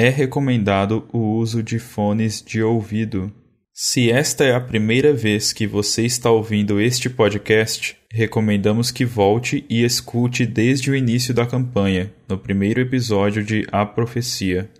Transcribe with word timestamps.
É 0.00 0.10
recomendado 0.10 1.08
o 1.12 1.18
uso 1.18 1.60
de 1.60 1.80
fones 1.80 2.40
de 2.40 2.62
ouvido. 2.62 3.32
Se 3.74 4.08
esta 4.12 4.44
é 4.44 4.54
a 4.54 4.60
primeira 4.60 5.12
vez 5.12 5.52
que 5.52 5.66
você 5.66 6.06
está 6.06 6.30
ouvindo 6.30 6.80
este 6.80 7.10
podcast, 7.10 7.96
recomendamos 8.08 8.92
que 8.92 9.04
volte 9.04 9.66
e 9.68 9.82
escute 9.82 10.46
desde 10.46 10.88
o 10.88 10.94
início 10.94 11.34
da 11.34 11.44
campanha, 11.44 12.12
no 12.28 12.38
primeiro 12.38 12.80
episódio 12.80 13.42
de 13.42 13.66
A 13.72 13.84
Profecia. 13.84 14.70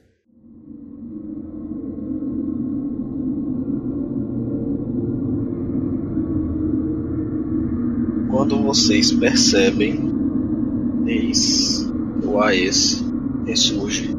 Quando 8.30 8.62
vocês 8.62 9.10
percebem, 9.10 9.98
eis 11.08 11.90
o 12.22 12.40
Aes 12.40 13.04
ressurge. 13.44 14.17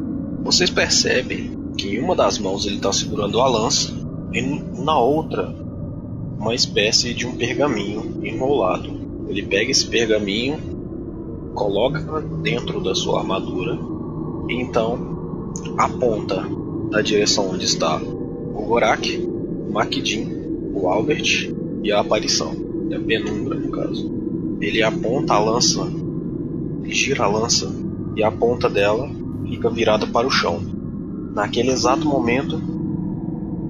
Vocês 0.50 0.72
percebem 0.72 1.52
que 1.78 1.90
em 1.90 2.00
uma 2.00 2.16
das 2.16 2.40
mãos 2.40 2.66
ele 2.66 2.78
está 2.78 2.92
segurando 2.92 3.40
a 3.40 3.48
lança 3.48 3.94
e 4.34 4.42
na 4.82 5.00
outra 5.00 5.56
uma 6.40 6.56
espécie 6.56 7.14
de 7.14 7.28
um 7.28 7.38
pergaminho 7.38 8.20
enrolado. 8.24 8.90
Ele 9.28 9.44
pega 9.44 9.70
esse 9.70 9.86
pergaminho, 9.86 10.58
coloca 11.54 12.00
dentro 12.42 12.82
da 12.82 12.96
sua 12.96 13.20
armadura 13.20 13.78
e 14.50 14.56
então 14.56 15.54
aponta 15.78 16.44
na 16.90 17.00
direção 17.04 17.52
onde 17.52 17.66
está 17.66 17.98
o 17.98 18.66
Gorak, 18.66 19.18
o 19.18 19.72
Makidin, 19.72 20.32
o 20.74 20.88
Albert 20.88 21.54
e 21.84 21.92
a 21.92 22.00
aparição, 22.00 22.56
a 22.92 23.00
penumbra 23.00 23.54
no 23.54 23.70
caso. 23.70 24.12
Ele 24.60 24.82
aponta 24.82 25.36
a 25.36 25.40
lança, 25.40 25.88
gira 26.86 27.26
a 27.26 27.28
lança 27.28 27.72
e 28.16 28.24
a 28.24 28.32
ponta 28.32 28.68
dela 28.68 29.20
fica 29.50 29.70
virada 29.70 30.06
para 30.08 30.28
o 30.28 30.32
chão. 30.32 30.62
Naquele 31.34 31.72
exato 31.72 32.08
momento, 32.08 32.62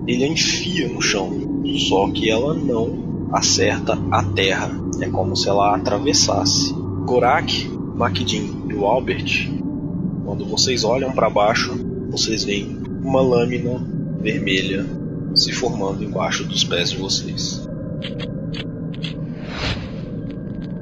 ele 0.05 0.23
a 0.23 0.27
enfia 0.27 0.88
no 0.89 1.02
chão, 1.02 1.63
só 1.88 2.09
que 2.11 2.30
ela 2.30 2.53
não 2.53 3.30
acerta 3.31 3.97
a 4.11 4.23
terra. 4.23 4.71
É 4.99 5.09
como 5.09 5.36
se 5.36 5.47
ela 5.47 5.75
atravessasse. 5.75 6.73
Gorak, 7.05 7.69
Makidin 7.95 8.66
e 8.69 8.73
o 8.73 8.86
Albert, 8.86 9.49
quando 10.25 10.45
vocês 10.45 10.83
olham 10.83 11.11
para 11.11 11.30
baixo, 11.30 11.73
vocês 12.09 12.43
veem 12.43 12.77
uma 13.03 13.21
lâmina 13.21 13.83
vermelha 14.21 14.86
se 15.33 15.52
formando 15.52 16.03
embaixo 16.03 16.43
dos 16.43 16.64
pés 16.64 16.91
de 16.91 16.97
vocês. 16.97 17.67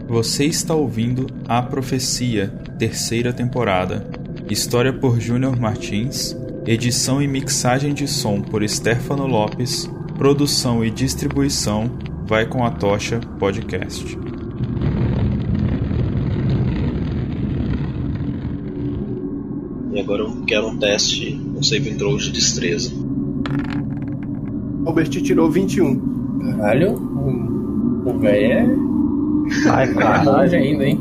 Você 0.08 0.46
está 0.46 0.74
ouvindo 0.74 1.28
A 1.48 1.62
Profecia, 1.62 2.48
terceira 2.80 3.34
temporada. 3.34 4.17
História 4.50 4.94
por 4.94 5.20
Júnior 5.20 5.60
Martins, 5.60 6.34
edição 6.66 7.22
e 7.22 7.28
mixagem 7.28 7.94
de 7.94 8.08
som 8.08 8.42
por 8.42 8.68
Stefano 8.68 9.28
Lopes, 9.28 9.90
produção 10.18 10.86
e 10.86 10.90
distribuição 10.90 11.92
vai 12.26 12.46
com 12.46 12.64
a 12.64 12.72
Tocha 12.72 13.20
Podcast. 13.38 14.18
E 19.92 20.00
agora 20.00 20.24
eu 20.24 20.44
quero 20.48 20.68
um 20.68 20.78
teste, 20.78 21.40
um 21.56 21.62
save 21.62 21.96
throw 21.96 22.16
de 22.16 22.32
destreza. 22.32 22.94
Albert 24.86 25.10
tirou 25.10 25.52
21. 25.52 26.00
Caralho, 26.58 26.94
o, 26.94 28.10
o 28.10 28.20
velho 28.20 28.54
é. 28.54 28.66
Ai, 29.70 29.94
Vantagem 29.94 30.60
ainda, 30.62 30.86
hein? 30.86 31.00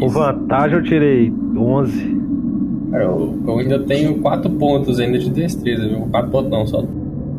Com 0.00 0.08
vantagem 0.08 0.76
eu 0.76 0.82
tirei 0.82 1.32
11. 1.56 2.27
Cara, 2.90 3.04
eu, 3.04 3.38
eu 3.46 3.58
ainda 3.58 3.78
tenho 3.80 4.18
4 4.20 4.50
pontos 4.50 4.98
ainda 4.98 5.18
de 5.18 5.30
destreza, 5.30 5.86
viu? 5.86 6.00
4 6.10 6.30
pontos 6.30 6.50
não, 6.50 6.66
só 6.66 6.82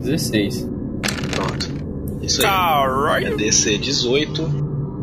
16. 0.02 0.70
Pronto. 1.32 1.70
Isso 2.22 2.42
aí. 2.46 3.26
É 3.26 3.36
DC 3.36 3.78
18. 3.78 4.44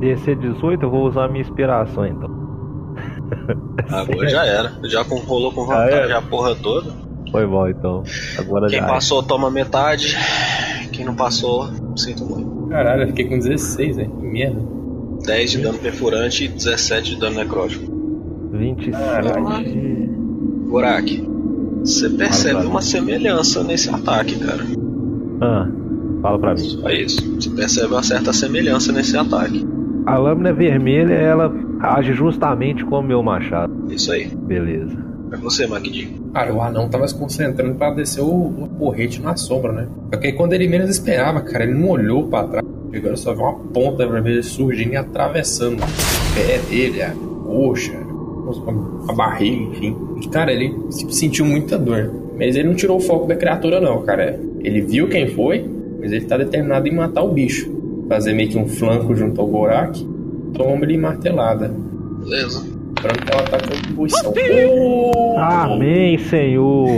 DC 0.01 0.35
18 0.37 0.83
eu 0.85 0.91
vou 0.91 1.07
usar 1.09 1.25
a 1.25 1.29
minha 1.29 1.41
inspiração 1.43 2.07
então. 2.07 2.37
Agora 3.91 4.29
já 4.29 4.45
era. 4.45 4.73
Já 4.85 5.05
com, 5.05 5.17
rolou 5.17 5.53
com 5.53 5.67
vantagem 5.67 6.13
Ah, 6.13 6.19
a 6.19 6.23
porra 6.23 6.55
toda. 6.55 6.93
Foi 7.31 7.47
bom 7.47 7.67
então. 7.69 8.05
Agora 8.39 8.69
Quem 8.69 8.79
já. 8.79 8.87
passou 8.87 9.23
toma 9.23 9.51
metade. 9.51 10.17
Quem 10.93 11.05
não 11.05 11.15
passou, 11.15 11.69
sinto 11.97 12.25
muito. 12.25 12.69
Caralho, 12.69 13.03
eu 13.03 13.09
fiquei 13.09 13.27
com 13.27 13.39
16, 13.39 13.97
velho. 13.97 14.11
Que 14.11 14.27
merda. 14.27 14.63
10 15.27 15.51
de 15.51 15.59
dano 15.59 15.79
perfurante 15.79 16.45
e 16.45 16.49
17 16.49 17.15
de 17.15 17.21
dano 17.21 17.37
necrótico. 17.37 17.85
27. 18.53 18.97
Gorak, 20.67 21.27
você 21.81 22.11
percebe 22.11 22.67
uma 22.67 22.83
semelhança 22.83 23.63
nesse 23.63 23.89
ataque, 23.89 24.39
cara. 24.39 24.65
Ah, 25.41 25.69
fala 26.21 26.39
pra 26.39 26.55
mim. 26.55 26.81
É 26.85 27.03
isso. 27.03 27.35
Você 27.35 27.51
percebe 27.51 27.93
uma 27.93 28.03
certa 28.03 28.33
semelhança 28.33 28.93
nesse 28.93 29.17
ataque. 29.17 29.67
A 30.07 30.19
lâmina 30.19 30.53
vermelha, 30.53 31.15
ela 31.15 31.53
age 31.81 32.13
justamente 32.13 32.85
como 32.85 33.03
o 33.03 33.09
meu 33.09 33.23
machado. 33.23 33.73
Isso 33.91 34.13
aí. 34.13 34.27
Beleza. 34.27 34.97
É 35.33 35.37
você, 35.37 35.67
Magdi. 35.67 36.21
Cara, 36.33 36.55
o 36.55 36.63
anão 36.63 36.89
tava 36.89 37.07
se 37.09 37.15
concentrando 37.15 37.75
pra 37.75 37.91
descer 37.91 38.23
o, 38.23 38.27
o 38.27 38.69
porrete 38.79 39.21
na 39.21 39.37
sombra, 39.37 39.73
né? 39.73 39.89
Porque 40.11 40.33
quando 40.33 40.53
ele 40.53 40.69
menos 40.69 40.91
esperava, 40.91 41.41
cara, 41.41 41.65
ele 41.65 41.75
não 41.75 41.89
olhou 41.89 42.29
pra 42.29 42.45
trás. 42.45 42.67
Agora 42.95 43.17
só 43.17 43.35
viu 43.35 43.43
uma 43.43 43.55
ponta 43.55 44.07
vermelha 44.07 44.43
surgindo 44.43 44.93
e 44.93 44.97
atravessando 44.97 45.83
o 45.83 46.35
pé 46.35 46.59
dele, 46.71 47.03
a 47.03 47.11
coxa, 47.45 47.93
a 49.09 49.13
barriga, 49.13 49.63
enfim. 49.65 49.97
E, 50.23 50.29
cara, 50.29 50.53
ele 50.53 50.75
se- 50.91 51.11
sentiu 51.13 51.45
muita 51.45 51.79
dor. 51.79 52.11
Mas 52.39 52.55
ele 52.57 52.69
não 52.69 52.75
tirou 52.75 52.99
o 52.99 53.01
foco 53.01 53.27
da 53.27 53.35
criatura, 53.37 53.81
não, 53.81 54.03
cara. 54.03 54.39
Ele 54.61 54.81
viu 54.83 55.09
quem 55.09 55.27
foi, 55.29 55.65
mas 56.01 56.13
ele 56.13 56.25
tá 56.27 56.37
determinado 56.37 56.87
em 56.89 56.95
matar 56.95 57.23
o 57.23 57.33
bicho. 57.33 57.71
Fazer 58.09 58.33
meio 58.35 58.49
que 58.51 58.59
um 58.59 58.69
flanco 58.69 59.15
junto 59.17 59.41
ao 59.41 59.47
Gorak. 59.47 60.07
Toma 60.55 60.85
ele 60.85 60.97
martelada. 60.99 61.75
Beleza. 62.23 62.63
Que 63.01 63.07
ela 63.33 63.43
tá 63.43 63.59
com 63.59 63.69
contribuição. 63.75 64.33
Amém, 65.39 66.19
Senhor. 66.19 66.89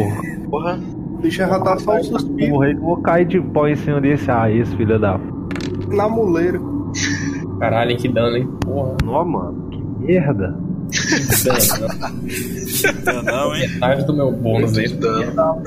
Porra. 0.50 0.78
O 1.14 1.20
bicho 1.20 1.38
já 1.38 1.58
tá 1.60 1.76
só 1.78 1.96
um 1.96 2.02
suspiro 2.04 2.52
Porra, 2.52 2.70
eu 2.70 2.78
vou 2.78 2.96
cair 2.98 3.26
de 3.26 3.40
pau 3.40 3.66
em 3.68 3.74
cima 3.74 4.00
desse 4.00 4.26
raiz, 4.26 4.72
filha 4.74 4.98
da. 4.98 5.18
na 5.88 6.08
muleira. 6.08 6.60
Caralho, 7.58 7.96
que 7.96 8.08
dano, 8.08 8.36
hein? 8.36 8.48
Porra. 8.60 8.96
Nó, 9.04 9.24
mano. 9.24 9.68
Que 9.70 9.82
merda. 10.06 10.56
Dano. 11.44 13.22
Não, 13.22 13.54
hein? 13.54 13.68
Metade 13.68 14.06
do 14.06 14.14
meu 14.14 14.32
bônus 14.32 14.76
aí 14.76 14.88
Dano. 14.88 15.62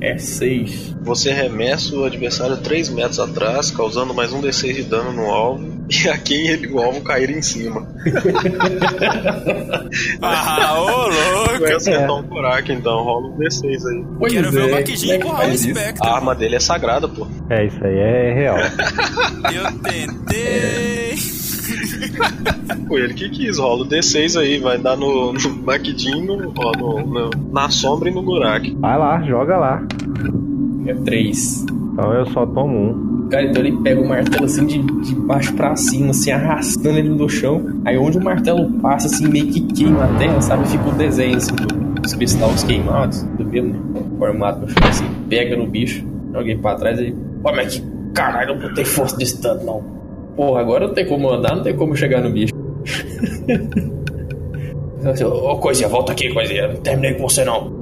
é 0.00 0.18
6. 0.18 0.96
Você 1.02 1.30
arremessa 1.30 1.96
o 1.96 2.04
adversário 2.04 2.56
3 2.58 2.90
metros 2.90 3.18
atrás, 3.18 3.70
causando 3.70 4.12
mais 4.12 4.32
um 4.32 4.42
D6 4.42 4.74
de 4.74 4.82
dano 4.84 5.12
no 5.12 5.30
alvo. 5.30 5.78
E 5.88 6.06
a 6.06 6.18
quem 6.18 6.48
ele, 6.48 6.66
o 6.68 6.78
alvo 6.80 7.00
cair 7.00 7.30
em 7.30 7.40
cima. 7.40 7.88
Ah, 10.20 10.80
ô 10.80 11.08
louco! 11.08 11.60
Vai 11.60 11.72
acertar 11.72 12.14
um 12.14 12.22
Gorak, 12.24 12.70
então 12.70 13.04
rola 13.04 13.28
um 13.28 13.38
D6 13.38 13.64
aí. 13.64 14.04
Pois 14.18 14.32
Quero 14.32 14.52
ver 14.52 14.64
o 14.64 14.68
é, 14.68 14.72
Maquidinho 14.72 15.20
como 15.20 15.42
é 15.42 15.46
o 15.46 15.50
isso? 15.50 15.70
Spectre. 15.70 16.06
A 16.06 16.14
arma 16.14 16.34
dele 16.34 16.56
é 16.56 16.60
sagrada, 16.60 17.08
pô. 17.08 17.26
É, 17.48 17.64
isso 17.64 17.82
aí 17.82 17.98
é 17.98 18.34
real. 18.34 18.58
Eu 19.50 19.72
tentei. 19.80 20.97
Foi 22.88 23.00
ele 23.02 23.14
que 23.14 23.28
quis. 23.28 23.58
Rola 23.58 23.84
o 23.84 23.88
D6 23.88 24.38
aí. 24.40 24.58
Vai 24.58 24.78
dar 24.78 24.96
no, 24.96 25.32
no 25.32 25.38
no, 25.38 26.52
ó, 26.56 26.72
no- 26.78 27.06
no- 27.06 27.30
na 27.52 27.68
sombra 27.70 28.08
e 28.08 28.14
no 28.14 28.22
Gorak. 28.22 28.74
Vai 28.78 28.98
lá, 28.98 29.22
joga 29.22 29.56
lá. 29.56 29.82
É 30.86 30.94
3. 30.94 31.64
Então 31.92 32.12
eu 32.14 32.26
só 32.26 32.46
tomo 32.46 32.76
um. 32.76 33.28
Cara, 33.28 33.44
então 33.44 33.62
ele 33.62 33.76
pega 33.82 34.00
o 34.00 34.08
martelo 34.08 34.46
assim 34.46 34.64
de, 34.64 34.78
de 34.80 35.14
baixo 35.14 35.52
pra 35.54 35.76
cima, 35.76 36.10
assim, 36.12 36.30
arrastando 36.30 36.98
ele 36.98 37.10
no 37.10 37.28
chão. 37.28 37.62
Aí 37.84 37.98
onde 37.98 38.16
o 38.16 38.24
martelo 38.24 38.70
passa, 38.80 39.06
assim, 39.06 39.28
meio 39.28 39.48
que 39.48 39.60
queima 39.60 40.04
a 40.04 40.08
terra, 40.18 40.40
sabe? 40.40 40.66
Fica 40.68 40.88
o 40.88 40.92
desenho, 40.92 41.36
assim, 41.36 41.54
do- 41.54 42.00
dos 42.00 42.14
cristais 42.14 42.62
queimados, 42.64 43.22
do 43.36 43.44
mesmo, 43.44 43.74
né? 43.92 44.00
Formado 44.18 44.60
no 44.62 44.68
chão, 44.68 44.88
assim. 44.88 45.04
Pega 45.28 45.56
no 45.56 45.66
bicho, 45.66 46.06
joga 46.32 46.48
ele 46.50 46.58
pra 46.58 46.74
trás 46.76 46.98
e... 47.00 47.14
Pô, 47.42 47.52
mas 47.54 47.74
que 47.76 47.82
caralho, 48.14 48.54
eu 48.54 48.60
não 48.60 48.72
tenho 48.74 48.86
força 48.86 49.16
de 49.18 49.26
stun, 49.26 49.62
não. 49.64 49.97
Porra, 50.38 50.60
agora 50.60 50.86
não 50.86 50.94
tem 50.94 51.04
como 51.04 51.28
andar, 51.28 51.56
não 51.56 51.64
tem 51.64 51.74
como 51.76 51.96
chegar 51.96 52.20
no 52.22 52.30
bicho. 52.30 52.54
Assim, 55.04 55.24
Ô, 55.24 55.56
coisinha, 55.56 55.88
volta 55.88 56.12
aqui, 56.12 56.32
coisinha. 56.32 56.68
Não 56.68 56.76
terminei 56.76 57.14
com 57.14 57.28
você, 57.28 57.44
não. 57.44 57.72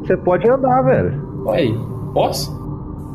Você 0.00 0.16
pode 0.16 0.48
andar, 0.48 0.82
velho. 0.82 1.44
Aí, 1.48 1.72
posso? 2.12 2.50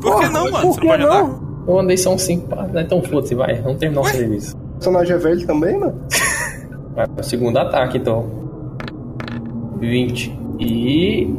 Por 0.00 0.20
que 0.20 0.28
não, 0.28 0.50
mano? 0.50 0.60
Por 0.74 0.80
que 0.80 0.86
não 0.86 0.94
andar? 0.94 1.38
Eu 1.68 1.78
andei 1.80 1.98
só 1.98 2.14
uns 2.14 2.22
5 2.22 2.48
passos, 2.48 2.72
né? 2.72 2.80
Então 2.82 3.02
foda-se, 3.02 3.34
vai. 3.34 3.60
Vamos 3.60 3.78
terminar 3.78 4.00
o 4.00 4.04
serviço. 4.04 4.56
O 4.56 4.72
personagem 4.76 5.16
é 5.16 5.18
velho 5.18 5.46
também, 5.46 5.78
mano? 5.78 6.00
Ah, 6.94 7.22
Segundo 7.22 7.56
ataque, 7.58 7.96
então. 7.98 8.26
20. 9.80 10.38
E. 10.58 11.34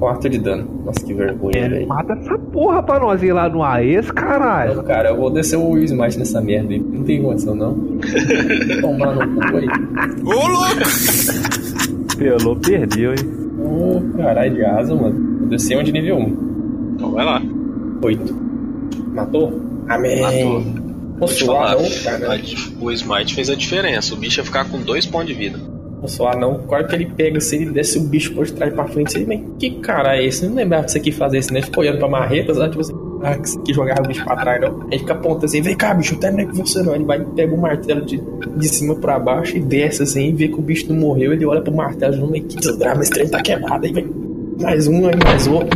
4 0.00 0.28
de 0.30 0.38
dano. 0.38 0.66
Nossa, 0.84 1.04
que 1.04 1.12
vergonha, 1.14 1.52
É, 1.58 1.68
velho. 1.68 1.86
mata 1.88 2.14
essa 2.14 2.36
porra 2.38 2.82
pra 2.82 2.98
nós 2.98 3.22
ir 3.22 3.32
lá 3.32 3.48
no 3.48 3.62
AES, 3.62 4.10
caralho. 4.10 4.76
Não, 4.76 4.82
Cara, 4.84 5.10
eu 5.10 5.16
vou 5.16 5.30
descer 5.30 5.56
o 5.56 5.76
Smite 5.78 6.18
nessa 6.18 6.40
merda 6.40 6.72
aí. 6.72 6.80
Não 6.80 7.04
tem 7.04 7.22
condição, 7.22 7.54
não. 7.54 7.74
Tomar 8.80 9.14
no 9.14 9.36
cu 9.36 9.56
aí. 9.58 9.68
Ô, 10.24 10.48
louco! 10.48 12.16
Pelou, 12.18 12.56
perdeu, 12.56 13.12
hein? 13.12 13.18
Ô, 13.62 14.16
caralho 14.16 14.54
de 14.54 14.64
asa, 14.64 14.94
mano. 14.94 15.38
Vou 15.40 15.48
descer 15.48 15.78
um 15.78 15.82
de 15.82 15.92
nível 15.92 16.16
1. 16.16 16.36
Então 16.94 17.12
vai 17.12 17.24
lá. 17.24 17.42
8. 18.02 18.34
Matou? 19.14 19.60
Amém. 19.88 20.20
Matou. 20.22 20.60
Vou 20.60 21.28
te 21.28 21.44
Posso 21.44 21.46
falar, 21.46 21.72
anão, 21.72 21.84
cara? 22.02 22.40
o 22.80 22.90
Smite 22.92 23.34
fez 23.34 23.50
a 23.50 23.54
diferença. 23.54 24.14
O 24.14 24.16
bicho 24.16 24.40
ia 24.40 24.44
ficar 24.44 24.64
com 24.70 24.78
dois 24.80 25.04
pontos 25.04 25.28
de 25.28 25.34
vida. 25.34 25.58
Posso 26.00 26.26
anão, 26.26 26.60
qual 26.66 26.82
que 26.86 26.94
ele 26.94 27.06
pega 27.06 27.38
assim, 27.38 27.56
ele 27.62 27.72
desce 27.72 27.98
o 27.98 28.02
bicho 28.02 28.34
por 28.34 28.48
trás 28.50 28.72
pra 28.72 28.86
frente. 28.86 29.12
Você, 29.12 29.24
mas 29.26 29.40
que 29.58 29.70
cara 29.80 30.16
é 30.16 30.24
esse? 30.24 30.44
Eu 30.44 30.48
não 30.50 30.56
lembrava 30.56 30.84
disso 30.86 30.96
aqui 30.96 31.12
fazer 31.12 31.38
isso, 31.38 31.52
né? 31.52 31.60
Ficou 31.60 31.82
olhando 31.82 31.98
pra 31.98 32.08
marreta, 32.08 32.54
sabe? 32.54 32.70
Tipo 32.70 32.80
assim, 32.80 32.94
ah, 33.22 33.36
que 33.36 33.58
aqui 33.58 33.74
jogava 33.74 34.02
o 34.02 34.06
bicho 34.08 34.24
pra 34.24 34.36
trás, 34.36 34.60
não. 34.62 34.86
Aí 34.90 34.98
fica 34.98 35.12
apontando 35.12 35.44
assim, 35.44 35.60
vem 35.60 35.76
cá, 35.76 35.92
bicho, 35.92 36.14
eu 36.14 36.18
terminei 36.18 36.46
com 36.46 36.54
você 36.54 36.82
não. 36.82 36.94
Ele 36.94 37.04
vai, 37.04 37.20
pega 37.20 37.54
o 37.54 37.60
martelo 37.60 38.00
de, 38.06 38.18
de 38.56 38.68
cima 38.68 38.94
pra 38.96 39.18
baixo 39.18 39.56
e 39.58 39.60
desce 39.60 40.02
assim, 40.02 40.28
e 40.28 40.32
vê 40.32 40.48
que 40.48 40.54
o 40.58 40.62
bicho 40.62 40.90
não 40.90 40.98
morreu. 40.98 41.34
Ele 41.34 41.44
olha 41.44 41.60
pro 41.60 41.74
martelo, 41.74 42.16
não, 42.16 42.30
mas 42.30 42.44
que 42.44 42.56
desgrama, 42.56 43.02
esse 43.02 43.10
trem 43.10 43.28
tá 43.28 43.42
quebrado. 43.42 43.84
Aí 43.84 43.92
vem 43.92 44.08
mais 44.58 44.86
um, 44.88 45.06
aí 45.06 45.14
mais 45.22 45.46
outro. 45.46 45.68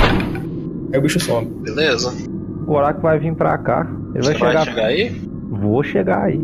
Aí 0.90 0.98
o 0.98 1.02
bicho 1.02 1.20
some. 1.20 1.46
Beleza? 1.62 2.14
O 2.62 2.64
Gorak 2.64 3.00
vai 3.02 3.18
vir 3.18 3.34
pra 3.34 3.58
cá. 3.58 3.86
Ele 4.14 4.24
vai 4.24 4.32
Você 4.32 4.38
chegar. 4.38 4.54
vai 4.54 4.64
chegar 4.64 4.86
aí? 4.86 5.10
Vou 5.50 5.82
chegar 5.82 6.22
aí. 6.24 6.40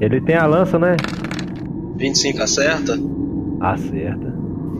Ele 0.00 0.20
tem 0.20 0.36
a 0.36 0.46
lança, 0.46 0.78
né? 0.78 0.94
25 1.96 2.42
acerta, 2.42 2.98
Acerta. 3.72 4.32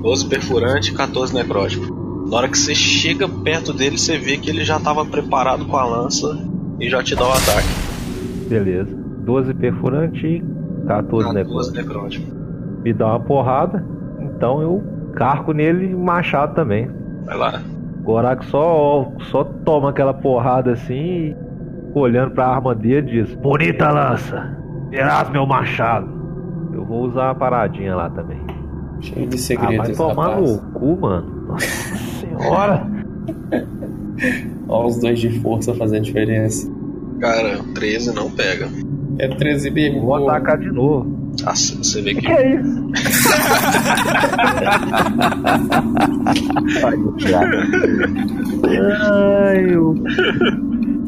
12 0.02 0.26
perfurante 0.26 0.90
e 0.90 0.94
14 0.94 1.34
necrótico. 1.34 2.26
Na 2.28 2.36
hora 2.36 2.48
que 2.48 2.58
você 2.58 2.74
chega 2.74 3.26
perto 3.28 3.72
dele, 3.72 3.96
você 3.96 4.18
vê 4.18 4.36
que 4.36 4.50
ele 4.50 4.64
já 4.64 4.76
estava 4.76 5.04
preparado 5.06 5.64
com 5.64 5.76
a 5.76 5.84
lança 5.84 6.38
e 6.78 6.88
já 6.90 7.02
te 7.02 7.14
dá 7.14 7.26
o 7.26 7.32
ataque. 7.32 7.68
Beleza. 8.48 8.94
12 8.94 9.54
perfurante 9.54 10.26
e 10.26 10.86
14 10.86 11.32
14 11.32 11.72
necrótico. 11.72 12.30
Me 12.82 12.92
dá 12.92 13.06
uma 13.06 13.20
porrada. 13.20 13.84
Então 14.20 14.60
eu 14.60 14.82
carco 15.14 15.52
nele 15.52 15.86
e 15.86 15.94
machado 15.94 16.54
também. 16.54 16.90
Vai 17.24 17.38
lá. 17.38 17.62
Gorak 18.02 18.44
só, 18.46 19.10
só 19.30 19.44
toma 19.44 19.90
aquela 19.90 20.12
porrada 20.12 20.72
assim 20.72 20.94
e 20.94 21.36
olhando 21.94 22.32
pra 22.32 22.48
arma 22.48 22.74
dele 22.74 23.22
diz: 23.22 23.34
Bonita 23.36 23.90
lança, 23.90 24.58
verás 24.90 25.30
meu 25.30 25.46
machado. 25.46 26.12
Eu 26.74 26.84
vou 26.84 27.04
usar 27.04 27.30
a 27.30 27.34
paradinha 27.34 27.96
lá 27.96 28.10
também. 28.10 28.43
Cheio 29.00 29.26
de 29.28 29.36
Ah, 29.36 29.38
segredos, 29.38 29.76
vai 29.88 29.96
tomar 29.96 30.28
rapaz. 30.28 30.50
no 30.50 30.58
cu, 30.72 31.00
mano. 31.00 31.46
Nossa 31.48 31.66
senhora. 32.20 32.86
Ó, 34.68 34.86
os 34.86 34.98
dois 34.98 35.18
de 35.18 35.30
força 35.40 35.74
fazendo 35.74 36.04
diferença. 36.04 36.70
Cara, 37.20 37.58
13 37.74 38.14
não 38.14 38.30
pega. 38.30 38.68
É 39.18 39.28
13 39.28 39.70
mesmo. 39.70 40.00
Vou 40.02 40.18
pô. 40.18 40.28
atacar 40.28 40.58
de 40.58 40.70
novo. 40.70 41.22
Ah, 41.44 41.54
você 41.54 42.00
vê 42.00 42.14
que 42.14 42.20
Que 42.22 42.32
é 42.32 42.54
isso? 42.56 42.84
Ai, 49.00 49.74
eu... 49.74 49.94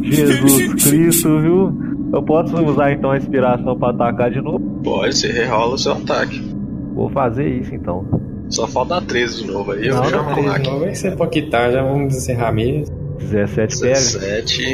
Jesus 0.02 0.74
Cristo, 0.84 1.40
viu? 1.40 1.72
Eu 2.12 2.22
posso 2.22 2.56
usar 2.64 2.92
então 2.92 3.10
a 3.10 3.16
inspiração 3.18 3.76
pra 3.78 3.90
atacar 3.90 4.30
de 4.30 4.40
novo? 4.40 4.60
pode, 4.84 5.16
você 5.16 5.30
rerola 5.32 5.74
o 5.74 5.78
seu 5.78 5.92
ataque. 5.92 6.55
Vou 6.96 7.10
fazer 7.10 7.46
isso 7.46 7.74
então. 7.74 8.04
Só 8.48 8.66
falta 8.66 8.94
dar 9.00 9.06
13 9.06 9.42
de 9.44 9.50
novo 9.50 9.72
aí, 9.72 9.86
eu 9.86 9.94
Não, 9.96 10.04
já 10.08 10.16
não, 10.16 10.24
vou 10.24 10.34
Três 10.34 10.46
lá. 10.66 10.86
aí 10.86 10.96
você 10.96 11.10
pode 11.10 11.30
quitar, 11.30 11.70
já 11.70 11.82
vamos 11.82 12.16
encerrar 12.16 12.52
mesmo. 12.52 12.94
17 13.18 13.80
pega. 13.80 13.94
17. 13.94 14.64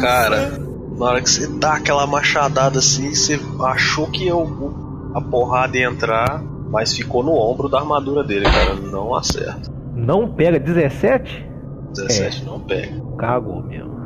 Cara, 0.00 0.52
na 0.96 1.04
hora 1.06 1.20
que 1.20 1.28
você 1.28 1.46
dá 1.46 1.74
aquela 1.74 2.06
machadada 2.06 2.78
assim, 2.78 3.14
você 3.14 3.38
achou 3.60 4.06
que 4.06 4.26
eu, 4.26 5.10
a 5.14 5.20
porrada 5.20 5.76
ia 5.76 5.86
entrar, 5.88 6.42
mas 6.70 6.94
ficou 6.96 7.22
no 7.22 7.32
ombro 7.32 7.68
da 7.68 7.78
armadura 7.78 8.24
dele, 8.24 8.44
cara. 8.46 8.74
Não 8.74 9.14
acerta. 9.14 9.70
Não 9.94 10.28
pega 10.28 10.58
17? 10.58 11.46
17 11.94 12.44
não 12.44 12.60
pega. 12.60 12.92
Cagou 13.18 13.62
mesmo. 13.62 13.96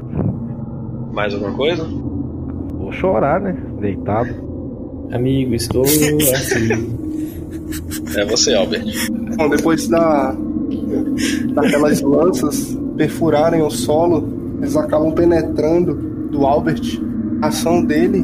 Mais 1.12 1.34
alguma 1.34 1.52
coisa? 1.52 1.84
Vou 1.84 2.90
chorar, 2.92 3.40
né? 3.40 3.56
Deitado. 3.80 4.50
Amigo, 5.12 5.54
estou 5.54 5.82
assim. 5.82 6.16
É 8.16 8.24
você, 8.24 8.54
Albert. 8.54 8.84
Bom, 9.36 9.48
depois 9.48 9.88
da, 9.88 10.34
daquelas 11.54 12.00
lanças 12.00 12.76
perfurarem 12.96 13.62
o 13.62 13.70
solo, 13.70 14.28
eles 14.58 14.76
acabam 14.76 15.12
penetrando 15.12 15.94
do 16.30 16.46
Albert. 16.46 17.00
A 17.42 17.48
ação 17.48 17.82
dele, 17.82 18.20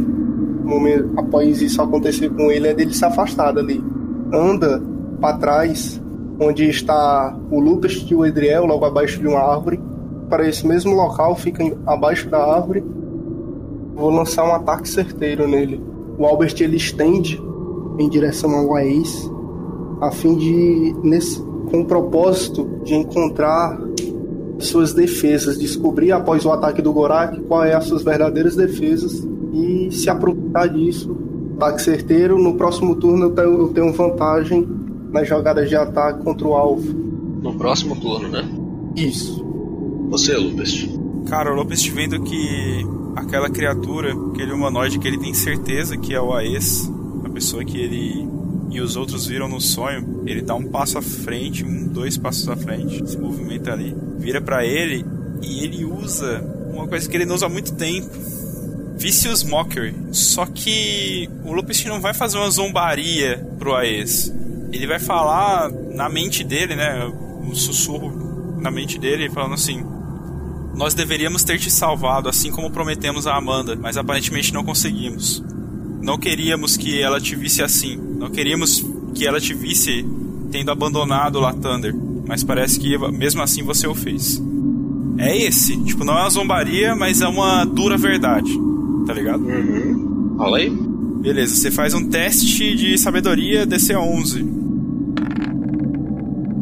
momento, 0.64 1.10
após 1.16 1.62
isso 1.62 1.80
acontecer 1.80 2.28
com 2.30 2.50
ele, 2.50 2.68
é 2.68 2.74
dele 2.74 2.92
se 2.92 3.04
afastar 3.04 3.52
dali. 3.52 3.82
Anda 4.32 4.82
para 5.20 5.38
trás, 5.38 6.00
onde 6.40 6.68
está 6.68 7.34
o 7.50 7.58
Lucas 7.60 8.04
e 8.08 8.14
o 8.14 8.24
Edriel, 8.24 8.66
logo 8.66 8.84
abaixo 8.84 9.20
de 9.20 9.26
uma 9.26 9.40
árvore. 9.40 9.80
Para 10.28 10.48
esse 10.48 10.66
mesmo 10.66 10.94
local, 10.94 11.36
fica 11.36 11.64
abaixo 11.86 12.28
da 12.28 12.38
árvore. 12.38 12.84
Vou 13.94 14.10
lançar 14.10 14.44
um 14.44 14.52
ataque 14.52 14.88
certeiro 14.88 15.48
nele. 15.48 15.80
O 16.18 16.26
Albert 16.26 16.56
ele 16.60 16.76
estende 16.76 17.40
em 17.98 18.08
direção 18.08 18.54
ao 18.54 18.76
Ace 18.78 19.30
a 20.00 20.10
fim 20.10 20.36
de 20.36 20.94
nesse, 21.02 21.40
com 21.70 21.80
o 21.80 21.84
propósito 21.86 22.68
de 22.84 22.94
encontrar 22.94 23.80
suas 24.58 24.92
defesas, 24.92 25.58
descobrir 25.58 26.12
após 26.12 26.44
o 26.44 26.50
ataque 26.50 26.80
do 26.80 26.92
Gorak 26.92 27.40
qual 27.42 27.64
é 27.64 27.74
as 27.74 27.84
suas 27.84 28.02
verdadeiras 28.02 28.56
defesas 28.56 29.26
e 29.52 29.88
se 29.90 30.08
aproveitar 30.08 30.66
disso. 30.68 31.16
Ataque 31.56 31.82
certeiro, 31.82 32.38
no 32.38 32.54
próximo 32.54 32.94
turno 32.96 33.26
eu 33.26 33.30
tenho, 33.30 33.60
eu 33.60 33.68
tenho 33.68 33.92
vantagem 33.92 34.66
nas 35.10 35.28
jogadas 35.28 35.68
de 35.68 35.76
ataque 35.76 36.22
contra 36.22 36.46
o 36.46 36.54
alvo. 36.54 36.92
No 37.42 37.54
próximo 37.54 37.96
turno, 37.96 38.28
né? 38.28 38.44
Isso. 38.94 39.44
Você, 40.10 40.36
Lupus. 40.36 40.88
Cara, 41.26 41.52
o 41.52 41.56
Lopes 41.56 41.82
te 41.82 41.90
vendo 41.90 42.22
que 42.22 42.86
aquela 43.16 43.50
criatura, 43.50 44.14
aquele 44.30 44.52
humanoide 44.52 44.98
que 44.98 45.08
ele 45.08 45.18
tem 45.18 45.34
certeza 45.34 45.96
que 45.96 46.14
é 46.14 46.20
o 46.20 46.32
Aes, 46.32 46.90
pessoa 47.36 47.62
que 47.62 47.78
ele 47.78 48.26
e 48.70 48.80
os 48.80 48.96
outros 48.96 49.26
viram 49.26 49.46
no 49.46 49.60
sonho, 49.60 50.22
ele 50.26 50.40
dá 50.40 50.54
um 50.54 50.64
passo 50.64 50.96
à 50.96 51.02
frente, 51.02 51.62
um, 51.62 51.86
dois 51.86 52.16
passos 52.16 52.48
à 52.48 52.56
frente, 52.56 53.06
se 53.06 53.18
movimenta 53.18 53.72
ali, 53.72 53.94
vira 54.18 54.40
pra 54.40 54.64
ele 54.64 55.04
e 55.42 55.62
ele 55.62 55.84
usa 55.84 56.42
uma 56.72 56.88
coisa 56.88 57.06
que 57.06 57.14
ele 57.14 57.26
não 57.26 57.34
usa 57.34 57.44
há 57.44 57.48
muito 57.48 57.74
tempo. 57.74 58.08
Vicious 58.96 59.42
Mockery. 59.42 59.94
Só 60.12 60.46
que 60.46 61.28
o 61.44 61.52
Lupus 61.52 61.84
não 61.84 62.00
vai 62.00 62.14
fazer 62.14 62.38
uma 62.38 62.50
zombaria 62.50 63.46
pro 63.58 63.74
Aes. 63.76 64.32
Ele 64.72 64.86
vai 64.86 64.98
falar 64.98 65.70
na 65.92 66.08
mente 66.08 66.42
dele, 66.42 66.74
né? 66.74 67.04
Um 67.42 67.54
sussurro 67.54 68.58
na 68.58 68.70
mente 68.70 68.98
dele, 68.98 69.28
falando 69.28 69.52
assim: 69.52 69.84
nós 70.74 70.94
deveríamos 70.94 71.44
ter 71.44 71.58
te 71.58 71.70
salvado, 71.70 72.30
assim 72.30 72.50
como 72.50 72.70
prometemos 72.70 73.26
a 73.26 73.36
Amanda, 73.36 73.76
mas 73.76 73.98
aparentemente 73.98 74.54
não 74.54 74.64
conseguimos. 74.64 75.44
Não 76.06 76.16
queríamos 76.16 76.76
que 76.76 77.02
ela 77.02 77.20
te 77.20 77.34
visse 77.34 77.60
assim. 77.64 77.96
Não 77.96 78.30
queríamos 78.30 78.86
que 79.12 79.26
ela 79.26 79.40
te 79.40 79.52
visse 79.52 80.06
tendo 80.52 80.70
abandonado 80.70 81.34
o 81.34 81.40
Latander. 81.40 81.92
Mas 82.28 82.44
parece 82.44 82.78
que 82.78 82.96
mesmo 83.10 83.42
assim 83.42 83.64
você 83.64 83.88
o 83.88 83.94
fez. 83.94 84.40
É 85.18 85.36
esse. 85.36 85.76
Tipo, 85.82 86.04
não 86.04 86.16
é 86.16 86.20
uma 86.20 86.30
zombaria, 86.30 86.94
mas 86.94 87.22
é 87.22 87.26
uma 87.26 87.64
dura 87.64 87.96
verdade. 87.96 88.52
Tá 89.04 89.12
ligado? 89.12 89.42
Uhum. 89.44 90.36
Rola 90.38 90.58
aí. 90.58 90.70
Beleza, 90.70 91.56
você 91.56 91.72
faz 91.72 91.92
um 91.92 92.08
teste 92.08 92.76
de 92.76 92.96
sabedoria 92.98 93.66
DC11. 93.66 94.46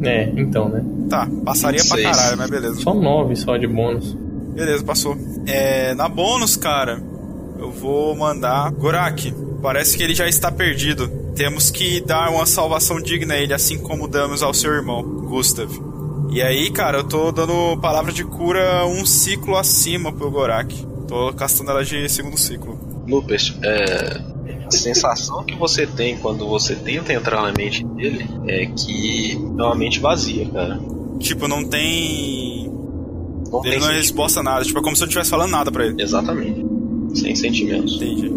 É, 0.04 0.32
então, 0.38 0.70
né? 0.70 0.82
Tá, 1.10 1.28
passaria 1.44 1.84
pra 1.84 1.98
Seis. 1.98 2.16
caralho, 2.16 2.38
mas 2.38 2.48
beleza. 2.50 2.80
Só 2.80 2.94
9 2.94 3.36
só 3.36 3.58
de 3.58 3.66
bônus. 3.66 4.16
Beleza, 4.54 4.82
passou. 4.82 5.18
É, 5.46 5.94
na 5.94 6.08
bônus, 6.08 6.56
cara, 6.56 7.02
eu 7.64 7.70
vou 7.70 8.14
mandar 8.14 8.70
Gorak. 8.72 9.32
Parece 9.62 9.96
que 9.96 10.02
ele 10.02 10.14
já 10.14 10.28
está 10.28 10.52
perdido. 10.52 11.08
Temos 11.34 11.70
que 11.70 12.00
dar 12.00 12.30
uma 12.30 12.44
salvação 12.44 13.00
digna 13.00 13.34
a 13.34 13.38
ele, 13.38 13.54
assim 13.54 13.78
como 13.78 14.06
damos 14.06 14.42
ao 14.42 14.52
seu 14.52 14.70
irmão, 14.70 15.02
Gustav. 15.02 15.70
E 16.30 16.42
aí, 16.42 16.70
cara, 16.70 16.98
eu 16.98 17.04
tô 17.04 17.32
dando 17.32 17.76
palavra 17.80 18.12
de 18.12 18.22
cura 18.24 18.86
um 18.86 19.06
ciclo 19.06 19.56
acima 19.56 20.12
pro 20.12 20.30
Gorak. 20.30 20.74
Tô 21.08 21.32
castando 21.32 21.70
ela 21.70 21.84
de 21.84 22.08
segundo 22.08 22.36
ciclo. 22.36 22.78
Lupus, 23.08 23.56
é, 23.62 24.20
a 24.66 24.70
sensação 24.70 25.42
que 25.44 25.54
você 25.54 25.86
tem 25.86 26.16
quando 26.18 26.46
você 26.46 26.74
tenta 26.74 27.12
entrar 27.12 27.42
na 27.42 27.52
mente 27.52 27.84
dele 27.84 28.28
é 28.46 28.66
que 28.66 29.32
é 29.32 29.62
uma 29.62 29.74
mente 29.74 30.00
vazia, 30.00 30.46
cara. 30.50 30.80
Tipo, 31.18 31.48
não 31.48 31.64
tem. 31.64 32.70
Não 33.50 33.64
Ele 33.64 33.70
tem 33.70 33.80
não 33.80 33.88
resposta 33.88 34.42
nada. 34.42 34.64
Tipo, 34.64 34.80
é 34.80 34.82
como 34.82 34.96
se 34.96 35.02
eu 35.02 35.06
não 35.06 35.08
estivesse 35.08 35.30
falando 35.30 35.50
nada 35.50 35.70
pra 35.70 35.86
ele. 35.86 36.02
Exatamente. 36.02 36.73
Sem 37.14 37.34
sentimentos. 37.34 37.96
Entendi. 38.00 38.30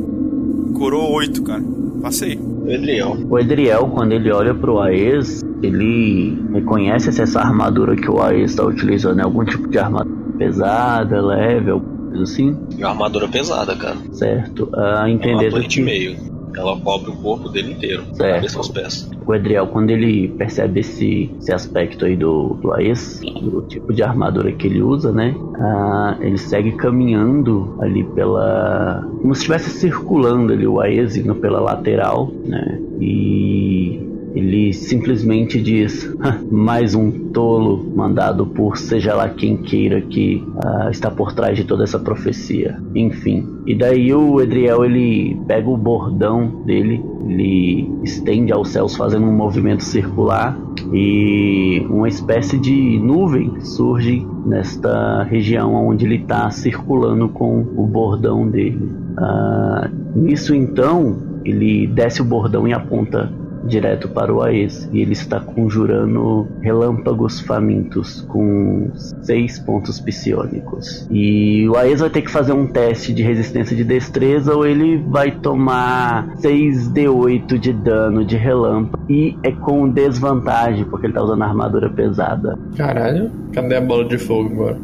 Curou 0.73 1.11
8, 1.13 1.41
cara. 1.43 1.63
Passei. 2.01 2.39
Edriel. 2.67 3.17
O 3.29 3.39
Edriel, 3.39 3.87
quando 3.87 4.11
ele 4.11 4.31
olha 4.31 4.53
pro 4.53 4.79
Aes, 4.79 5.41
ele 5.63 6.37
reconhece 6.53 7.11
se 7.11 7.21
essa 7.21 7.39
armadura 7.39 7.95
que 7.95 8.09
o 8.09 8.21
Aes 8.21 8.51
está 8.51 8.63
utilizando 8.65 9.19
é 9.19 9.23
algum 9.23 9.43
tipo 9.43 9.67
de 9.67 9.79
armadura 9.79 10.15
pesada, 10.37 11.19
leve, 11.21 11.71
alguma 11.71 12.09
coisa 12.09 12.23
assim, 12.23 12.55
É 12.77 12.81
uma 12.85 12.89
armadura 12.91 13.27
pesada, 13.27 13.75
cara. 13.75 13.97
certo? 14.11 14.69
A 14.75 14.79
É 14.79 14.99
uma 14.99 15.09
entender 15.09 15.49
torre 15.49 15.67
de 15.67 15.75
que 15.77 15.81
meio. 15.81 16.15
Ela 16.57 16.79
cobre 16.79 17.11
o 17.11 17.15
corpo 17.15 17.49
dele 17.49 17.73
inteiro, 17.73 18.03
Certo. 18.13 18.35
cabeça 18.35 18.57
aos 18.57 18.69
pés. 18.69 19.09
O 19.25 19.33
Edriel, 19.33 19.67
quando 19.67 19.91
ele 19.91 20.27
percebe 20.29 20.79
esse, 20.79 21.31
esse 21.39 21.53
aspecto 21.53 22.05
aí 22.05 22.15
do, 22.15 22.55
do 22.61 22.73
Aes, 22.73 23.19
do 23.41 23.61
tipo 23.63 23.93
de 23.93 24.01
armadura 24.03 24.51
que 24.51 24.67
ele 24.67 24.81
usa, 24.81 25.11
né? 25.11 25.35
ah, 25.59 26.17
ele 26.19 26.37
segue 26.37 26.71
caminhando 26.73 27.75
ali 27.81 28.03
pela. 28.03 29.03
como 29.21 29.33
se 29.33 29.41
estivesse 29.41 29.69
circulando 29.69 30.53
ali 30.53 30.67
o 30.67 30.79
Aes 30.79 31.15
indo 31.17 31.35
pela 31.35 31.59
lateral, 31.59 32.31
né? 32.45 32.79
E. 32.99 34.16
Ele 34.35 34.73
simplesmente 34.73 35.61
diz: 35.61 36.13
"Ah, 36.19 36.39
mais 36.51 36.93
um 36.93 37.11
tolo 37.31 37.91
mandado 37.95 38.45
por 38.45 38.77
seja 38.77 39.13
lá 39.13 39.29
quem 39.29 39.57
queira 39.57 40.01
que 40.01 40.43
ah, 40.63 40.89
está 40.89 41.09
por 41.09 41.33
trás 41.33 41.57
de 41.57 41.63
toda 41.63 41.83
essa 41.83 41.99
profecia. 41.99 42.77
Enfim. 42.93 43.47
E 43.65 43.75
daí 43.75 44.13
o 44.13 44.39
Edriel 44.41 44.85
ele 44.85 45.37
pega 45.47 45.69
o 45.69 45.77
bordão 45.77 46.63
dele, 46.65 47.03
ele 47.27 47.89
estende 48.03 48.53
aos 48.53 48.69
céus 48.69 48.95
fazendo 48.95 49.25
um 49.25 49.35
movimento 49.35 49.83
circular 49.83 50.57
e 50.93 51.85
uma 51.89 52.07
espécie 52.07 52.57
de 52.57 52.99
nuvem 52.99 53.59
surge 53.61 54.25
nesta 54.45 55.23
região 55.23 55.73
onde 55.87 56.05
ele 56.05 56.15
está 56.15 56.49
circulando 56.49 57.27
com 57.29 57.59
o 57.59 57.85
bordão 57.85 58.47
dele. 58.47 58.89
Ah, 59.17 59.89
nisso 60.15 60.55
então 60.55 61.17
ele 61.43 61.87
desce 61.87 62.21
o 62.21 62.25
bordão 62.25 62.67
e 62.67 62.73
aponta 62.73 63.31
direto 63.67 64.07
para 64.09 64.33
o 64.33 64.41
Aes 64.41 64.89
e 64.91 65.01
ele 65.01 65.13
está 65.13 65.39
conjurando 65.39 66.47
relâmpagos 66.61 67.39
famintos 67.41 68.21
com 68.21 68.89
seis 69.21 69.59
pontos 69.59 69.99
psionicos. 69.99 71.07
E 71.11 71.67
o 71.69 71.75
Aes 71.77 71.99
vai 71.99 72.09
ter 72.09 72.21
que 72.21 72.31
fazer 72.31 72.53
um 72.53 72.65
teste 72.67 73.13
de 73.13 73.21
resistência 73.21 73.75
de 73.75 73.83
destreza 73.83 74.55
ou 74.55 74.65
ele 74.65 74.97
vai 74.97 75.31
tomar 75.31 76.27
6d8 76.37 77.57
de 77.57 77.73
dano 77.73 78.23
de 78.25 78.35
relâmpago 78.37 79.03
e 79.11 79.37
é 79.43 79.51
com 79.51 79.89
desvantagem 79.89 80.85
porque 80.85 81.05
ele 81.07 81.13
está 81.13 81.23
usando 81.23 81.41
armadura 81.43 81.89
pesada. 81.89 82.57
Caralho, 82.75 83.29
cadê 83.53 83.75
a 83.75 83.81
bola 83.81 84.05
de 84.05 84.17
fogo 84.17 84.49
agora? 84.53 84.77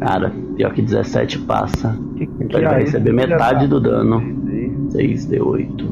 Cara, 0.00 0.32
pior 0.56 0.72
que 0.72 0.82
17 0.82 1.38
passa. 1.40 1.96
Que, 2.16 2.26
que 2.26 2.44
Então 2.44 2.58
ele 2.60 2.68
vai 2.68 2.78
aí, 2.78 2.84
receber 2.84 3.12
metade 3.12 3.60
da- 3.60 3.66
do 3.66 3.80
dano. 3.80 4.20
6d8. 4.92 5.86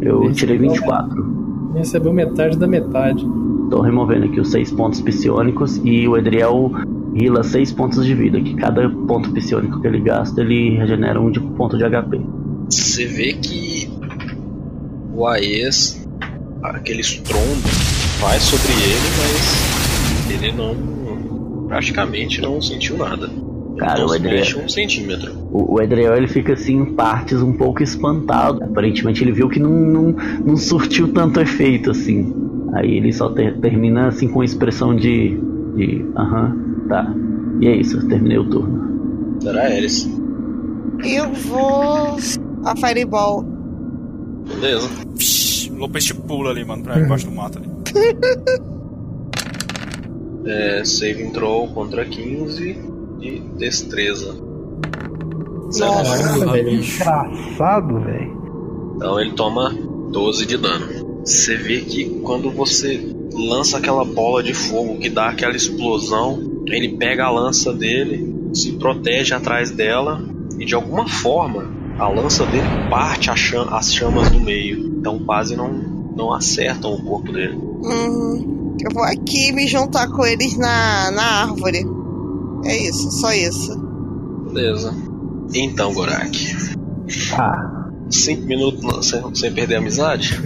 Eu 0.00 0.32
tirei 0.32 0.56
24. 0.58 1.47
Recebeu 1.74 2.12
metade 2.12 2.56
da 2.56 2.66
metade. 2.66 3.24
Tô 3.70 3.82
removendo 3.82 4.26
aqui 4.26 4.40
os 4.40 4.50
6 4.50 4.72
pontos 4.72 5.00
psionicos 5.00 5.80
e 5.84 6.08
o 6.08 6.16
Edriel 6.16 6.72
rila 7.14 7.42
6 7.42 7.72
pontos 7.72 8.04
de 8.04 8.14
vida, 8.14 8.40
que 8.40 8.54
cada 8.54 8.88
ponto 8.88 9.32
psionico 9.32 9.80
que 9.80 9.86
ele 9.86 10.00
gasta, 10.00 10.40
ele 10.40 10.76
regenera 10.76 11.20
um 11.20 11.30
de 11.30 11.40
ponto 11.40 11.76
de 11.76 11.84
HP. 11.84 12.20
Você 12.70 13.06
vê 13.06 13.34
que 13.34 13.90
o 15.14 15.26
Aes, 15.26 16.06
aquele 16.62 17.00
estrondo, 17.00 17.68
vai 18.20 18.38
sobre 18.38 18.72
ele, 18.72 19.08
mas 19.18 20.42
ele 20.42 20.52
não. 20.52 21.66
praticamente 21.66 22.40
não 22.40 22.60
sentiu 22.62 22.96
nada. 22.96 23.28
Cara, 23.78 24.00
não 24.00 24.06
o 24.08 24.20
mexe 24.20 24.58
um 24.58 24.68
centímetro. 24.68 25.32
O, 25.52 25.74
o 25.74 25.82
Edriel 25.82 26.16
ele 26.16 26.28
fica 26.28 26.52
assim 26.54 26.76
em 26.76 26.94
partes 26.94 27.40
um 27.40 27.52
pouco 27.52 27.82
espantado. 27.82 28.62
Aparentemente 28.64 29.22
ele 29.22 29.32
viu 29.32 29.48
que 29.48 29.60
não, 29.60 29.70
não, 29.70 30.14
não 30.44 30.56
surtiu 30.56 31.12
tanto 31.12 31.40
efeito 31.40 31.90
assim. 31.90 32.34
Aí 32.74 32.96
ele 32.96 33.12
só 33.12 33.30
ter- 33.30 33.58
termina 33.60 34.08
assim 34.08 34.28
com 34.28 34.42
expressão 34.44 34.94
de. 34.94 35.38
de. 35.76 36.04
aham, 36.16 36.84
tá. 36.88 37.14
E 37.60 37.66
é 37.68 37.76
isso, 37.76 37.96
eu 37.98 38.08
terminei 38.08 38.38
o 38.38 38.48
turno. 38.50 39.38
Será 39.40 39.70
Eris? 39.74 40.08
Eu 41.04 41.32
vou. 41.32 42.16
A 42.64 42.74
Fireball. 42.76 43.42
Beleza. 44.60 44.88
Psh, 45.16 45.70
Lopes 45.76 46.04
te 46.04 46.14
pula 46.14 46.50
ali, 46.50 46.64
mano, 46.64 46.82
pra 46.82 46.98
embaixo 47.00 47.26
do 47.26 47.32
mato 47.32 47.58
ali. 47.58 47.68
É, 50.44 50.82
saving 50.84 51.30
throw 51.30 51.68
contra 51.68 52.04
15 52.04 52.76
de 53.18 53.40
destreza. 53.56 54.34
Caralho, 55.78 56.50
velho. 56.50 56.70
Engraçado, 56.84 58.00
velho. 58.00 58.38
Então 58.96 59.20
ele 59.20 59.32
toma 59.32 59.70
12 60.10 60.46
de 60.46 60.56
dano. 60.56 61.20
Você 61.24 61.56
vê 61.56 61.80
que 61.82 62.20
quando 62.22 62.50
você 62.50 63.14
lança 63.32 63.76
aquela 63.78 64.04
bola 64.04 64.42
de 64.42 64.54
fogo 64.54 64.96
que 64.98 65.10
dá 65.10 65.28
aquela 65.28 65.54
explosão, 65.54 66.62
ele 66.66 66.96
pega 66.96 67.26
a 67.26 67.30
lança 67.30 67.72
dele, 67.72 68.50
se 68.54 68.72
protege 68.72 69.34
atrás 69.34 69.70
dela 69.70 70.22
e 70.58 70.64
de 70.64 70.74
alguma 70.74 71.06
forma 71.06 71.66
a 71.98 72.08
lança 72.08 72.46
dele 72.46 72.66
parte 72.88 73.30
cham- 73.36 73.68
as 73.74 73.92
chamas 73.92 74.30
no 74.32 74.40
meio. 74.40 74.78
Então 74.98 75.18
quase 75.18 75.54
não, 75.54 75.68
não 76.16 76.32
acertam 76.32 76.94
o 76.94 77.02
corpo 77.02 77.30
dele. 77.32 77.54
Uhum. 77.56 78.76
Eu 78.80 78.90
vou 78.94 79.02
aqui 79.04 79.52
me 79.52 79.66
juntar 79.66 80.08
com 80.08 80.24
eles 80.24 80.56
na, 80.56 81.10
na 81.10 81.42
árvore. 81.42 81.84
É 82.64 82.76
isso, 82.88 83.10
só 83.12 83.32
isso. 83.32 83.78
Beleza. 84.52 84.92
Então, 85.54 85.92
Gorak, 85.94 86.56
Ah, 87.38 87.88
5 88.10 88.46
minutos 88.46 88.82
não- 88.82 89.02
sem, 89.02 89.34
sem 89.34 89.52
perder 89.52 89.76
a 89.76 89.78
amizade? 89.78 90.38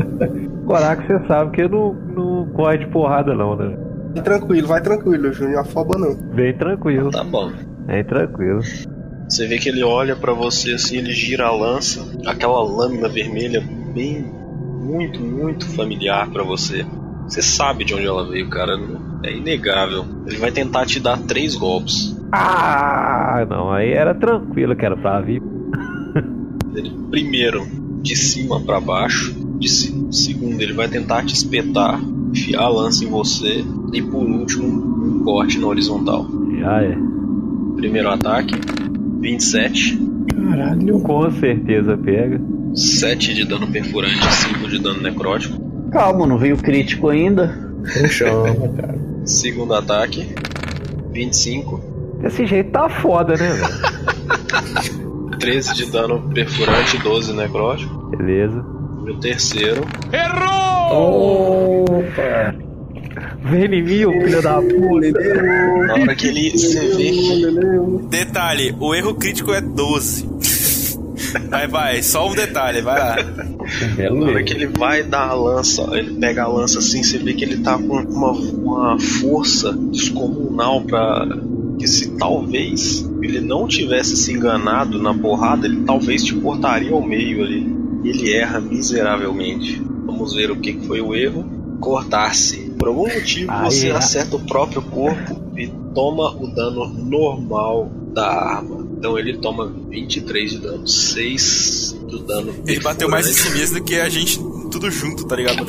Coraco, 0.66 1.02
você 1.06 1.26
sabe 1.26 1.50
que 1.52 1.68
não, 1.68 1.92
não 1.94 2.46
corre 2.54 2.78
de 2.78 2.86
porrada, 2.90 3.34
não, 3.34 3.56
né? 3.56 3.76
Vai 4.14 4.22
tranquilo, 4.22 4.68
vai 4.68 4.80
tranquilo, 4.82 5.32
Júnior. 5.32 5.60
Afoba 5.60 5.98
não. 5.98 6.16
Vem 6.34 6.56
tranquilo, 6.56 7.10
Tá 7.10 7.24
bom. 7.24 7.50
vem 7.86 8.04
tranquilo. 8.04 8.60
Você 9.28 9.46
vê 9.46 9.58
que 9.58 9.68
ele 9.70 9.82
olha 9.82 10.14
pra 10.14 10.34
você 10.34 10.74
assim, 10.74 10.98
ele 10.98 11.12
gira 11.12 11.46
a 11.46 11.50
lança, 11.56 12.00
aquela 12.26 12.62
lâmina 12.62 13.08
vermelha 13.08 13.62
bem 13.94 14.22
muito, 14.22 15.20
muito 15.20 15.66
familiar 15.70 16.28
pra 16.30 16.42
você. 16.42 16.84
Você 17.26 17.40
sabe 17.40 17.84
de 17.84 17.94
onde 17.94 18.06
ela 18.06 18.28
veio, 18.28 18.48
cara. 18.50 18.76
É 19.24 19.32
inegável. 19.36 20.04
Ele 20.26 20.36
vai 20.38 20.50
tentar 20.50 20.86
te 20.86 20.98
dar 21.00 21.18
três 21.18 21.54
golpes. 21.54 22.16
Ah, 22.32 23.46
não, 23.48 23.70
aí 23.72 23.90
era 23.92 24.14
tranquilo 24.14 24.74
que 24.74 24.84
era 24.84 24.96
pra 24.96 25.20
vir. 25.20 25.42
Ele, 26.74 26.90
primeiro, 27.10 27.66
de 28.02 28.16
cima 28.16 28.60
pra 28.60 28.80
baixo. 28.80 29.34
De 29.58 29.68
se- 29.68 30.06
segundo, 30.10 30.60
ele 30.60 30.72
vai 30.72 30.88
tentar 30.88 31.24
te 31.24 31.34
espetar, 31.34 32.00
enfiar 32.30 32.62
a 32.62 32.68
lança 32.68 33.04
em 33.04 33.08
você. 33.08 33.64
E 33.92 34.02
por 34.02 34.24
último, 34.24 34.66
um 34.66 35.22
corte 35.24 35.58
na 35.58 35.66
horizontal. 35.68 36.26
Já 36.58 36.82
é. 36.82 36.96
Primeiro 37.76 38.08
ataque, 38.10 38.54
27. 39.20 39.98
Caralho. 40.34 41.00
Com 41.00 41.30
certeza 41.30 41.96
pega. 41.96 42.40
7 42.74 43.34
de 43.34 43.44
dano 43.44 43.66
perfurante, 43.68 44.24
5 44.34 44.68
de 44.68 44.78
dano 44.80 45.00
necrótico. 45.02 45.60
Calma, 45.92 46.26
não 46.26 46.38
veio 46.38 46.56
crítico 46.56 47.08
ainda. 47.08 47.54
Chama, 48.08 48.54
cara. 48.76 49.11
Segundo 49.24 49.74
ataque, 49.74 50.34
25. 51.12 51.80
Desse 52.20 52.46
jeito 52.46 52.70
tá 52.70 52.88
foda, 52.88 53.34
né, 53.34 53.52
velho? 53.52 53.92
13 55.38 55.74
de 55.74 55.86
dano 55.86 56.20
perfurante, 56.32 56.98
12 56.98 57.32
necrótico. 57.32 58.16
Beleza. 58.16 58.64
E 59.06 59.10
o 59.10 59.18
terceiro, 59.18 59.82
Opa! 60.92 62.54
Vem 63.44 63.64
em 63.64 63.82
mim, 63.82 64.22
filho 64.22 64.40
da 64.42 64.60
puta. 64.62 65.42
na 65.86 65.94
hora 65.94 66.14
que 66.14 66.28
ele. 66.28 66.50
Você 66.50 66.78
vê. 66.96 67.10
Detalhe, 68.08 68.76
o 68.78 68.94
erro 68.94 69.14
crítico 69.14 69.52
é 69.52 69.60
12. 69.60 70.28
Vai, 71.48 71.66
vai, 71.68 72.02
só 72.02 72.30
um 72.30 72.34
detalhe, 72.34 72.80
vai 72.80 72.98
lá. 72.98 73.16
Belo 73.96 74.20
Na 74.20 74.26
hora 74.26 74.42
que 74.42 74.52
ele 74.52 74.66
vai 74.66 75.02
dar 75.02 75.28
a 75.28 75.34
lança, 75.34 75.82
ele 75.92 76.14
pega 76.14 76.44
a 76.44 76.48
lança 76.48 76.78
assim, 76.78 77.02
você 77.02 77.18
vê 77.18 77.34
que 77.34 77.44
ele 77.44 77.58
tá 77.58 77.78
com 77.78 77.96
uma, 77.96 78.30
uma 78.32 78.98
força 78.98 79.72
descomunal 79.72 80.82
pra. 80.82 81.26
Que 81.78 81.88
se 81.88 82.10
talvez 82.16 83.08
ele 83.22 83.40
não 83.40 83.66
tivesse 83.66 84.16
se 84.16 84.32
enganado 84.32 85.02
na 85.02 85.14
porrada, 85.14 85.66
ele 85.66 85.82
talvez 85.84 86.22
te 86.22 86.34
cortaria 86.34 86.92
ao 86.92 87.02
meio 87.02 87.42
ali. 87.42 87.66
E 88.04 88.08
ele 88.08 88.32
erra 88.32 88.60
miseravelmente. 88.60 89.82
Vamos 90.04 90.34
ver 90.34 90.50
o 90.50 90.56
que 90.56 90.74
foi 90.86 91.00
o 91.00 91.14
erro. 91.14 91.44
Cortar-se. 91.80 92.61
Por 92.78 92.88
algum 92.88 93.08
motivo 93.08 93.50
Aí, 93.50 93.64
você 93.64 93.88
é. 93.88 93.92
acerta 93.92 94.36
o 94.36 94.40
próprio 94.40 94.82
corpo 94.82 95.40
e 95.56 95.68
toma 95.94 96.30
o 96.36 96.46
dano 96.48 96.86
normal 96.88 97.90
da 98.12 98.26
arma. 98.26 98.86
Então 98.98 99.18
ele 99.18 99.38
toma 99.38 99.72
23 99.88 100.50
de 100.50 100.58
dano, 100.58 100.86
6 100.86 101.96
do 102.08 102.18
dano. 102.20 102.54
Ele 102.66 102.80
bateu 102.80 103.08
mais 103.08 103.26
em 103.26 103.30
perfurante. 103.30 103.54
si 103.54 103.60
mesmo 103.60 103.78
do 103.80 103.84
que 103.84 103.96
a 103.96 104.08
gente 104.08 104.38
tudo 104.72 104.90
junto, 104.90 105.26
tá 105.26 105.36
ligado? 105.36 105.66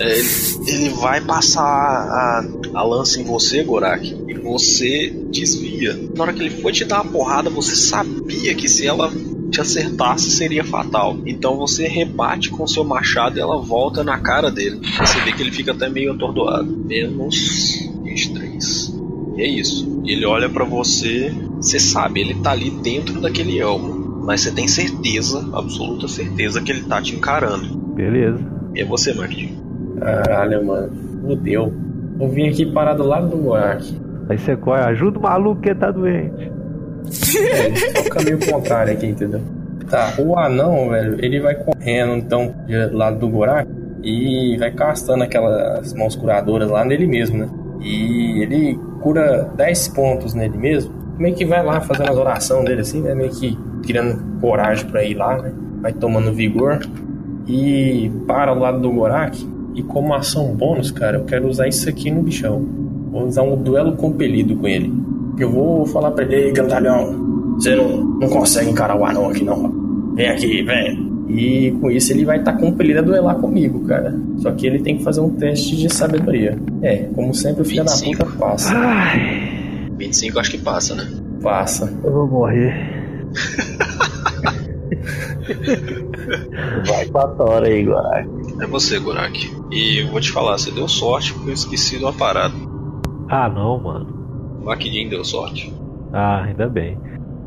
É, 0.00 0.18
ele, 0.18 0.28
ele 0.66 0.88
vai 0.90 1.20
passar 1.20 1.62
a, 1.62 2.44
a 2.74 2.82
lança 2.82 3.20
em 3.20 3.24
você, 3.24 3.62
Gorak, 3.62 4.04
e 4.26 4.34
você 4.34 5.14
desvia. 5.30 5.98
Na 6.14 6.24
hora 6.24 6.32
que 6.32 6.40
ele 6.40 6.50
foi 6.50 6.72
te 6.72 6.84
dar 6.84 7.02
uma 7.02 7.12
porrada, 7.12 7.48
você 7.48 7.76
sabia 7.76 8.54
que 8.54 8.68
se 8.68 8.86
ela 8.86 9.12
te 9.50 9.60
acertasse 9.60 10.30
seria 10.30 10.64
fatal. 10.64 11.18
Então 11.26 11.56
você 11.56 11.86
rebate 11.86 12.50
com 12.50 12.66
seu 12.66 12.84
machado 12.84 13.36
e 13.36 13.40
ela 13.40 13.60
volta 13.60 14.04
na 14.04 14.18
cara 14.18 14.50
dele. 14.50 14.80
Você 14.98 15.20
vê 15.20 15.32
que 15.32 15.42
ele 15.42 15.52
fica 15.52 15.72
até 15.72 15.88
meio 15.88 16.12
atordoado. 16.12 16.70
Menos 16.86 17.90
23. 18.02 18.94
E 19.36 19.42
é 19.42 19.48
isso. 19.48 20.02
Ele 20.04 20.24
olha 20.24 20.48
pra 20.48 20.64
você, 20.64 21.32
você 21.56 21.78
sabe, 21.78 22.20
ele 22.20 22.34
tá 22.34 22.52
ali 22.52 22.70
dentro 22.70 23.20
daquele 23.20 23.58
elmo. 23.58 24.22
mas 24.24 24.42
você 24.42 24.50
tem 24.52 24.68
certeza, 24.68 25.48
absoluta 25.52 26.06
certeza, 26.06 26.60
que 26.62 26.70
ele 26.70 26.82
tá 26.82 27.00
te 27.02 27.16
encarando. 27.16 27.76
Beleza. 27.94 28.38
E 28.74 28.80
é 28.80 28.84
você, 28.84 29.12
Marquinhos. 29.14 29.58
Caralho, 29.98 30.66
mano. 30.66 30.92
Fudeu. 31.22 31.72
Eu 32.20 32.28
vim 32.28 32.48
aqui 32.48 32.66
parar 32.66 32.94
do 32.94 33.04
lado 33.04 33.28
do 33.28 33.36
buraco. 33.36 33.84
Aí 34.28 34.38
você 34.38 34.56
corre, 34.56 34.82
ajuda 34.82 35.18
o 35.18 35.22
maluco 35.22 35.60
que 35.60 35.74
tá 35.74 35.90
doente. 35.90 36.59
É, 37.06 37.92
só 37.92 38.00
o 38.00 38.10
caminho 38.10 38.38
contrário 38.46 38.92
aqui, 38.92 39.06
entendeu? 39.06 39.40
Tá, 39.88 40.14
o 40.18 40.38
anão, 40.38 40.88
velho, 40.90 41.16
ele 41.24 41.40
vai 41.40 41.54
correndo 41.54 42.14
então 42.14 42.54
do 42.68 42.96
lado 42.96 43.18
do 43.18 43.28
buraco 43.28 43.70
e 44.02 44.56
vai 44.58 44.70
castando 44.70 45.24
aquelas 45.24 45.92
mãos 45.94 46.14
curadoras 46.14 46.70
lá 46.70 46.84
nele 46.84 47.06
mesmo, 47.06 47.38
né? 47.38 47.48
E 47.80 48.42
ele 48.42 48.78
cura 49.00 49.50
10 49.56 49.88
pontos 49.88 50.34
nele 50.34 50.56
mesmo. 50.56 50.92
Meio 51.18 51.34
que 51.34 51.44
vai 51.44 51.64
lá 51.64 51.80
fazendo 51.80 52.10
as 52.10 52.16
orações 52.16 52.64
dele 52.64 52.80
assim, 52.82 53.00
né? 53.00 53.14
Meio 53.14 53.30
que 53.30 53.58
tirando 53.82 54.40
coragem 54.40 54.86
pra 54.86 55.02
ir 55.02 55.14
lá, 55.14 55.40
né? 55.40 55.52
Vai 55.80 55.92
tomando 55.92 56.32
vigor 56.32 56.80
e 57.46 58.10
para 58.26 58.52
ao 58.52 58.58
lado 58.58 58.80
do 58.80 58.90
Gorak. 58.92 59.48
E 59.74 59.82
como 59.82 60.14
ação 60.14 60.54
bônus, 60.54 60.90
cara, 60.90 61.18
eu 61.18 61.24
quero 61.24 61.48
usar 61.48 61.68
isso 61.68 61.88
aqui 61.88 62.10
no 62.10 62.22
bichão. 62.22 62.64
Vou 63.10 63.24
usar 63.26 63.42
um 63.42 63.56
duelo 63.56 63.96
compelido 63.96 64.56
com 64.56 64.68
ele. 64.68 64.92
Eu 65.40 65.50
vou 65.50 65.86
falar 65.86 66.10
pra 66.10 66.24
ele, 66.24 66.34
ei, 66.34 66.52
grandalhão, 66.52 67.54
você 67.54 67.74
não, 67.74 68.04
não 68.04 68.28
consegue 68.28 68.70
encarar 68.70 68.96
o 68.96 69.04
anão 69.04 69.28
aqui 69.30 69.44
não. 69.44 70.14
Vem 70.14 70.28
aqui, 70.28 70.62
vem. 70.62 71.10
E 71.28 71.70
com 71.80 71.90
isso 71.90 72.12
ele 72.12 72.24
vai 72.24 72.38
estar 72.38 72.54
compelido 72.54 72.98
a 72.98 73.02
duelar 73.02 73.36
comigo, 73.36 73.86
cara. 73.86 74.14
Só 74.38 74.50
que 74.50 74.66
ele 74.66 74.80
tem 74.80 74.98
que 74.98 75.04
fazer 75.04 75.20
um 75.20 75.30
teste 75.30 75.76
de 75.76 75.92
sabedoria. 75.92 76.58
É, 76.82 77.04
como 77.14 77.32
sempre 77.32 77.62
o 77.62 77.64
filho 77.64 77.84
da 77.84 77.92
25. 77.92 78.24
puta 78.24 78.38
passa. 78.38 78.74
25 79.96 80.38
acho 80.40 80.50
que 80.50 80.58
passa, 80.58 80.94
né? 80.94 81.08
Passa. 81.42 81.92
Eu 82.02 82.12
vou 82.12 82.26
morrer. 82.26 82.74
Vai 86.86 87.06
quatro 87.06 87.44
horas 87.44 87.68
aí, 87.68 87.84
Gorak. 87.84 88.28
É 88.60 88.66
você, 88.66 88.98
Gorak. 88.98 89.50
E 89.70 90.00
eu 90.00 90.08
vou 90.08 90.20
te 90.20 90.30
falar, 90.30 90.58
você 90.58 90.70
deu 90.70 90.88
sorte 90.88 91.32
porque 91.32 91.50
eu 91.50 91.54
esqueci 91.54 91.98
de 91.98 92.04
uma 92.04 92.12
parada. 92.12 92.54
Ah, 93.28 93.48
não, 93.48 93.80
mano. 93.80 94.19
O 94.60 94.66
Maquidin 94.66 95.08
deu 95.08 95.24
sorte. 95.24 95.72
Ah, 96.12 96.42
ainda 96.44 96.68
bem. 96.68 96.98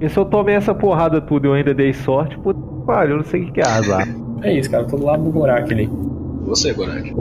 E 0.01 0.09
se 0.09 0.17
eu 0.17 0.25
tomei 0.25 0.55
essa 0.55 0.73
porrada 0.73 1.21
tudo 1.21 1.45
e 1.45 1.47
eu 1.47 1.53
ainda 1.53 1.73
dei 1.73 1.93
sorte, 1.93 2.37
puta 2.39 2.59
eu 3.07 3.17
não 3.17 3.23
sei 3.23 3.41
o 3.41 3.45
que 3.45 3.51
que 3.53 3.61
é 3.61 3.67
azar. 3.67 4.07
É 4.43 4.59
isso, 4.59 4.69
cara. 4.69 4.83
Eu 4.83 4.87
tô 4.89 4.97
do 4.97 5.05
lado 5.05 5.23
do 5.23 5.31
Gorak 5.31 5.71
ali. 5.71 5.85
E 5.85 6.45
você, 6.45 6.73
Gorak. 6.73 7.15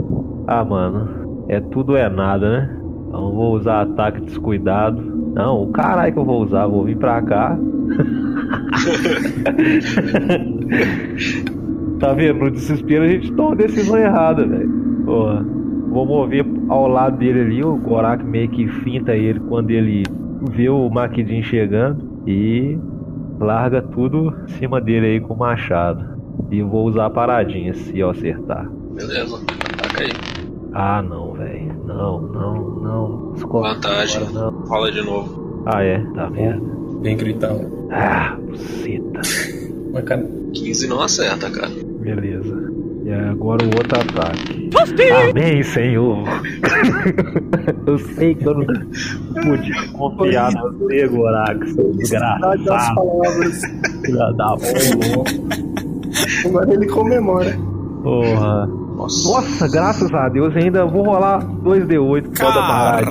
Ah, 0.45 0.65
mano. 0.65 1.45
É 1.47 1.61
tudo 1.61 1.93
ou 1.93 1.97
é 1.97 2.09
nada, 2.09 2.49
né? 2.49 2.77
Então 3.07 3.29
eu 3.29 3.33
vou 3.33 3.53
usar 3.53 3.83
ataque 3.83 4.19
descuidado. 4.19 5.01
Não, 5.33 5.63
o 5.63 5.71
caralho 5.71 6.11
que 6.11 6.19
eu 6.19 6.25
vou 6.25 6.43
usar. 6.43 6.67
Vou 6.67 6.83
vir 6.83 6.97
pra 6.97 7.21
cá. 7.21 7.57
tá 12.03 12.13
vendo? 12.13 12.39
No 12.39 12.51
desespero 12.51 13.05
a 13.05 13.07
gente 13.07 13.31
toma 13.31 13.55
decisão 13.55 13.97
errada, 13.97 14.45
velho. 14.45 14.69
Porra. 15.05 15.45
Vou 15.93 16.05
mover 16.05 16.45
ao 16.69 16.87
lado 16.87 17.17
dele 17.17 17.41
ali. 17.41 17.63
O 17.63 17.77
Gorak 17.77 18.23
meio 18.25 18.49
que 18.49 18.67
finta 18.67 19.15
ele 19.15 19.39
quando 19.41 19.69
ele 19.71 20.03
vê 20.51 20.67
o 20.69 20.89
Maquidin 20.89 21.43
chegando. 21.43 22.03
E 22.27 22.77
larga 23.39 23.81
tudo 23.81 24.33
em 24.45 24.47
cima 24.53 24.81
dele 24.81 25.05
aí 25.05 25.19
com 25.21 25.33
o 25.33 25.37
machado. 25.37 26.03
E 26.49 26.61
vou 26.61 26.87
usar 26.87 27.05
a 27.05 27.09
paradinha 27.09 27.73
se 27.73 27.97
eu 27.99 28.09
acertar. 28.09 28.69
Beleza, 28.95 29.37
ataca 29.37 30.03
aí. 30.03 30.09
Ah, 30.73 31.01
não, 31.01 31.33
velho. 31.33 31.73
Não, 31.85 32.21
não, 32.21 32.55
não. 32.81 33.33
Escolhe 33.35 33.73
Vantagem. 33.75 34.23
agora, 34.27 34.51
não. 34.51 34.59
Rola 34.65 34.91
de 34.91 35.01
novo. 35.01 35.63
Ah, 35.65 35.83
é? 35.83 35.99
Tá 36.15 36.27
vendo? 36.27 36.99
Vem 37.01 37.15
gritando. 37.17 37.87
Ah, 37.91 38.35
buceta. 38.47 39.21
Mas, 39.93 40.03
cara, 40.05 40.25
15 40.53 40.87
não 40.87 41.01
acerta, 41.01 41.49
cara. 41.51 41.71
Beleza. 42.01 42.72
E 43.05 43.11
agora 43.11 43.63
o 43.65 43.67
outro 43.67 43.99
ataque. 43.99 44.69
Amém, 45.29 45.61
Senhor. 45.63 46.23
eu 47.85 47.97
sei 47.97 48.33
que 48.33 48.45
eu 48.45 48.53
não 48.53 48.65
podia 49.43 49.87
confiar 49.91 50.53
no 50.53 50.71
você, 50.71 51.07
Gorak, 51.07 51.69
seu 51.73 51.91
desgraçado. 51.93 52.55
Filha 54.05 54.31
da 54.33 54.55
porra. 54.55 55.23
Agora 56.45 56.73
ele 56.73 56.87
comemora. 56.87 57.57
Porra. 58.03 58.67
Nossa. 58.95 59.29
Nossa, 59.29 59.67
graças 59.67 60.13
a 60.13 60.29
Deus, 60.29 60.55
ainda 60.55 60.85
vou 60.85 61.03
rolar 61.03 61.45
2D8 61.45 62.23
por 62.23 62.33
causa 62.33 62.59
da. 62.59 63.01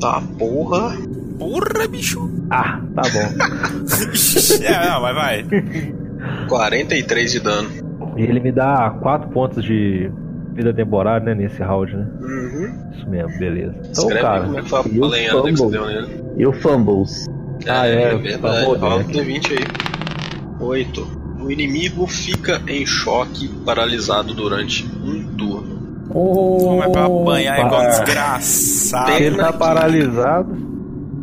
Tá, 0.00 0.22
porra. 0.38 0.96
Porra, 1.38 1.88
bicho. 1.88 2.30
Ah, 2.50 2.80
tá 2.94 3.02
bom. 3.02 4.64
é, 4.64 4.88
não, 4.88 5.00
vai, 5.02 5.14
vai. 5.14 5.44
43 6.48 7.32
de 7.32 7.40
dano. 7.40 7.83
E 8.16 8.22
ele 8.22 8.40
me 8.40 8.52
dá 8.52 8.90
4 9.00 9.28
pontos 9.30 9.62
de 9.64 10.10
vida 10.54 10.72
temporária, 10.72 11.24
né, 11.24 11.34
nesse 11.34 11.62
round, 11.62 11.96
né? 11.96 12.06
Uhum. 12.20 12.90
Isso 12.92 13.08
mesmo, 13.10 13.38
beleza. 13.38 13.74
Então, 13.78 13.90
Escreve 14.08 14.14
aí 14.18 14.22
cara, 14.22 14.44
como 14.44 14.58
é 14.58 14.62
que 14.62 14.68
foi 14.68 14.78
a 14.78 14.82
o 14.82 15.06
lenhada 15.08 15.42
que 15.42 15.50
você 15.50 15.56
fumble? 15.56 15.70
deu 15.78 15.86
nele. 15.86 16.24
E 16.36 16.46
o 16.46 16.52
Fumbles? 16.52 17.26
Ah, 17.68 17.86
é, 17.86 18.10
tá 18.10 18.16
verdade. 18.16 18.64
rodando 18.66 18.80
Rola 18.86 18.96
o 18.96 19.00
aqui. 19.00 19.12
D20 19.20 19.50
aí. 19.52 19.66
8. 20.60 21.24
O 21.40 21.50
inimigo 21.50 22.06
fica 22.06 22.60
em 22.68 22.86
choque, 22.86 23.48
paralisado 23.66 24.32
durante 24.34 24.86
um 25.04 25.24
turno. 25.36 25.74
Ô, 26.10 26.58
Como 26.58 26.82
é 26.84 26.88
pra 26.88 27.04
apanhar 27.06 27.58
igual 27.66 27.80
um 27.80 27.84
pá. 27.84 27.88
desgraçado. 27.90 29.10
ele 29.12 29.36
tá 29.36 29.48
aqui. 29.48 29.58
paralisado. 29.58 30.56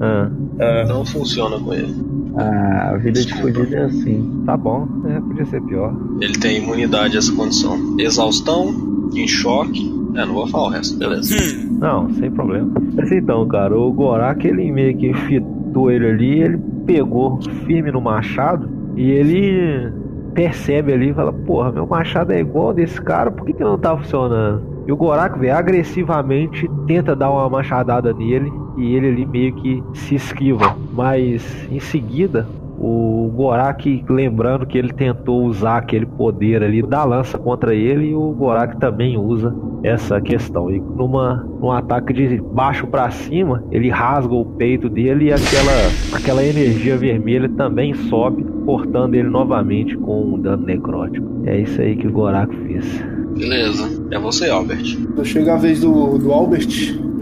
Ah, 0.02 0.30
Ah, 0.60 0.86
Não 0.88 1.06
funciona 1.06 1.58
com 1.60 1.74
ele. 1.74 1.96
Ah, 2.38 2.92
a 2.94 2.98
vida 2.98 3.22
de 3.22 3.34
fudido 3.34 3.76
é 3.76 3.84
assim. 3.86 4.44
tá 4.46 4.56
bom. 4.56 4.88
É, 5.06 5.20
podia 5.20 5.46
ser 5.46 5.62
pior. 5.64 5.94
Ele 6.22 6.34
tem 6.34 6.58
imunidade 6.64 7.16
a 7.16 7.20
essa 7.20 7.34
condição. 7.36 7.78
Exaustão, 8.00 9.10
em 9.14 9.28
choque. 9.28 9.92
É, 10.16 10.26
não 10.26 10.34
vou 10.34 10.48
falar 10.48 10.68
o 10.68 10.70
resto, 10.70 10.98
beleza. 10.98 11.34
Hum, 11.36 11.78
Não, 11.80 12.10
sem 12.16 12.30
problema. 12.32 12.70
Mas 12.96 13.12
então, 13.12 13.48
cara, 13.48 13.78
o 13.78 13.92
Gorak, 13.94 14.46
ele 14.46 14.72
meio 14.72 14.98
que 14.98 15.14
fitou 15.14 15.90
ele 15.92 16.06
ali, 16.08 16.40
ele 16.42 16.58
pegou 16.86 17.40
firme 17.66 17.92
no 17.92 18.02
machado 18.02 18.70
e 18.96 19.10
ele 19.10 19.92
percebe 20.34 20.94
ali 20.94 21.10
e 21.10 21.14
fala, 21.14 21.32
porra, 21.34 21.72
meu 21.72 21.86
machado 21.86 22.32
é 22.34 22.40
igual 22.40 22.74
desse 22.74 23.02
cara, 23.02 23.32
por 23.32 23.46
que, 23.46 23.54
que 23.54 23.64
não 23.64 23.78
tá 23.78 23.98
funcionando? 23.98 24.62
E 24.88 24.92
o 24.92 24.98
Gorak, 24.98 25.38
velho, 25.38 25.56
agressivamente 25.56 26.70
tenta 26.88 27.16
dar 27.16 27.30
uma 27.30 27.50
machadada 27.50 28.14
nele 28.14 28.52
e 28.78 28.96
ele 28.96 29.08
ali 29.08 29.26
meio 29.26 29.54
que 29.54 29.84
se 29.94 30.16
esquiva. 30.16 30.76
Mas 30.94 31.68
em 31.72 31.80
seguida, 31.80 32.48
o 32.84 33.32
Gorak, 33.36 34.04
lembrando 34.10 34.66
que 34.66 34.76
ele 34.76 34.92
tentou 34.92 35.46
usar 35.46 35.78
aquele 35.78 36.06
poder 36.06 36.64
ali 36.64 36.82
da 36.82 37.04
lança 37.04 37.38
contra 37.38 37.76
ele, 37.76 38.08
e 38.08 38.16
o 38.16 38.32
Gorak 38.32 38.78
também 38.78 39.20
usa 39.20 39.56
essa 39.84 40.20
questão. 40.20 40.72
E 40.72 40.80
numa, 40.80 41.46
num 41.60 41.72
ataque 41.72 42.12
de 42.12 42.42
baixo 42.42 42.88
pra 42.88 43.12
cima, 43.12 43.64
ele 43.72 43.90
rasga 43.90 44.34
o 44.34 44.46
peito 44.46 44.90
dele 44.90 45.26
e 45.26 45.32
aquela, 45.32 46.18
aquela 46.18 46.44
energia 46.44 46.98
vermelha 46.98 47.48
também 47.50 47.94
sobe, 47.94 48.44
cortando 48.66 49.14
ele 49.14 49.30
novamente 49.30 49.96
com 49.98 50.34
um 50.34 50.40
dano 50.40 50.66
necrótico. 50.66 51.28
É 51.46 51.60
isso 51.60 51.80
aí 51.80 51.96
que 51.96 52.08
o 52.08 52.12
Gorak 52.12 52.56
fez. 52.66 53.11
Beleza. 53.42 53.90
É 54.12 54.20
você, 54.20 54.50
Albert. 54.50 54.96
Quando 55.16 55.26
chega 55.26 55.54
a 55.54 55.58
vez 55.58 55.82
do, 55.82 56.18
do 56.18 56.32
Albert, 56.32 56.68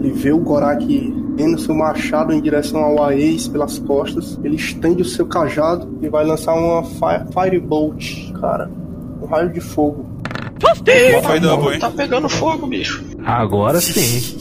ele 0.00 0.12
vê 0.12 0.32
o 0.32 0.38
Gorak 0.38 1.14
tendo 1.36 1.58
seu 1.58 1.74
machado 1.74 2.32
em 2.32 2.40
direção 2.40 2.80
ao 2.80 3.02
Aes 3.04 3.48
pelas 3.48 3.78
costas. 3.78 4.38
Ele 4.44 4.56
estende 4.56 5.00
o 5.02 5.04
seu 5.04 5.24
cajado 5.26 5.88
e 6.02 6.08
vai 6.08 6.24
lançar 6.24 6.54
uma 6.54 6.82
fi- 6.84 7.32
Firebolt, 7.32 8.32
cara. 8.40 8.70
Um 9.22 9.26
raio 9.26 9.50
de 9.50 9.60
fogo. 9.60 10.04
Ei, 10.86 11.22
foi 11.22 11.40
double, 11.40 11.74
hein? 11.74 11.80
Tá 11.80 11.90
pegando 11.90 12.28
fogo, 12.28 12.66
bicho. 12.66 13.02
Agora 13.24 13.80
sim. 13.80 14.36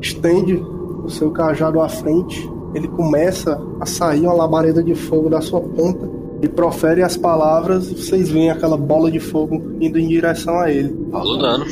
Estende 0.00 0.54
o 0.54 1.08
seu 1.08 1.30
cajado 1.30 1.80
à 1.80 1.88
frente. 1.88 2.48
Ele 2.74 2.88
começa 2.88 3.60
a 3.80 3.86
sair 3.86 4.22
uma 4.22 4.32
labareda 4.34 4.82
de 4.82 4.94
fogo 4.94 5.28
da 5.28 5.40
sua 5.40 5.60
ponta. 5.60 6.08
E 6.44 6.48
profere 6.48 7.02
as 7.02 7.16
palavras 7.16 7.90
e 7.90 7.94
vocês 7.94 8.28
veem 8.30 8.50
aquela 8.50 8.76
bola 8.76 9.10
de 9.10 9.18
fogo 9.18 9.76
indo 9.80 9.98
em 9.98 10.08
direção 10.08 10.58
a 10.60 10.70
ele. 10.70 10.94
Rola 11.10 11.24
o 11.24 11.36
dano. 11.38 11.64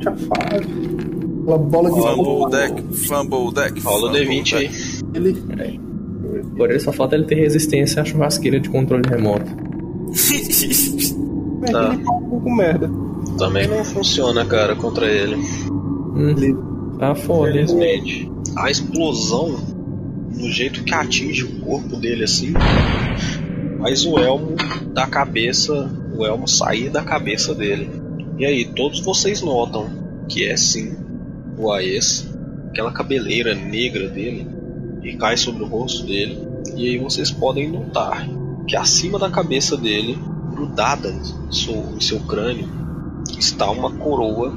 Já 0.00 0.16
faz. 0.16 0.66
Aquela 1.42 1.58
bola 1.58 1.90
de 1.90 2.00
Fumble 2.00 2.24
fogo. 2.24 2.48
deck, 2.48 2.82
fumble 3.06 3.54
deck. 3.54 3.80
Rola 3.80 4.10
o 4.10 4.14
fumble 4.14 4.42
D20 4.42 4.56
aí. 4.56 4.70
Ele 5.14 5.80
Por 6.56 6.70
ele 6.70 6.80
só 6.80 6.92
falta 6.92 7.14
ele 7.14 7.24
ter 7.24 7.36
resistência 7.36 8.02
à 8.02 8.04
churrasqueira 8.04 8.58
de 8.58 8.68
controle 8.68 9.08
remoto. 9.08 9.46
é, 11.66 11.70
Tá. 11.70 11.92
ele 11.94 12.04
tá 12.04 12.12
um 12.12 12.28
pouco 12.30 12.50
merda. 12.56 12.90
Também 13.38 13.68
não 13.68 13.84
funciona, 13.84 14.44
cara, 14.44 14.74
contra 14.74 15.06
ele. 15.06 15.36
Hum, 15.36 16.96
tá 16.98 17.14
foda? 17.14 17.50
Infelizmente. 17.50 18.30
A 18.56 18.70
explosão, 18.70 19.56
no 20.34 20.50
jeito 20.50 20.82
que 20.82 20.92
atinge 20.94 21.44
o 21.44 21.60
corpo 21.60 21.96
dele 21.96 22.24
assim, 22.24 22.52
faz 23.80 24.04
o 24.04 24.18
elmo 24.18 24.54
da 24.92 25.06
cabeça, 25.06 25.90
o 26.14 26.24
elmo 26.24 26.46
sair 26.46 26.90
da 26.90 27.02
cabeça 27.02 27.54
dele. 27.54 27.90
E 28.38 28.44
aí, 28.44 28.64
todos 28.66 29.00
vocês 29.00 29.40
notam 29.40 29.88
que 30.28 30.44
é 30.44 30.56
sim 30.56 30.96
o 31.58 31.72
Aes, 31.72 32.28
aquela 32.68 32.92
cabeleira 32.92 33.54
negra 33.54 34.08
dele, 34.08 34.46
e 35.02 35.16
cai 35.16 35.36
sobre 35.36 35.62
o 35.62 35.66
rosto 35.66 36.06
dele. 36.06 36.38
E 36.76 36.88
aí 36.88 36.98
vocês 36.98 37.30
podem 37.30 37.70
notar 37.70 38.28
que 38.66 38.76
acima 38.76 39.18
da 39.18 39.30
cabeça 39.30 39.76
dele, 39.76 40.16
grudada 40.50 41.10
em 41.10 42.00
seu, 42.00 42.20
crânio, 42.20 42.68
está 43.38 43.70
uma 43.70 43.90
coroa, 43.90 44.54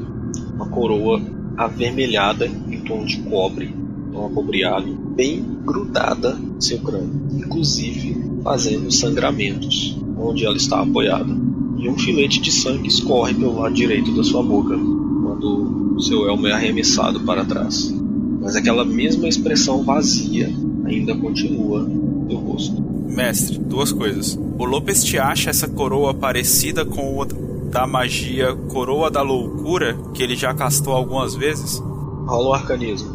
uma 0.54 0.68
coroa 0.68 1.22
avermelhada 1.58 2.46
em 2.46 2.82
tom 2.82 3.06
de 3.06 3.18
cobre, 3.20 3.74
tom 4.12 4.28
acobreado, 4.28 4.94
bem 4.94 5.44
grudada 5.66 6.38
em 6.40 6.62
seu 6.62 6.80
crânio, 6.80 7.28
inclusive 7.32 8.33
fazendo 8.44 8.92
sangramentos 8.92 9.98
onde 10.18 10.46
ela 10.46 10.58
está 10.58 10.82
apoiada. 10.82 11.36
E 11.78 11.90
um 11.90 11.98
filete 11.98 12.40
de 12.40 12.52
sangue 12.52 12.88
escorre 12.88 13.34
pelo 13.34 13.60
lado 13.60 13.74
direito 13.74 14.14
da 14.14 14.24
sua 14.24 14.44
boca 14.44 14.76
quando 14.78 15.96
o 15.96 16.02
seu 16.02 16.28
elmo 16.28 16.48
é 16.48 16.52
arremessado 16.52 17.22
para 17.22 17.46
trás. 17.46 17.94
Mas 18.42 18.56
aquela 18.56 18.86
mesma 18.86 19.28
expressão 19.28 19.84
vazia 19.84 20.54
ainda 20.86 21.16
continua 21.16 21.82
no 21.82 22.36
rosto. 22.36 22.82
Mestre, 23.08 23.58
duas 23.58 23.92
coisas. 23.92 24.38
O 24.58 24.66
Lopes 24.66 25.04
te 25.04 25.18
acha 25.18 25.50
essa 25.50 25.68
coroa 25.68 26.14
parecida 26.14 26.86
com 26.86 27.18
o 27.18 27.26
da 27.74 27.88
magia 27.88 28.54
Coroa 28.70 29.10
da 29.10 29.24
Loucura, 29.24 29.98
que 30.14 30.22
ele 30.22 30.36
já 30.36 30.54
castou 30.54 30.94
algumas 30.94 31.36
vezes? 31.36 31.80
Rola 31.80 32.50
o 32.50 32.54
arcanismo. 32.54 33.13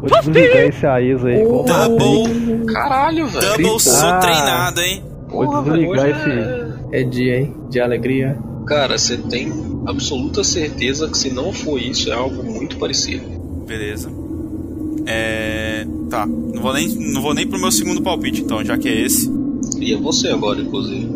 Vou 0.00 0.20
desligar 0.20 0.66
esse 0.66 0.86
aí. 0.86 1.44
com 1.44 1.64
Double, 1.64 2.66
Caralho, 2.66 3.26
velho. 3.26 3.48
double 3.48 3.80
sou 3.80 4.18
treinado, 4.20 4.80
hein? 4.80 5.04
Vou 5.28 5.44
Porra, 5.44 5.62
desligar 5.62 6.08
esse. 6.08 6.70
É 6.92 7.02
dia, 7.04 7.40
hein? 7.40 7.56
De 7.68 7.80
alegria. 7.80 8.38
Cara, 8.66 8.98
você 8.98 9.16
tem 9.16 9.52
absoluta 9.86 10.42
certeza 10.42 11.08
que 11.08 11.18
se 11.18 11.32
não 11.32 11.52
for 11.52 11.78
isso, 11.78 12.10
é 12.10 12.14
algo 12.14 12.42
muito 12.42 12.76
parecido. 12.76 13.24
Beleza. 13.66 14.10
É. 15.06 15.86
Tá. 16.08 16.26
Não 16.26 16.60
vou, 16.60 16.72
nem, 16.74 16.88
não 16.88 17.22
vou 17.22 17.34
nem 17.34 17.46
pro 17.46 17.60
meu 17.60 17.70
segundo 17.70 18.02
palpite, 18.02 18.42
então, 18.42 18.64
já 18.64 18.76
que 18.76 18.88
é 18.88 19.04
esse. 19.04 19.30
E 19.78 19.92
é 19.92 19.96
você 19.96 20.28
agora, 20.28 20.60
inclusive. 20.60 21.06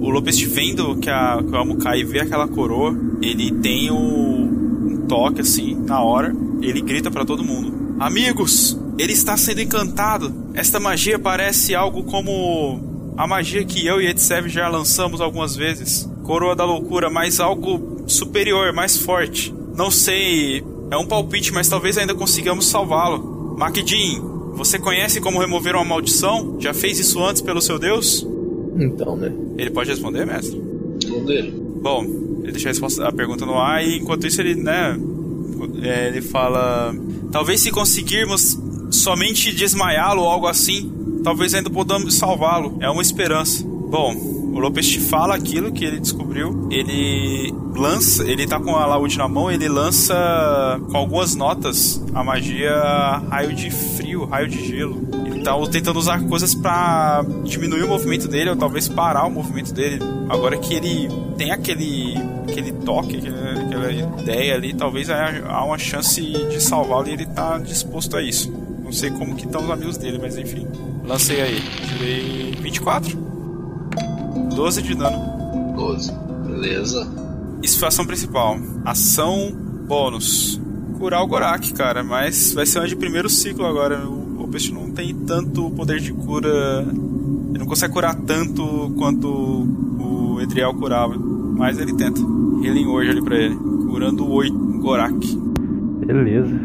O 0.00 0.10
Lopes 0.10 0.40
vendo 0.42 0.96
que, 0.96 1.08
a, 1.08 1.38
que 1.38 1.54
o 1.54 1.94
e 1.96 2.04
vê 2.04 2.20
aquela 2.20 2.48
coroa, 2.48 2.94
ele 3.22 3.52
tem 3.52 3.90
o, 3.90 3.96
um 3.96 5.04
toque 5.08 5.40
assim, 5.40 5.74
na 5.74 6.02
hora, 6.02 6.34
ele 6.60 6.80
grita 6.82 7.10
pra 7.10 7.24
todo 7.24 7.44
mundo: 7.44 7.72
Amigos, 8.02 8.76
ele 8.98 9.12
está 9.12 9.36
sendo 9.36 9.60
encantado. 9.60 10.32
Esta 10.54 10.80
magia 10.80 11.18
parece 11.20 11.72
algo 11.72 12.02
como 12.02 13.12
a 13.16 13.28
magia 13.28 13.64
que 13.64 13.86
eu 13.86 14.00
e 14.00 14.08
Etsev 14.08 14.48
já 14.48 14.68
lançamos 14.68 15.20
algumas 15.20 15.54
vezes. 15.54 16.10
Coroa 16.24 16.56
da 16.56 16.64
loucura, 16.64 17.08
mas 17.08 17.38
algo 17.38 18.02
superior, 18.08 18.72
mais 18.72 18.96
forte. 18.96 19.54
Não 19.76 19.88
sei, 19.88 20.64
é 20.90 20.96
um 20.96 21.06
palpite, 21.06 21.52
mas 21.52 21.68
talvez 21.68 21.96
ainda 21.96 22.12
consigamos 22.12 22.66
salvá-lo. 22.66 23.54
Makidin, 23.56 24.20
você 24.54 24.80
conhece 24.80 25.20
como 25.20 25.38
remover 25.38 25.76
uma 25.76 25.84
maldição? 25.84 26.56
Já 26.58 26.74
fez 26.74 26.98
isso 26.98 27.22
antes 27.22 27.40
pelo 27.40 27.62
seu 27.62 27.78
deus? 27.78 28.26
Então, 28.78 29.16
né? 29.16 29.32
Ele 29.56 29.70
pode 29.70 29.90
responder, 29.90 30.26
mestre? 30.26 30.60
Dele. 31.24 31.54
Bom, 31.80 32.02
ele 32.42 32.50
deixa 32.50 32.68
a, 32.68 32.72
resposta- 32.72 33.06
a 33.06 33.12
pergunta 33.12 33.46
no 33.46 33.56
ar 33.58 33.86
e 33.86 33.98
enquanto 33.98 34.26
isso 34.26 34.40
ele, 34.40 34.56
né, 34.56 34.98
é, 35.82 36.08
ele 36.08 36.20
fala, 36.20 36.94
talvez 37.32 37.60
se 37.60 37.72
conseguirmos 37.72 38.58
somente 38.90 39.52
desmaiá-lo 39.52 40.22
ou 40.22 40.28
algo 40.28 40.46
assim, 40.46 40.92
talvez 41.24 41.54
ainda 41.54 41.70
podamos 41.70 42.14
salvá-lo. 42.14 42.76
É 42.80 42.88
uma 42.88 43.02
esperança. 43.02 43.64
Bom, 43.64 44.14
o 44.52 44.60
Lopes 44.60 44.86
te 44.86 45.00
fala 45.00 45.34
aquilo 45.34 45.72
que 45.72 45.84
ele 45.84 45.98
descobriu. 45.98 46.68
Ele 46.70 47.52
lança, 47.74 48.22
ele 48.24 48.46
tá 48.46 48.60
com 48.60 48.76
a 48.76 48.84
laúde 48.84 49.16
na 49.16 49.26
mão, 49.26 49.50
ele 49.50 49.68
lança 49.68 50.14
com 50.90 50.96
algumas 50.96 51.34
notas 51.34 52.02
a 52.14 52.22
magia 52.22 52.74
raio 53.30 53.54
de 53.54 53.70
frio, 53.70 54.26
raio 54.26 54.48
de 54.48 54.66
gelo. 54.66 55.00
Ele 55.26 55.42
tá 55.42 55.54
tentando 55.70 55.98
usar 55.98 56.22
coisas 56.24 56.54
pra 56.54 57.24
diminuir 57.44 57.82
o 57.84 57.88
movimento 57.88 58.28
dele 58.28 58.50
ou 58.50 58.56
talvez 58.56 58.88
parar 58.88 59.26
o 59.26 59.30
movimento 59.30 59.72
dele. 59.72 60.00
Agora 60.28 60.56
que 60.58 60.74
ele 60.74 61.08
tem 61.38 61.50
aquele 61.50 62.14
aquele 62.46 62.72
toque, 62.72 63.16
aquela, 63.16 63.71
ideia 63.90 64.54
ali, 64.54 64.74
talvez 64.74 65.08
há 65.10 65.64
uma 65.64 65.78
chance 65.78 66.20
de 66.20 66.60
salvá-lo 66.60 67.08
e 67.08 67.12
ele 67.12 67.26
tá 67.26 67.58
disposto 67.58 68.16
a 68.16 68.22
isso. 68.22 68.52
Não 68.82 68.92
sei 68.92 69.10
como 69.10 69.34
que 69.34 69.46
estão 69.46 69.64
os 69.64 69.70
amigos 69.70 69.96
dele, 69.96 70.18
mas 70.20 70.36
enfim. 70.36 70.66
Lancei 71.04 71.40
aí. 71.40 71.60
Tirei 71.88 72.52
24. 72.60 73.16
12 74.54 74.82
de 74.82 74.94
dano. 74.94 75.74
12. 75.76 76.12
Beleza. 76.46 77.10
Isso 77.62 77.78
foi 77.78 77.86
a 77.86 77.88
ação 77.88 78.04
principal. 78.04 78.58
Ação 78.84 79.50
bônus. 79.86 80.60
Curar 80.98 81.22
o 81.22 81.26
Gorak, 81.26 81.72
cara, 81.72 82.04
mas 82.04 82.52
vai 82.52 82.66
ser 82.66 82.78
uma 82.80 82.86
de 82.86 82.94
primeiro 82.94 83.28
ciclo 83.28 83.66
agora. 83.66 84.06
O 84.06 84.44
Opest 84.44 84.70
não 84.72 84.90
tem 84.90 85.14
tanto 85.14 85.70
poder 85.70 85.98
de 85.98 86.12
cura. 86.12 86.84
Ele 87.48 87.58
não 87.58 87.66
consegue 87.66 87.92
curar 87.92 88.14
tanto 88.14 88.92
quanto 88.96 89.28
o 89.28 90.40
Edriel 90.40 90.74
curava. 90.74 91.16
Mas 91.16 91.78
ele 91.78 91.94
tenta. 91.94 92.20
Healing 92.64 92.86
hoje 92.86 93.10
ali 93.10 93.22
pra 93.22 93.36
ele. 93.36 93.56
Curando 93.56 94.30
8 94.30 94.54
Gorak. 94.80 95.36
Beleza. 96.06 96.60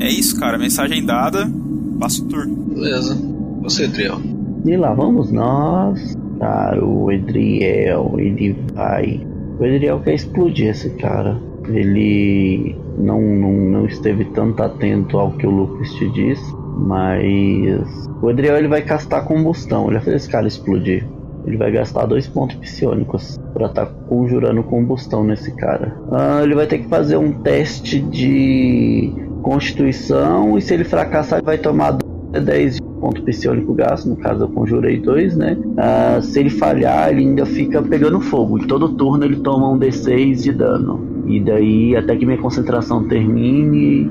É 0.00 0.08
isso, 0.08 0.38
cara. 0.38 0.58
Mensagem 0.58 1.04
dada. 1.04 1.50
Passa 1.98 2.22
o 2.22 2.26
turno. 2.26 2.54
Beleza. 2.54 3.16
Você, 3.62 3.88
Triel. 3.88 4.20
E 4.64 4.76
lá 4.76 4.92
vamos 4.94 5.30
nós. 5.30 6.16
Cara, 6.38 6.84
o 6.84 7.10
Edriel, 7.10 8.14
ele 8.18 8.56
vai. 8.74 9.26
O 9.58 9.64
Edriel 9.64 10.00
quer 10.00 10.14
explodir 10.14 10.68
esse 10.68 10.90
cara. 10.90 11.40
Ele 11.68 12.76
não, 12.96 13.20
não, 13.20 13.52
não 13.52 13.86
esteve 13.86 14.24
tanto 14.26 14.62
atento 14.62 15.18
ao 15.18 15.32
que 15.32 15.46
o 15.46 15.50
Lucas 15.50 15.92
te 15.94 16.08
disse, 16.10 16.54
mas 16.76 18.08
o 18.22 18.30
Edriel 18.30 18.56
ele 18.56 18.68
vai 18.68 18.82
castar 18.82 19.24
combustão. 19.24 19.84
Ele 19.84 19.94
vai 19.94 20.04
fazer 20.04 20.16
esse 20.16 20.30
cara 20.30 20.46
explodir. 20.46 21.04
Ele 21.46 21.56
vai 21.56 21.70
gastar 21.70 22.06
dois 22.06 22.26
pontos 22.26 22.56
psionicos 22.56 23.38
pra 23.54 23.66
estar 23.66 23.86
conjurando 24.08 24.62
combustão 24.62 25.24
nesse 25.24 25.54
cara. 25.56 25.96
Ah, 26.10 26.40
ele 26.42 26.54
vai 26.54 26.66
ter 26.66 26.78
que 26.78 26.88
fazer 26.88 27.16
um 27.16 27.32
teste 27.32 28.00
de 28.00 29.12
constituição 29.42 30.58
e 30.58 30.62
se 30.62 30.74
ele 30.74 30.84
fracassar 30.84 31.38
ele 31.38 31.46
vai 31.46 31.58
tomar 31.58 31.96
10 32.32 32.74
de 32.74 32.82
ponto 32.82 33.22
psionico 33.22 33.72
gasto, 33.72 34.08
no 34.08 34.16
caso 34.16 34.44
eu 34.44 34.48
conjurei 34.48 34.98
dois, 34.98 35.36
né? 35.36 35.56
Ah, 35.76 36.20
se 36.20 36.38
ele 36.40 36.50
falhar, 36.50 37.10
ele 37.10 37.20
ainda 37.20 37.46
fica 37.46 37.80
pegando 37.80 38.20
fogo. 38.20 38.66
Todo 38.66 38.90
turno 38.90 39.24
ele 39.24 39.36
toma 39.36 39.70
um 39.70 39.78
D6 39.78 40.42
de 40.42 40.52
dano. 40.52 41.24
E 41.26 41.40
daí, 41.40 41.96
até 41.96 42.16
que 42.16 42.26
minha 42.26 42.38
concentração 42.38 43.06
termine, 43.06 44.10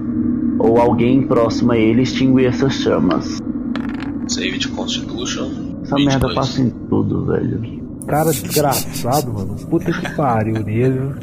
ou 0.59 0.79
alguém 0.79 1.21
próximo 1.23 1.71
a 1.71 1.77
ele 1.77 2.03
extinguir 2.03 2.45
essas 2.45 2.73
chamas. 2.73 3.39
Save 4.27 4.57
de 4.57 4.67
Constitution. 4.69 5.66
Essa 5.87 5.95
22. 5.95 6.05
merda 6.05 6.35
passa 6.35 6.61
em 6.61 6.69
tudo, 6.69 7.25
velho. 7.25 7.87
Cara 8.05 8.31
desgraçado, 8.31 9.33
mano. 9.33 9.55
Puta 9.69 9.91
que 9.91 10.15
pariu 10.15 10.61
nele. 10.61 11.13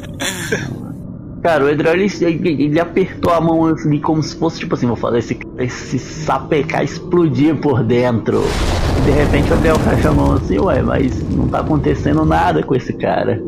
Cara, 1.43 1.65
o 1.65 1.69
Edrel 1.69 1.93
ele, 1.93 2.11
ele, 2.23 2.65
ele 2.65 2.81
apertou 2.81 3.31
a 3.31 3.41
mão 3.41 3.67
assim, 3.67 4.01
como 4.01 4.23
se 4.23 4.35
fosse 4.37 4.61
tipo 4.61 4.75
assim: 4.75 4.87
vou 4.87 4.97
fazer 4.97 5.19
esse, 5.19 5.39
esse 5.59 5.99
sapecar 5.99 6.83
explodir 6.83 7.55
por 7.57 7.85
dentro. 7.85 8.41
E 8.99 9.05
de 9.05 9.11
repente 9.11 9.53
o 9.53 9.55
Edrel 9.55 9.79
fecha 9.81 10.09
a 10.09 10.13
mão 10.13 10.33
assim: 10.33 10.59
ué, 10.59 10.81
mas 10.81 11.23
não 11.31 11.47
tá 11.47 11.61
acontecendo 11.61 12.25
nada 12.25 12.63
com 12.63 12.75
esse 12.75 12.95
cara. 12.95 13.43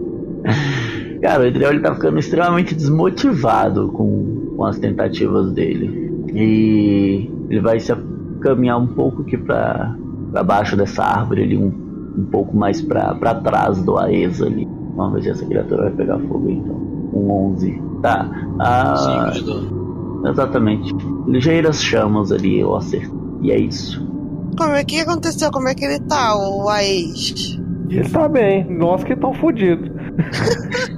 Cara, 1.23 1.43
o 1.43 1.47
Edrel 1.47 1.71
ele 1.71 1.81
tá 1.81 1.95
ficando 1.95 2.19
extremamente 2.19 2.75
desmotivado 2.75 3.89
com, 3.89 4.53
com 4.55 4.65
as 4.65 4.79
tentativas 4.79 5.51
dele. 5.53 6.13
E 6.35 7.31
ele 7.49 7.61
vai 7.61 7.81
se 7.81 7.95
caminhar 8.41 8.79
um 8.79 8.87
pouco 8.87 9.23
aqui 9.23 9.39
pra, 9.39 9.97
pra 10.31 10.43
baixo 10.43 10.77
dessa 10.77 11.03
árvore 11.03 11.43
ali, 11.43 11.57
um, 11.57 11.73
um 12.19 12.25
pouco 12.31 12.57
mais 12.57 12.81
pra, 12.83 13.15
pra 13.15 13.35
trás 13.35 13.83
do 13.83 13.99
Aesa 13.99 14.47
ali. 14.47 14.67
Vamos 14.97 15.15
ver 15.15 15.23
se 15.23 15.31
essa 15.31 15.47
criatura 15.47 15.85
vai 15.85 15.93
pegar 15.93 16.19
fogo 16.21 16.51
então. 16.51 16.75
Um 17.13 17.31
11. 17.53 17.83
Tá. 18.03 18.31
Ah, 18.59 19.31
5 19.33 19.33
de 19.33 19.45
dano. 19.45 20.29
exatamente. 20.29 20.95
Ligeiras 21.27 21.83
chamas 21.83 22.33
ali, 22.33 22.61
eu 22.61 22.75
acerto. 22.75 23.39
E 23.43 23.51
é 23.51 23.59
isso. 23.59 24.05
Como 24.57 24.73
é 24.73 24.85
que 24.85 25.01
aconteceu? 25.01 25.51
Como 25.51 25.69
é 25.69 25.75
que 25.75 25.85
ele 25.85 26.01
tá, 26.01 26.35
o 26.37 26.69
Aes? 26.69 27.59
Ele 27.91 28.09
tá 28.09 28.27
bem. 28.29 28.65
Nós 28.71 29.05
que 29.05 29.13
estão 29.13 29.35
fodidos. 29.35 29.91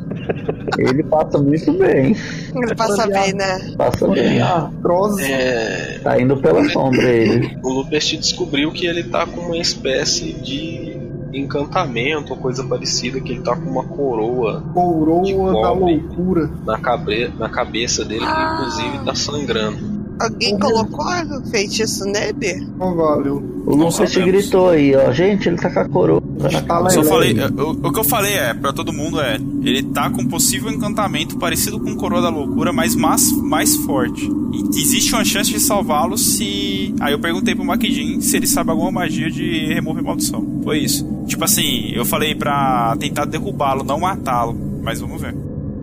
Ele 0.78 1.02
passa 1.02 1.38
muito 1.38 1.72
bem. 1.72 2.16
Ele 2.54 2.74
passa 2.74 3.06
bem, 3.06 3.32
né? 3.34 3.74
Passa 3.76 4.08
bem. 4.08 4.40
Artrose. 4.40 5.24
É, 5.24 6.00
Tá 6.02 6.20
indo 6.20 6.36
pela 6.36 6.68
sombra 6.70 7.08
ele. 7.10 7.58
o 7.62 7.68
Lupest 7.70 8.16
descobriu 8.16 8.70
que 8.72 8.86
ele 8.86 9.04
tá 9.04 9.26
com 9.26 9.40
uma 9.40 9.56
espécie 9.58 10.32
de 10.32 10.96
encantamento 11.32 12.32
ou 12.32 12.38
coisa 12.38 12.64
parecida, 12.64 13.20
que 13.20 13.32
ele 13.32 13.42
tá 13.42 13.54
com 13.54 13.68
uma 13.70 13.84
coroa 13.84 14.62
Coroa 14.72 15.52
da 15.62 15.70
loucura. 15.72 16.50
na, 16.64 16.78
cabre, 16.78 17.30
na 17.38 17.48
cabeça 17.48 18.04
dele, 18.04 18.24
que 18.24 18.54
inclusive 18.54 19.04
tá 19.04 19.14
sangrando. 19.14 19.87
Alguém 20.18 20.58
colocou 20.58 21.04
o 21.04 21.46
feitiço 21.50 22.04
nele? 22.04 22.66
Não 22.76 22.94
valeu. 22.96 23.36
O 23.66 23.76
Lucas 23.76 24.10
sabemos. 24.10 24.24
gritou 24.42 24.70
aí, 24.70 24.96
ó. 24.96 25.12
Gente, 25.12 25.48
ele 25.48 25.56
tá 25.58 25.70
com 25.70 25.80
a 25.80 25.88
coroa. 25.88 26.22
Fala 26.66 26.90
Só 26.90 27.02
falei, 27.04 27.36
o, 27.38 27.70
o 27.70 27.92
que 27.92 28.00
eu 28.00 28.04
falei 28.04 28.34
é, 28.34 28.54
pra 28.54 28.72
todo 28.72 28.92
mundo 28.92 29.20
é, 29.20 29.36
ele 29.62 29.82
tá 29.82 30.08
com 30.10 30.22
um 30.22 30.28
possível 30.28 30.70
encantamento 30.70 31.36
parecido 31.36 31.78
com 31.78 31.94
Coroa 31.96 32.22
da 32.22 32.30
Loucura, 32.30 32.72
mas 32.72 32.94
mais, 32.94 33.30
mais 33.32 33.76
forte. 33.76 34.28
E 34.52 34.80
existe 34.80 35.12
uma 35.14 35.24
chance 35.24 35.50
de 35.50 35.60
salvá-lo 35.60 36.16
se. 36.16 36.94
Aí 37.00 37.12
eu 37.12 37.18
perguntei 37.18 37.54
pro 37.54 37.64
Makidin 37.64 38.20
se 38.20 38.36
ele 38.36 38.46
sabe 38.46 38.70
alguma 38.70 38.90
magia 38.90 39.30
de 39.30 39.66
remover 39.66 40.02
maldição. 40.02 40.60
Foi 40.64 40.78
isso. 40.78 41.06
Tipo 41.26 41.44
assim, 41.44 41.90
eu 41.92 42.04
falei 42.04 42.34
pra 42.34 42.96
tentar 42.98 43.24
derrubá-lo, 43.26 43.84
não 43.84 44.00
matá-lo. 44.00 44.56
Mas 44.82 45.00
vamos 45.00 45.20
ver. 45.20 45.34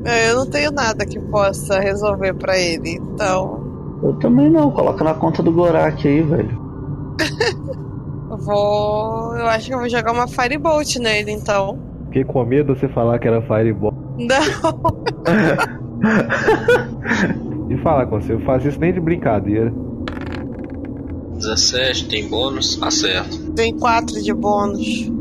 É, 0.05 0.31
Eu 0.31 0.37
não 0.37 0.45
tenho 0.45 0.71
nada 0.71 1.05
que 1.05 1.19
possa 1.19 1.79
resolver 1.79 2.33
pra 2.33 2.57
ele, 2.57 2.91
então 2.91 3.64
Eu 4.03 4.13
também 4.19 4.49
não. 4.49 4.71
Coloca 4.71 5.03
na 5.03 5.13
conta 5.13 5.41
do 5.43 5.51
Gorak 5.51 6.07
aí, 6.07 6.21
velho. 6.21 6.59
eu 8.29 8.37
vou. 8.37 9.35
Eu 9.37 9.47
acho 9.47 9.67
que 9.67 9.73
eu 9.73 9.79
vou 9.79 9.89
jogar 9.89 10.11
uma 10.11 10.27
Firebolt 10.27 10.95
nele, 10.97 11.31
então. 11.31 11.77
Fiquei 12.07 12.23
com 12.23 12.43
medo 12.45 12.73
de 12.73 12.79
você 12.79 12.87
falar 12.89 13.19
que 13.19 13.27
era 13.27 13.41
Fireball. 13.41 13.93
Não, 14.17 14.35
E 17.69 17.77
falar 17.77 18.05
com 18.05 18.19
você, 18.21 18.33
eu 18.33 18.39
faço 18.41 18.67
isso 18.67 18.79
nem 18.79 18.93
de 18.93 18.99
brincadeira. 18.99 19.73
17, 21.37 22.07
tem 22.07 22.29
bônus, 22.29 22.81
acerto. 22.81 23.51
tem 23.53 23.77
4 23.77 24.21
de 24.21 24.33
bônus. 24.33 25.11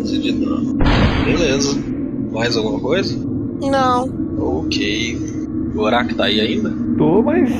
11 0.00 0.18
de 0.18 0.32
dano. 0.32 0.78
Beleza. 1.24 1.78
Mais 2.32 2.56
alguma 2.56 2.80
coisa? 2.80 3.16
Não, 3.62 4.08
Ok. 4.36 5.16
Gorak 5.74 6.14
tá 6.14 6.24
aí 6.24 6.40
ainda? 6.40 6.70
Tô, 6.96 7.22
mas. 7.22 7.50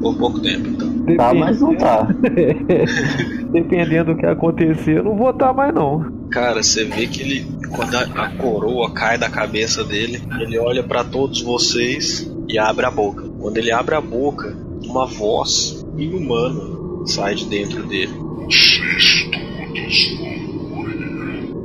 Por 0.00 0.16
pouco 0.16 0.40
tempo, 0.40 0.68
então. 0.68 1.16
Tá, 1.16 1.32
mas 1.32 1.60
não 1.60 1.74
tá. 1.76 2.08
Dependendo 3.52 4.12
do 4.12 4.18
que 4.18 4.26
acontecer, 4.26 4.98
eu 4.98 5.04
não 5.04 5.16
vou 5.16 5.30
estar 5.30 5.52
mais 5.52 5.74
não. 5.74 6.12
Cara, 6.30 6.62
você 6.62 6.84
vê 6.84 7.06
que 7.06 7.22
ele, 7.22 7.46
quando 7.70 7.94
a, 7.94 8.02
a 8.02 8.30
coroa 8.36 8.92
cai 8.92 9.16
da 9.16 9.30
cabeça 9.30 9.84
dele, 9.84 10.22
ele 10.40 10.58
olha 10.58 10.82
pra 10.82 11.04
todos 11.04 11.40
vocês 11.40 12.30
e 12.48 12.58
abre 12.58 12.84
a 12.84 12.90
boca. 12.90 13.24
Quando 13.38 13.56
ele 13.56 13.72
abre 13.72 13.94
a 13.94 14.00
boca, 14.00 14.54
uma 14.84 15.06
voz 15.06 15.86
inumana 15.96 16.76
sai 17.06 17.34
de 17.36 17.46
dentro 17.46 17.84
dele. 17.84 18.12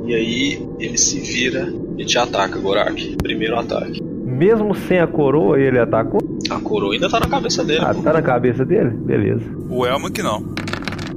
E 0.06 0.14
aí 0.14 0.68
ele 0.78 0.98
se 0.98 1.20
vira 1.20 1.72
e 1.98 2.04
te 2.04 2.18
ataca, 2.18 2.58
Gorak. 2.58 3.16
Primeiro 3.16 3.58
ataque. 3.58 4.02
Mesmo 4.02 4.74
sem 4.74 4.98
a 4.98 5.06
coroa, 5.06 5.60
ele 5.60 5.78
atacou? 5.78 6.20
A 6.56 6.60
coroa 6.60 6.92
ainda 6.94 7.08
tá 7.08 7.18
na 7.20 7.26
cabeça 7.26 7.64
dele. 7.64 7.80
Ah, 7.84 7.94
tá 7.94 8.12
na 8.12 8.22
cabeça 8.22 8.64
dele? 8.64 8.90
Beleza. 8.90 9.44
O 9.68 9.86
Elmo 9.86 10.10
que 10.10 10.22
não. 10.22 10.44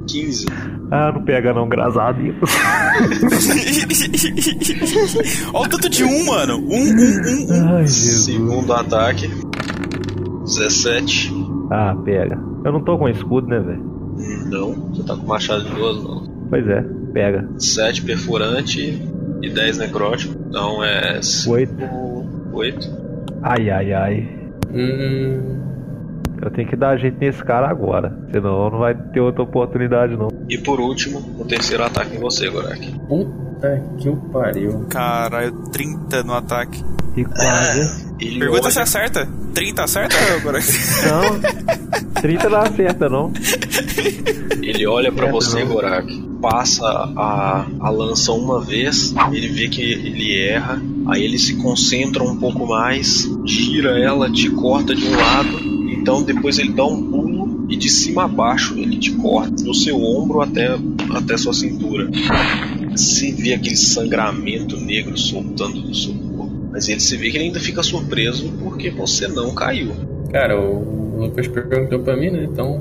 15. 0.06 0.46
Ah, 0.90 1.12
não 1.12 1.22
pega 1.24 1.52
não, 1.52 1.68
graçadinho. 1.68 2.34
Olha 5.52 5.66
o 5.66 5.68
tanto 5.68 5.88
de 5.88 6.04
um, 6.04 6.26
mano. 6.26 6.58
Um, 6.58 6.68
um, 6.68 6.70
um, 6.70 7.46
um. 7.50 7.76
Ai, 7.76 7.82
Jesus. 7.82 8.24
Segundo 8.24 8.72
ataque. 8.72 9.28
17. 10.44 11.32
Ah, 11.70 11.96
pega. 12.04 12.38
Eu 12.64 12.72
não 12.72 12.82
tô 12.84 12.96
com 12.96 13.08
escudo, 13.08 13.48
né, 13.48 13.58
velho? 13.58 13.96
Não, 14.46 14.72
você 14.90 15.02
tá 15.02 15.16
com 15.16 15.26
machado 15.26 15.64
de 15.64 15.70
duas 15.74 15.96
mãos. 16.02 16.30
Pois 16.48 16.66
é, 16.68 16.82
pega. 17.12 17.48
7 17.58 18.02
perfurante 18.02 19.02
e 19.42 19.50
10 19.50 19.78
necrótico. 19.78 20.34
Então 20.48 20.82
é 20.82 21.20
Oito. 21.48 21.74
8. 22.52 23.06
Ai, 23.42 23.70
ai, 23.70 23.92
ai. 23.92 24.35
Hum. 24.72 25.66
Eu 26.42 26.50
tenho 26.50 26.68
que 26.68 26.76
dar 26.76 26.96
jeito 26.98 27.18
nesse 27.18 27.42
cara 27.42 27.68
agora. 27.68 28.16
Senão 28.30 28.70
não 28.70 28.78
vai 28.78 28.94
ter 28.94 29.20
outra 29.20 29.42
oportunidade, 29.42 30.16
não. 30.16 30.28
E 30.48 30.58
por 30.58 30.80
último, 30.80 31.18
o 31.38 31.44
terceiro 31.44 31.82
ataque 31.82 32.16
em 32.16 32.20
você, 32.20 32.48
Gorak. 32.50 33.00
Puta 33.08 33.82
que 33.98 34.08
o 34.08 34.16
pariu. 34.16 34.86
Caralho, 34.90 35.52
30 35.70 36.22
no 36.24 36.34
ataque. 36.34 36.84
E 37.16 37.24
quase. 37.24 38.06
Ele 38.20 38.38
Pergunta 38.38 38.62
olha, 38.62 38.70
se 38.70 38.80
acerta. 38.80 39.28
30 39.56 39.82
acerta 39.84 40.16
agora? 40.34 40.58
Não. 41.06 42.12
30 42.20 42.48
não 42.50 42.58
acerta, 42.58 43.08
não. 43.08 43.32
ele 44.62 44.86
olha 44.86 45.10
pra 45.10 45.28
É, 45.28 45.32
você, 45.32 45.64
não. 45.64 45.72
Gorak. 45.72 46.26
Passa 46.42 46.84
a, 46.86 47.66
a 47.80 47.90
lança 47.90 48.32
uma 48.32 48.60
vez, 48.60 49.14
ele 49.32 49.48
vê 49.48 49.68
que 49.68 49.80
ele 49.80 50.38
erra, 50.38 50.80
aí 51.08 51.24
ele 51.24 51.38
se 51.38 51.54
concentra 51.56 52.22
um 52.22 52.36
pouco 52.36 52.66
mais, 52.66 53.26
gira 53.46 53.98
ela, 53.98 54.30
te 54.30 54.50
corta 54.50 54.94
de 54.94 55.06
um 55.06 55.16
lado, 55.16 55.58
então 55.90 56.22
depois 56.22 56.58
ele 56.58 56.72
dá 56.72 56.84
um 56.84 57.02
pulo 57.10 57.66
e 57.70 57.76
de 57.76 57.88
cima 57.88 58.24
a 58.24 58.28
baixo 58.28 58.74
ele 58.78 58.96
te 58.98 59.12
corta 59.12 59.64
do 59.64 59.74
seu 59.74 59.96
ombro 60.00 60.42
até, 60.42 60.78
até 61.14 61.36
sua 61.38 61.54
cintura. 61.54 62.08
Você 62.90 63.32
vê 63.32 63.54
aquele 63.54 63.76
sangramento 63.76 64.76
negro 64.78 65.16
soltando 65.16 65.80
do 65.80 65.94
seu 65.94 66.12
corpo, 66.12 66.54
mas 66.70 66.88
ele 66.88 67.00
se 67.00 67.16
vê 67.16 67.30
que 67.30 67.36
ele 67.36 67.44
ainda 67.46 67.60
fica 67.60 67.82
surpreso 67.82 68.52
porque 68.62 68.90
você 68.90 69.28
não 69.28 69.54
caiu. 69.54 69.92
Cara, 70.30 70.60
o 70.60 71.18
Lucas 71.18 71.48
perguntou 71.48 72.00
pra 72.00 72.16
mim, 72.16 72.30
né? 72.30 72.44
Então, 72.44 72.78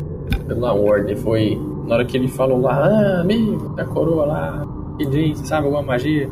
pela 0.47 0.73
ordem, 0.73 1.15
foi. 1.15 1.59
Na 1.87 1.95
hora 1.95 2.05
que 2.05 2.17
ele 2.17 2.27
falou 2.27 2.59
lá, 2.61 2.73
ah, 2.73 3.21
amigo, 3.21 3.75
a 3.77 3.85
coroa 3.85 4.25
lá, 4.25 4.65
que 4.97 5.05
diz, 5.05 5.39
sabe 5.47 5.65
alguma 5.65 5.83
magia? 5.83 6.29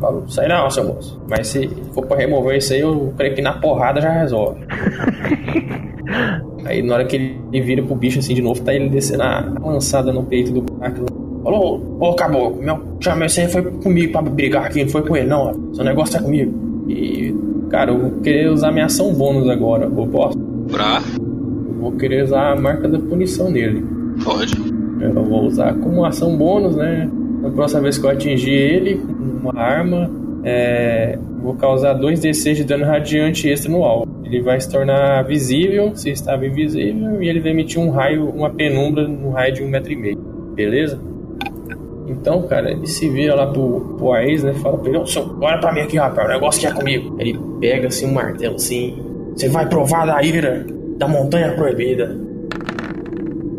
Falou, 0.00 0.28
sai 0.28 0.48
não, 0.48 0.70
seu 0.70 0.84
moço. 0.84 1.20
Mas 1.28 1.48
se 1.48 1.68
for 1.92 2.06
pra 2.06 2.16
remover 2.16 2.56
isso 2.56 2.72
aí, 2.72 2.80
eu 2.80 3.12
creio 3.16 3.34
que 3.34 3.42
na 3.42 3.54
porrada 3.54 4.00
já 4.00 4.10
resolve. 4.12 4.60
aí 6.64 6.82
na 6.82 6.94
hora 6.94 7.04
que 7.04 7.16
ele 7.16 7.60
vira 7.60 7.82
pro 7.82 7.94
bicho 7.94 8.18
assim 8.18 8.34
de 8.34 8.42
novo, 8.42 8.60
tá 8.62 8.74
ele 8.74 8.88
descendo 8.88 9.22
a 9.22 9.54
lançada 9.64 10.12
no 10.12 10.24
peito 10.24 10.52
do 10.52 10.62
buraco. 10.62 11.06
Falou, 11.42 11.98
ô 12.00 12.14
caboclo, 12.14 12.62
meu, 12.62 12.80
chama 13.00 13.28
você 13.28 13.48
foi 13.48 13.62
comigo 13.62 14.12
pra 14.12 14.22
brigar 14.22 14.66
aqui, 14.66 14.84
não 14.84 14.90
foi 14.90 15.02
com 15.02 15.16
ele 15.16 15.26
não, 15.26 15.48
ó. 15.48 15.74
seu 15.74 15.84
negócio 15.84 16.16
é 16.16 16.22
comigo. 16.22 16.71
E, 16.88 17.34
cara, 17.70 17.92
eu 17.92 17.98
vou 17.98 18.10
querer 18.20 18.50
usar 18.50 18.72
minha 18.72 18.86
ação 18.86 19.12
bônus 19.14 19.48
agora, 19.48 19.84
eu 19.84 20.06
posso? 20.06 20.38
Pra? 20.70 21.00
Eu 21.18 21.74
vou 21.80 21.92
querer 21.92 22.24
usar 22.24 22.52
a 22.52 22.56
marca 22.56 22.88
da 22.88 22.98
punição 22.98 23.50
nele. 23.50 23.84
Pode. 24.24 24.54
Eu 25.00 25.24
vou 25.24 25.44
usar 25.44 25.74
como 25.74 26.04
ação 26.04 26.36
bônus, 26.36 26.76
né? 26.76 27.10
Na 27.40 27.50
próxima 27.50 27.82
vez 27.82 27.98
que 27.98 28.06
eu 28.06 28.10
atingir 28.10 28.52
ele 28.52 28.96
com 28.96 29.48
uma 29.48 29.60
arma, 29.60 30.10
é, 30.44 31.18
vou 31.42 31.54
causar 31.54 31.98
2d6 31.98 32.54
de 32.54 32.64
dano 32.64 32.84
radiante 32.84 33.48
extra 33.48 33.70
no 33.70 33.82
alvo. 33.82 34.06
Ele 34.24 34.40
vai 34.40 34.60
se 34.60 34.70
tornar 34.70 35.22
visível 35.24 35.94
se 35.94 36.10
estava 36.10 36.46
invisível 36.46 37.22
e 37.22 37.28
ele 37.28 37.40
vai 37.40 37.50
emitir 37.50 37.80
um 37.80 37.90
raio, 37.90 38.28
uma 38.30 38.50
penumbra 38.50 39.06
no 39.06 39.30
raio 39.30 39.54
de 39.54 39.62
um 39.62 39.68
metro 39.68 39.92
e 39.92 39.96
meio. 39.96 40.18
Beleza? 40.54 40.98
Então, 42.12 42.42
cara, 42.42 42.70
ele 42.70 42.86
se 42.86 43.08
vira 43.08 43.34
lá 43.34 43.46
pro, 43.46 43.94
pro 43.98 44.12
Aes, 44.12 44.42
né? 44.42 44.52
Fala 44.54 44.78
pra 44.78 44.88
ele, 44.88 44.98
ô, 44.98 45.06
senhor, 45.06 45.36
olha 45.40 45.58
pra 45.58 45.72
mim 45.72 45.80
aqui, 45.80 45.96
rapaz, 45.96 46.28
o 46.28 46.32
negócio 46.32 46.60
que 46.60 46.66
é 46.66 46.72
comigo. 46.72 47.16
Ele 47.18 47.38
pega 47.60 47.88
assim 47.88 48.06
um 48.06 48.12
martelo 48.12 48.56
assim. 48.56 48.96
Você 49.34 49.48
vai 49.48 49.66
provar 49.68 50.06
da 50.06 50.22
ira 50.22 50.66
da 50.98 51.08
montanha 51.08 51.52
proibida. 51.54 52.16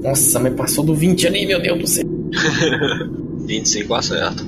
Nossa, 0.03 0.39
mas 0.39 0.53
passou 0.53 0.83
do 0.83 0.93
20 0.93 1.27
ali, 1.27 1.45
meu 1.45 1.61
Deus 1.61 1.79
do 1.79 1.87
céu. 1.87 2.05
25 3.45 3.93
acerta. 3.93 4.43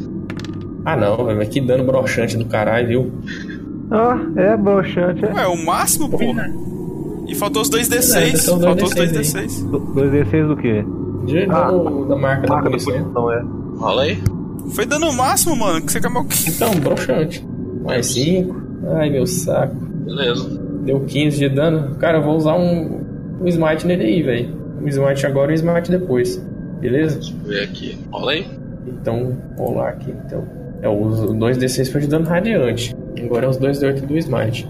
Ah 0.85 0.95
não, 0.95 1.17
velho, 1.25 1.37
mas 1.37 1.49
que 1.49 1.59
dano 1.61 1.83
broxante 1.83 2.37
do 2.37 2.45
caralho, 2.45 2.87
viu? 2.87 3.11
Ah, 3.91 4.17
é 4.35 4.55
broxante, 4.57 5.25
é. 5.25 5.33
Ué, 5.33 5.47
o 5.47 5.65
máximo, 5.65 6.09
porra. 6.09 6.49
E 7.27 7.33
faltou 7.35 7.61
os 7.61 7.69
2D6. 7.69 8.15
É, 8.15 8.37
faltou 8.37 8.73
os 8.85 8.93
D6 8.93 9.11
2D6. 9.11 9.69
2d6 9.95 10.47
do 10.47 10.57
quê? 10.57 10.85
De 11.25 11.39
Ah, 11.49 11.71
da 11.71 11.75
marca 11.75 12.07
da 12.07 12.15
Marca 12.15 12.47
da 12.47 12.61
punição. 12.69 12.93
punição, 12.93 13.31
é. 13.31 13.43
Rola 13.77 14.03
aí. 14.03 14.17
Foi 14.73 14.85
dano 14.85 15.11
máximo, 15.13 15.55
mano. 15.55 15.85
Que 15.85 15.91
você 15.91 15.99
quer 15.99 16.09
mal. 16.09 16.25
Então, 16.47 16.71
broxante. 16.79 17.45
Mais 17.83 18.07
5. 18.07 18.55
Ai, 18.95 19.09
meu 19.09 19.27
saco. 19.27 19.75
Beleza. 19.75 20.49
Deu 20.83 21.01
15 21.01 21.37
de 21.37 21.49
dano. 21.49 21.95
Cara, 21.95 22.17
eu 22.19 22.23
vou 22.23 22.35
usar 22.35 22.55
um, 22.55 23.01
um 23.41 23.47
smite 23.47 23.85
nele 23.85 24.03
aí, 24.03 24.23
velho. 24.23 24.55
Um 24.81 24.87
smite 24.87 25.25
agora 25.25 25.51
e 25.51 25.53
um 25.53 25.55
smite 25.55 25.91
depois. 25.91 26.41
Beleza? 26.79 27.19
Deixa 27.19 27.33
eu 27.33 27.49
ver 27.49 27.63
aqui. 27.63 27.97
Rola 28.11 28.31
aí. 28.31 28.47
Então, 28.87 29.37
lá 29.57 29.89
aqui. 29.89 30.13
Então, 30.25 30.43
é 30.81 30.89
os 30.89 31.19
2d6 31.21 31.91
foi 31.91 32.01
de 32.01 32.07
dano 32.07 32.25
radiante. 32.25 32.95
Agora 33.23 33.45
é 33.45 33.49
os 33.49 33.57
2d8 33.57 34.05
do 34.05 34.17
smite. 34.17 34.69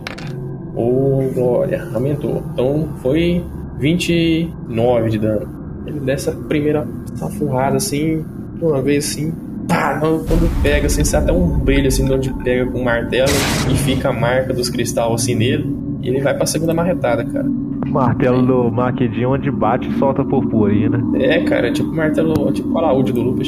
Ô, 0.76 1.30
glória, 1.34 1.88
aumentou. 1.94 2.44
Então, 2.54 2.90
foi 3.02 3.44
29 3.80 5.10
de 5.10 5.20
dano. 5.20 5.48
Ele 5.86 6.00
dessa 6.00 6.32
primeira 6.32 6.88
safurrada 7.16 7.78
assim, 7.78 8.26
uma 8.62 8.82
vez 8.82 9.06
assim, 9.06 9.34
pá, 9.68 10.00
quando 10.00 10.64
pega 10.64 10.88
assim, 10.88 11.04
sai 11.04 11.22
até 11.22 11.32
um 11.32 11.60
brilho 11.60 11.88
assim 11.88 12.06
de 12.06 12.14
onde 12.14 12.34
pega 12.44 12.66
com 12.70 12.80
o 12.80 12.86
martelo 12.86 13.32
e 13.72 13.76
fica 13.76 14.10
a 14.10 14.14
marca 14.14 14.54
dos 14.54 14.70
cristais 14.70 15.12
assim 15.12 15.36
nele. 15.36 15.86
E 16.02 16.10
ele 16.10 16.22
vai 16.22 16.36
pra 16.36 16.46
segunda 16.46 16.74
marretada, 16.74 17.26
cara. 17.26 17.48
Martelo 17.88 18.46
do 18.46 18.72
Maquedinho, 18.72 19.32
onde 19.32 19.50
bate, 19.50 19.92
solta 19.98 20.24
purpurina. 20.24 21.00
É, 21.18 21.44
cara, 21.44 21.72
tipo 21.72 21.92
martelo, 21.92 22.52
tipo 22.52 22.78
a 22.78 22.82
laúde 22.82 23.12
do 23.12 23.22
Lucas. 23.22 23.48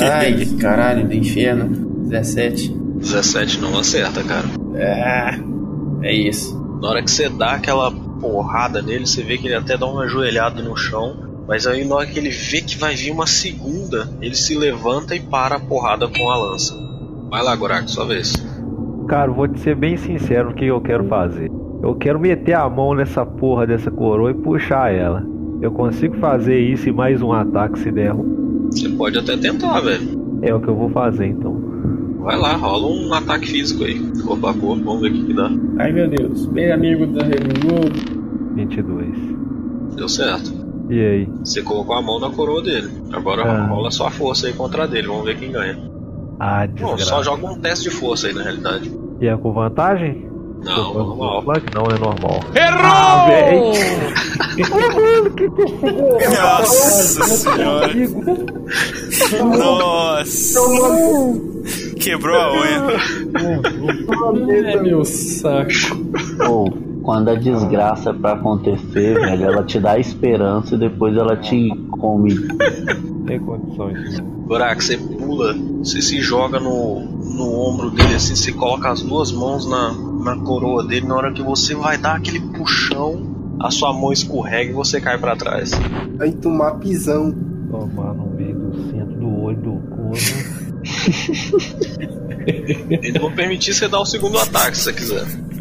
Ai, 0.00 0.34
que 0.34 0.56
caralho, 0.56 1.06
do 1.06 1.14
inferno. 1.14 1.68
17. 2.08 2.72
17 2.72 3.60
não 3.60 3.78
acerta, 3.78 4.22
cara. 4.22 4.46
É, 4.74 5.38
é 6.02 6.14
isso. 6.14 6.58
Na 6.80 6.90
hora 6.90 7.02
que 7.02 7.10
você 7.10 7.28
dá 7.28 7.52
aquela 7.52 7.90
porrada 7.90 8.80
nele, 8.80 9.06
você 9.06 9.22
vê 9.22 9.36
que 9.36 9.48
ele 9.48 9.54
até 9.54 9.76
dá 9.76 9.86
uma 9.86 10.04
ajoelhada 10.04 10.62
no 10.62 10.76
chão. 10.76 11.31
Mas 11.46 11.66
aí 11.66 11.84
na 11.84 11.96
hora 11.96 12.06
que 12.06 12.18
ele 12.18 12.30
vê 12.30 12.60
que 12.60 12.76
vai 12.76 12.94
vir 12.94 13.10
uma 13.10 13.26
segunda, 13.26 14.08
ele 14.20 14.34
se 14.34 14.56
levanta 14.56 15.14
e 15.14 15.20
para 15.20 15.56
a 15.56 15.60
porrada 15.60 16.08
com 16.08 16.30
a 16.30 16.36
lança. 16.36 16.74
Vai 17.28 17.42
lá, 17.42 17.54
Gorak, 17.56 17.90
sua 17.90 18.04
vez. 18.04 18.32
Cara, 19.08 19.30
vou 19.30 19.48
te 19.48 19.60
ser 19.60 19.74
bem 19.74 19.96
sincero 19.96 20.50
no 20.50 20.54
que 20.54 20.66
eu 20.66 20.80
quero 20.80 21.04
fazer. 21.08 21.50
Eu 21.82 21.94
quero 21.96 22.20
meter 22.20 22.54
a 22.54 22.68
mão 22.68 22.94
nessa 22.94 23.26
porra 23.26 23.66
dessa 23.66 23.90
coroa 23.90 24.30
e 24.30 24.34
puxar 24.34 24.92
ela. 24.92 25.26
Eu 25.60 25.72
consigo 25.72 26.16
fazer 26.18 26.58
isso 26.58 26.88
e 26.88 26.92
mais 26.92 27.20
um 27.20 27.32
ataque 27.32 27.78
se 27.78 27.90
der 27.90 28.12
ruim. 28.12 28.68
Você 28.70 28.88
pode 28.88 29.18
até 29.18 29.36
tentar, 29.36 29.80
velho. 29.80 30.40
É 30.42 30.54
o 30.54 30.60
que 30.60 30.68
eu 30.68 30.76
vou 30.76 30.90
fazer 30.90 31.26
então. 31.26 31.60
Vai 32.20 32.36
lá, 32.38 32.54
rola 32.54 32.86
um 32.86 33.12
ataque 33.12 33.48
físico 33.48 33.82
aí. 33.84 34.00
Corpo 34.24 34.46
a 34.46 34.54
corpo, 34.54 34.84
vamos 34.84 35.02
ver 35.02 35.10
o 35.10 35.12
que, 35.12 35.24
que 35.24 35.34
dá. 35.34 35.50
Ai 35.78 35.92
meu 35.92 36.08
Deus, 36.08 36.46
bem 36.46 36.70
amigo 36.70 37.06
da 37.06 37.24
Revolu. 37.24 37.92
22. 38.54 39.16
Deu 39.96 40.08
certo. 40.08 40.61
E 40.94 41.00
aí? 41.06 41.26
Você 41.42 41.62
colocou 41.62 41.96
a 41.96 42.02
mão 42.02 42.20
na 42.20 42.28
coroa 42.28 42.60
dele. 42.62 42.90
Agora 43.12 43.44
Ah. 43.50 43.66
rola 43.66 43.90
sua 43.90 44.10
força 44.10 44.46
aí 44.46 44.52
contra 44.52 44.86
dele, 44.86 45.06
vamos 45.06 45.24
ver 45.24 45.38
quem 45.38 45.50
ganha. 45.50 45.78
Ah, 46.38 46.66
Bom, 46.66 46.94
desgraça. 46.96 47.04
só 47.04 47.22
joga 47.22 47.46
um 47.46 47.58
teste 47.58 47.88
de 47.88 47.94
força 47.96 48.26
aí 48.26 48.34
na 48.34 48.42
realidade. 48.42 48.92
E 49.20 49.26
é 49.26 49.34
com 49.36 49.52
vantagem? 49.52 50.28
Não, 50.62 50.92
normal. 50.94 51.42
Claro 51.42 51.60
que 51.62 51.74
não, 51.74 51.84
é 51.84 51.98
normal. 51.98 52.40
Errou! 52.54 53.26
véi. 53.26 53.72
Nossa 56.40 57.24
senhora. 57.24 57.88
Nossa. 59.58 60.60
Quebrou 61.98 62.36
a 62.36 62.52
unha. 62.52 62.96
É 64.72 64.82
meu 64.82 65.04
saco. 65.04 65.70
Quando 67.02 67.28
a 67.30 67.34
desgraça 67.34 68.10
é 68.10 68.12
pra 68.12 68.32
acontecer, 68.32 69.14
velho, 69.14 69.44
ela 69.44 69.64
te 69.64 69.80
dá 69.80 69.98
esperança 69.98 70.74
e 70.74 70.78
depois 70.78 71.16
ela 71.16 71.36
te 71.36 71.68
come. 71.90 72.34
Tem 73.26 73.40
condições. 73.40 74.20
Gorak, 74.46 74.82
você 74.82 74.96
pula, 74.96 75.54
você 75.78 76.00
se 76.00 76.20
joga 76.20 76.58
no, 76.60 77.00
no 77.00 77.52
ombro 77.60 77.90
dele 77.90 78.14
assim, 78.14 78.34
você 78.34 78.52
coloca 78.52 78.90
as 78.90 79.02
duas 79.02 79.32
mãos 79.32 79.68
na, 79.68 79.92
na 79.92 80.36
coroa 80.38 80.86
dele. 80.86 81.06
Na 81.06 81.16
hora 81.16 81.32
que 81.32 81.42
você 81.42 81.74
vai 81.74 81.98
dar 81.98 82.16
aquele 82.16 82.40
puxão, 82.40 83.56
a 83.60 83.70
sua 83.70 83.92
mão 83.92 84.12
escorrega 84.12 84.70
e 84.70 84.74
você 84.74 85.00
cai 85.00 85.18
pra 85.18 85.36
trás. 85.36 85.72
Aí 86.20 86.32
tomar 86.32 86.72
pisão. 86.72 87.32
Tomar 87.70 88.14
no 88.14 88.26
meio 88.26 88.58
do 88.58 88.90
centro 88.90 89.14
do 89.18 89.40
olho 89.40 89.56
do 89.56 89.72
corno. 89.88 90.16
Eles 92.44 93.20
vão 93.20 93.32
permitir 93.32 93.72
você 93.72 93.88
dar 93.88 94.00
o 94.00 94.04
segundo 94.04 94.38
ataque 94.38 94.76
se 94.76 94.84
você 94.84 94.92
quiser. 94.92 95.51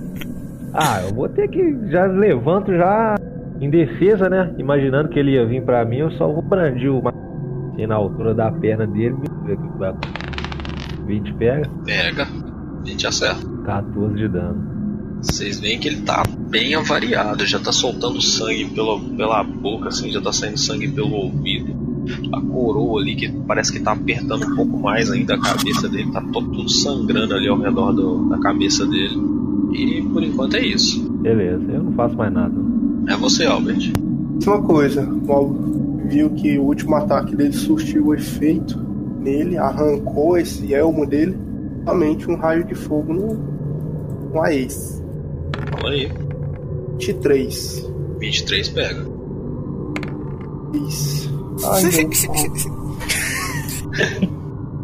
Ah, 0.74 1.02
eu 1.02 1.14
vou 1.14 1.28
ter 1.30 1.48
que. 1.50 1.90
Já 1.90 2.06
levanto 2.06 2.72
já 2.74 3.16
em 3.60 3.70
defesa, 3.70 4.30
né? 4.30 4.54
Imaginando 4.58 5.10
que 5.10 5.20
ele 5.20 5.32
ia 5.32 5.46
vir 5.46 5.64
pra 5.64 5.84
mim, 5.86 5.98
eu 5.98 6.12
só 6.12 6.28
vou 6.28 6.42
brandir 6.42 6.90
o 6.92 7.02
assim, 7.74 7.86
na 7.86 7.96
altura 7.96 8.34
da 8.34 8.52
perna 8.52 8.88
dele. 8.88 9.16
Ver 9.46 9.54
o 9.54 9.58
que 9.72 9.78
vai 9.78 9.90
acontecer. 9.90 10.22
20 11.06 11.34
pega, 11.34 11.70
Pega, 11.86 12.24
a 12.82 12.86
gente 12.88 13.06
acerta. 13.08 13.46
14 13.66 14.16
de 14.16 14.28
dano. 14.28 14.72
Vocês 15.22 15.60
veem 15.60 15.78
que 15.80 15.88
ele 15.88 16.02
tá 16.02 16.24
bem 16.50 16.74
avariado, 16.74 17.46
já 17.46 17.60
tá 17.60 17.72
soltando 17.72 18.20
sangue 18.22 18.66
pela, 18.74 19.00
pela 19.00 19.44
boca, 19.44 19.90
assim, 19.90 20.10
já 20.10 20.22
tá 20.22 20.32
saindo 20.32 20.58
sangue 20.58 20.88
pelo 20.88 21.12
ouvido. 21.12 21.76
A 22.34 22.42
coroa 22.42 23.00
ali, 23.02 23.16
que 23.16 23.30
parece 23.46 23.72
que 23.72 23.80
tá 23.80 23.92
apertando 23.92 24.46
um 24.48 24.56
pouco 24.56 24.80
mais 24.80 25.12
ainda 25.12 25.36
a 25.36 25.40
cabeça 25.40 25.88
dele, 25.88 26.12
tá 26.12 26.22
to- 26.22 26.42
tudo 26.42 26.70
sangrando 26.70 27.36
ali 27.36 27.48
ao 27.48 27.60
redor 27.60 27.92
do- 27.94 28.30
da 28.30 28.40
cabeça 28.40 28.86
dele. 28.88 29.16
E 29.72 30.02
por 30.12 30.24
enquanto 30.24 30.56
é 30.56 30.66
isso. 30.66 31.10
Beleza, 31.14 31.64
eu 31.72 31.84
não 31.84 31.92
faço 31.94 32.16
mais 32.16 32.34
nada. 32.34 32.54
É 33.08 33.16
você, 33.16 33.46
Albert. 33.46 33.94
Uma 34.46 34.62
coisa, 34.62 35.08
o 35.08 35.32
Al 35.32 35.54
viu 36.06 36.30
que 36.32 36.58
o 36.58 36.64
último 36.64 36.96
ataque 36.96 37.36
dele 37.36 37.54
surtiu 37.54 38.14
efeito 38.14 38.78
nele, 39.20 39.58
arrancou 39.58 40.38
esse 40.38 40.74
elmo 40.74 41.06
dele, 41.06 41.38
somente 41.86 42.30
um 42.30 42.36
raio 42.36 42.64
de 42.66 42.76
fogo 42.76 43.14
no, 43.14 43.34
no 44.34 44.46
Ace. 44.46 45.02
Fala 45.72 45.92
aí. 45.92 46.12
23. 46.94 47.90
23 48.20 48.70
pega. 48.70 49.06
Isso. 50.88 51.30
Ai, 51.66 51.84
meu 51.84 51.92
Deus. 51.92 52.82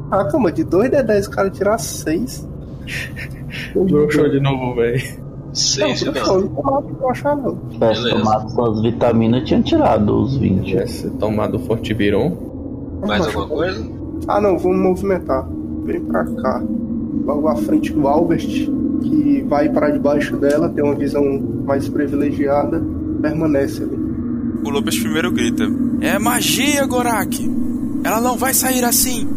Ah, 0.10 0.24
calma, 0.24 0.54
de 0.54 0.64
2 0.64 0.90
de 0.90 1.04
10 1.04 1.28
o 1.28 1.32
cara 1.32 1.50
tirar 1.50 1.78
6. 1.78 2.48
Broxou 3.76 4.30
de 4.30 4.40
novo, 4.40 4.76
velho. 4.76 5.28
6 5.54 6.00
de 6.00 6.06
não, 6.06 6.14
dano. 6.14 7.62
tivesse 7.70 8.10
tomado 8.10 8.50
suas 8.52 8.82
vitaminas, 8.82 9.44
tinha 9.44 9.62
tirado 9.62 10.22
os 10.22 10.38
20. 10.38 10.66
Tivesse 10.66 11.10
tomado 11.12 11.58
Fortibiron. 11.60 12.36
Mais 13.06 13.26
alguma 13.26 13.48
coisa? 13.48 13.88
Ah, 14.28 14.42
não, 14.42 14.58
vamos 14.58 14.78
movimentar. 14.78 15.48
Vem 15.84 16.02
pra 16.02 16.26
cá. 16.26 16.64
Logo 17.26 17.48
à 17.48 17.56
frente 17.56 17.92
do 17.92 18.08
Albert, 18.08 18.48
que 19.02 19.46
vai 19.48 19.70
para 19.70 19.90
debaixo 19.90 20.38
dela, 20.38 20.70
tem 20.70 20.84
uma 20.84 20.96
visão 20.96 21.24
mais 21.66 21.88
privilegiada, 21.90 22.82
permanece 23.22 23.84
ali. 23.84 23.98
O 24.64 24.70
Lopes 24.70 25.00
primeiro 25.00 25.32
grita: 25.32 25.64
É 26.02 26.18
magia, 26.20 26.86
Gorak! 26.86 27.50
Ela 28.04 28.22
não 28.22 28.38
vai 28.38 28.54
sair 28.54 28.84
assim! 28.84 29.28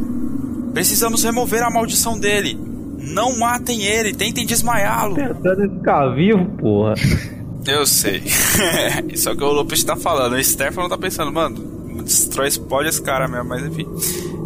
Precisamos 0.72 1.24
remover 1.24 1.62
a 1.62 1.70
maldição 1.70 2.18
dele! 2.18 2.69
Não 3.00 3.38
matem 3.38 3.82
ele, 3.82 4.12
tentem 4.12 4.44
desmaiá-lo! 4.46 5.14
Tentando 5.14 5.78
ficar 5.78 6.08
vivo, 6.14 6.44
porra. 6.58 6.94
Eu 7.66 7.86
sei. 7.86 8.22
Isso 9.12 9.28
é 9.28 9.32
o 9.32 9.36
que 9.36 9.44
o 9.44 9.52
Lopes 9.52 9.84
tá 9.84 9.96
falando. 9.96 10.34
O 10.34 10.44
Stefano 10.44 10.88
tá 10.88 10.96
pensando, 10.96 11.30
mano, 11.32 12.02
destrói, 12.02 12.48
explode 12.48 12.88
esse 12.88 13.02
cara 13.02 13.28
mesmo, 13.28 13.48
mas 13.48 13.64
enfim. 13.64 13.86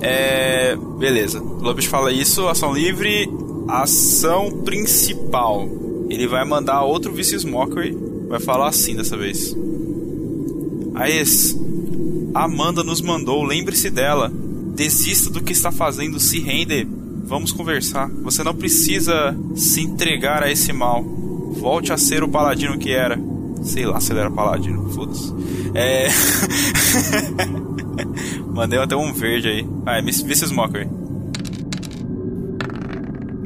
É. 0.01 0.77
Beleza. 0.99 1.41
O 1.41 1.63
Lopes 1.63 1.87
fala 1.87 2.13
isso, 2.13 2.49
ação 2.49 2.73
livre, 2.73 3.29
ação 3.69 4.51
principal. 4.65 5.69
Ele 6.11 6.27
vai 6.27 6.45
mandar 6.45 6.83
outro 6.83 7.13
Vicious 7.13 7.45
Mockery. 7.45 7.97
Vai 8.29 8.41
falar 8.41 8.69
assim 8.69 8.97
dessa 8.97 9.17
vez. 9.17 9.55
Aes, 10.95 11.57
a 12.35 12.45
Amanda 12.45 12.83
nos 12.83 13.01
mandou, 13.01 13.43
lembre-se 13.43 13.91
dela. 13.91 14.31
Desista 14.75 15.31
do 15.31 15.41
que 15.41 15.53
está 15.53 15.71
fazendo, 15.71 16.19
se 16.19 16.41
rende. 16.41 16.87
Vamos 17.25 17.53
conversar. 17.53 18.09
Você 18.23 18.43
não 18.45 18.55
precisa 18.55 19.35
se 19.55 19.81
entregar 19.83 20.43
a 20.43 20.51
esse 20.51 20.73
mal. 20.73 21.03
Volte 21.03 21.93
a 21.93 21.97
ser 21.97 22.23
o 22.23 22.29
paladino 22.29 22.79
que 22.79 22.93
era. 22.93 23.19
Sei 23.63 23.87
lá 23.87 23.99
se 24.01 24.13
ele 24.13 24.21
era 24.21 24.31
paladino, 24.31 24.91
foda-se. 24.91 25.33
É. 25.75 26.09
Mandei 28.53 28.79
até 28.79 28.95
um 28.95 29.13
verde 29.13 29.49
aí. 29.49 29.67
Ah, 29.87 29.99
é 29.99 30.03
Vicious 30.03 30.53
Mockery. 30.53 30.89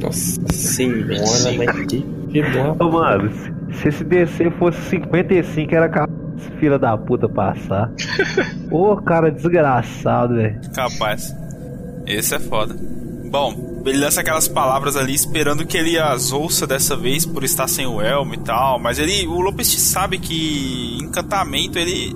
Nossa 0.01 0.41
senhora, 0.53 1.53
mas 1.57 1.87
que, 1.87 2.03
que 2.31 2.43
bom. 2.51 2.77
Ô, 2.81 2.91
mano, 2.93 3.31
se- 3.33 3.81
se 3.81 3.89
esse 3.89 4.05
DC 4.05 4.51
fosse 4.53 4.81
55, 4.91 5.75
era 5.75 5.89
capaz 5.89 6.09
filho 6.61 6.79
da 6.79 6.97
puta 6.97 7.29
passar. 7.29 7.91
Ô, 8.71 8.97
cara 8.97 9.31
desgraçado, 9.31 10.35
velho. 10.35 10.61
Capaz. 10.75 11.35
Esse 12.07 12.35
é 12.37 12.39
foda. 12.41 12.75
Bom, 13.31 13.68
ele 13.87 13.99
lança 13.99 14.21
aquelas 14.21 14.49
palavras 14.49 14.97
ali 14.97 15.15
esperando 15.15 15.67
que 15.67 15.77
ele 15.77 15.99
as 15.99 16.33
ouça 16.33 16.67
dessa 16.67 16.97
vez 16.97 17.25
por 17.25 17.45
estar 17.45 17.69
sem 17.69 17.87
o 17.87 18.01
elmo 18.01 18.35
e 18.35 18.39
tal. 18.39 18.79
Mas 18.79 18.99
ele. 18.99 19.27
O 19.27 19.41
Lopes 19.41 19.69
sabe 19.69 20.19
que 20.19 20.99
encantamento 21.01 21.79
ele. 21.79 22.15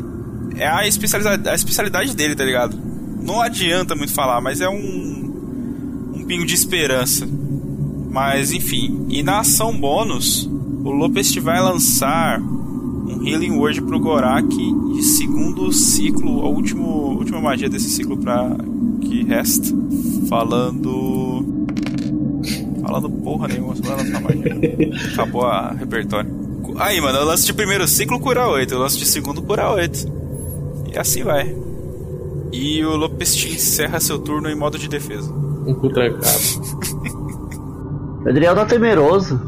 É 0.57 0.69
a 0.69 0.87
especialidade, 0.87 1.49
a 1.49 1.55
especialidade 1.55 2.15
dele, 2.15 2.35
tá 2.35 2.45
ligado? 2.45 2.79
Não 3.23 3.41
adianta 3.41 3.95
muito 3.95 4.13
falar, 4.13 4.41
mas 4.41 4.61
é 4.61 4.69
um. 4.69 6.13
Um 6.15 6.25
pingo 6.25 6.45
de 6.45 6.55
esperança. 6.55 7.29
Mas 8.11 8.53
enfim. 8.53 9.07
E 9.09 9.23
na 9.23 9.41
ação 9.41 9.79
bônus, 9.79 10.49
o 10.85 10.91
Lopes 10.91 11.35
vai 11.37 11.61
lançar 11.61 12.41
um 12.41 13.27
Healing 13.27 13.53
Word 13.53 13.83
pro 13.83 14.01
Gorak 14.01 14.49
de 14.49 15.03
segundo 15.03 15.73
ciclo, 15.73 16.41
a 16.41 16.49
último, 16.49 16.85
última 17.17 17.41
magia 17.41 17.69
desse 17.69 17.89
ciclo 17.89 18.17
pra 18.17 18.57
que 19.01 19.25
resta. 19.25 19.69
Falando. 20.29 21.22
Falando 22.93 23.09
porra 23.09 23.49
nenhuma, 23.49 23.75
só 23.75 23.83
vai 23.85 24.05
lançar 24.05 24.21
magia. 24.21 24.53
Acabou 25.15 25.47
a 25.47 25.71
repertório. 25.71 26.31
Aí, 26.77 27.01
mano, 27.01 27.21
eu 27.21 27.25
lance 27.25 27.47
de 27.47 27.55
primeiro 27.55 27.89
ciclo 27.89 28.21
cura 28.21 28.47
8, 28.47 28.75
eu 28.75 28.79
lance 28.79 28.99
de 28.99 29.07
segundo 29.07 29.41
cura 29.41 29.73
8. 29.73 30.13
E 30.93 30.99
assim 30.99 31.25
vai. 31.25 31.57
E 32.53 32.85
o 32.85 32.95
Lopes 32.95 33.35
encerra 33.47 33.99
seu 33.99 34.19
turno 34.19 34.51
em 34.51 34.55
modo 34.55 34.77
de 34.77 34.89
defesa. 34.91 35.33
Um 35.67 35.73
cu 35.73 35.89
trancado. 35.89 36.37
O 38.23 38.29
Adriel 38.29 38.55
tá 38.55 38.67
temeroso 38.67 39.39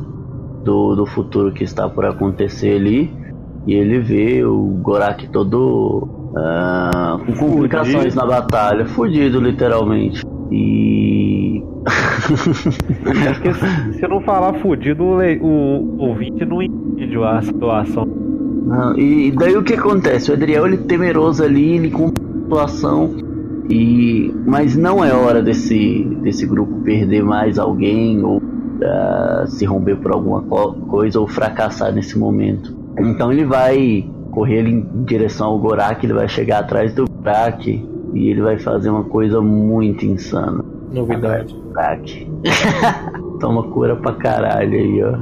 do, 0.64 0.96
do 0.96 1.04
futuro 1.04 1.52
que 1.52 1.64
está 1.64 1.86
por 1.86 2.06
acontecer 2.06 2.76
ali. 2.76 3.14
E 3.66 3.74
ele 3.74 3.98
vê 3.98 4.42
o 4.42 4.78
Gorak 4.80 5.28
todo 5.28 6.32
ah, 6.34 7.18
com 7.26 7.34
complicações 7.34 8.14
Fudido. 8.14 8.16
na 8.16 8.26
batalha, 8.26 8.86
fudido 8.86 9.38
literalmente. 9.38 10.22
E. 10.50 11.62
É 13.06 13.92
se 13.92 14.02
eu 14.02 14.08
não 14.08 14.20
falar 14.22 14.54
fudido, 14.54 15.04
o, 15.04 15.16
o 15.46 16.08
ouvinte 16.08 16.44
não 16.44 16.62
entende 16.62 17.16
a 17.18 17.42
situação. 17.42 18.06
Não, 18.06 18.98
e 18.98 19.30
daí 19.30 19.56
o 19.56 19.62
que 19.62 19.74
acontece? 19.74 20.30
O 20.30 20.34
Adriel 20.34 20.66
ele 20.66 20.78
temeroso 20.78 21.44
ali, 21.44 21.76
ele 21.76 21.90
com 21.90 22.06
a 22.06 22.42
situação 22.42 23.14
e 23.68 24.34
mas 24.46 24.76
não 24.76 25.04
é 25.04 25.12
hora 25.12 25.42
desse 25.42 26.04
desse 26.22 26.46
grupo 26.46 26.80
perder 26.80 27.22
mais 27.22 27.58
alguém 27.58 28.22
ou 28.22 28.38
uh, 28.38 29.46
se 29.46 29.64
romper 29.64 29.96
por 29.96 30.12
alguma 30.12 30.42
co 30.42 30.72
coisa 30.72 31.20
ou 31.20 31.26
fracassar 31.26 31.92
nesse 31.92 32.18
momento. 32.18 32.74
Então 32.98 33.32
ele 33.32 33.44
vai 33.44 34.08
correr 34.30 34.60
ali 34.60 34.72
em 34.72 35.04
direção 35.04 35.48
ao 35.48 35.58
Gorak, 35.58 36.04
ele 36.04 36.14
vai 36.14 36.28
chegar 36.28 36.60
atrás 36.60 36.92
do 36.94 37.04
Gorak 37.08 37.93
e 38.14 38.30
ele 38.30 38.40
vai 38.40 38.56
fazer 38.58 38.90
uma 38.90 39.04
coisa 39.04 39.40
muito 39.40 40.04
insana. 40.06 40.64
Novidade. 40.92 41.54
Gorak. 41.54 42.30
Toma 43.40 43.64
cura 43.64 43.96
pra 43.96 44.12
caralho 44.12 44.78
aí, 44.78 45.02
ó. 45.02 45.18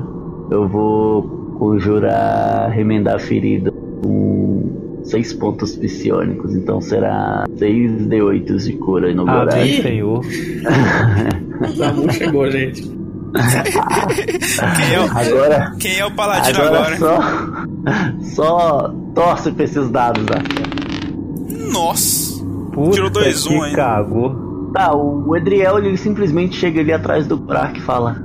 Eu 0.54 0.68
vou 0.68 1.22
conjurar 1.58 2.70
remendar 2.70 3.16
a 3.16 3.18
ferida 3.18 3.72
com 4.02 5.00
6 5.04 5.32
pontos 5.34 5.76
psionicos, 5.76 6.54
então 6.54 6.80
será 6.80 7.44
6 7.56 8.08
D8 8.08 8.56
de 8.64 8.72
cura 8.74 9.08
aí 9.08 9.14
no 9.14 9.28
Ah, 9.28 9.46
bem, 9.46 9.80
senhor. 9.80 10.22
Samu 11.76 12.12
chegou, 12.12 12.50
gente. 12.50 12.82
Quem 13.32 14.94
é 14.94 15.00
o, 15.00 15.04
Agora, 15.04 15.72
quem 15.80 15.98
é 15.98 16.04
o 16.04 16.10
paladino 16.14 16.62
agora 16.64 16.94
agora? 16.96 16.98
só, 16.98 18.34
só 18.34 18.94
torce 19.14 19.52
pra 19.52 19.64
esses 19.64 19.88
dados, 19.90 20.22
né? 20.24 20.42
Nossa! 21.72 22.31
Puta 22.72 22.92
Tirou 22.92 23.10
dois, 23.10 23.46
que 23.46 23.54
um 23.54 23.62
ainda. 23.62 23.76
cagou. 23.76 24.70
Tá, 24.72 24.94
o 24.94 25.36
Edriel 25.36 25.78
ele 25.78 25.96
simplesmente 25.96 26.56
chega 26.56 26.80
ali 26.80 26.92
atrás 26.92 27.26
do 27.26 27.36
Gorak 27.36 27.78
e 27.78 27.82
fala: 27.82 28.16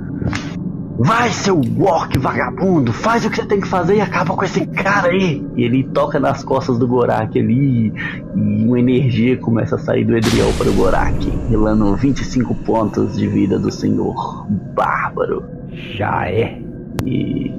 Vai, 0.98 1.30
seu 1.30 1.56
Gork 1.56 2.18
vagabundo, 2.18 2.92
faz 2.92 3.24
o 3.24 3.30
que 3.30 3.36
você 3.36 3.46
tem 3.46 3.60
que 3.60 3.68
fazer 3.68 3.96
e 3.96 4.00
acaba 4.00 4.34
com 4.34 4.44
esse 4.44 4.66
cara 4.66 5.10
aí. 5.10 5.46
E 5.54 5.62
ele 5.62 5.84
toca 5.84 6.18
nas 6.18 6.42
costas 6.42 6.76
do 6.76 6.88
Gorak 6.88 7.38
ali 7.38 7.92
e 8.34 8.64
uma 8.64 8.80
energia 8.80 9.36
começa 9.36 9.76
a 9.76 9.78
sair 9.78 10.04
do 10.04 10.16
Edriel 10.16 10.52
para 10.58 10.68
o 10.68 10.72
Gorak, 10.72 11.30
relando 11.48 11.94
25 11.94 12.52
pontos 12.64 13.16
de 13.16 13.28
vida 13.28 13.60
do 13.60 13.70
senhor 13.70 14.44
bárbaro. 14.74 15.44
Já 15.70 16.28
é. 16.28 16.60
E 17.04 17.54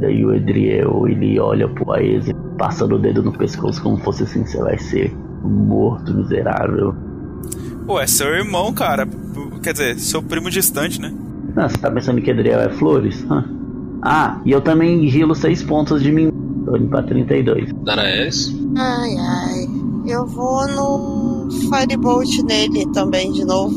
daí 0.00 0.24
o 0.24 0.32
Edriel 0.32 1.08
ele 1.08 1.40
olha 1.40 1.66
pro 1.66 1.90
Aes 1.94 2.30
passando 2.56 2.94
o 2.94 2.98
dedo 2.98 3.24
no 3.24 3.32
pescoço 3.32 3.82
como 3.82 3.96
fosse 3.96 4.22
assim: 4.22 4.46
Você 4.46 4.58
vai 4.58 4.78
ser 4.78 5.12
morto, 5.48 6.14
miserável. 6.14 6.94
Pô, 7.86 8.00
é 8.00 8.06
seu 8.06 8.28
irmão, 8.28 8.72
cara. 8.72 9.06
Quer 9.62 9.72
dizer, 9.72 9.98
seu 9.98 10.22
primo 10.22 10.50
distante, 10.50 11.00
né? 11.00 11.12
Ah, 11.56 11.68
você 11.68 11.78
tá 11.78 11.90
pensando 11.90 12.20
que 12.20 12.30
Adriel 12.30 12.60
é 12.60 12.68
flores? 12.70 13.24
Hã? 13.30 13.44
Ah, 14.02 14.40
e 14.44 14.50
eu 14.50 14.60
também 14.60 15.08
gilo 15.08 15.34
6 15.34 15.62
pontos 15.62 16.02
de 16.02 16.10
mim. 16.12 16.30
Tô 16.64 16.76
indo 16.76 16.88
pra 16.88 17.02
32. 17.02 17.72
Danaelis, 17.84 18.54
Ai, 18.76 19.16
ai. 19.16 19.68
Eu 20.06 20.26
vou 20.26 20.66
no 20.68 21.48
Firebolt 21.70 22.42
nele 22.42 22.86
também, 22.92 23.32
de 23.32 23.44
novo. 23.44 23.74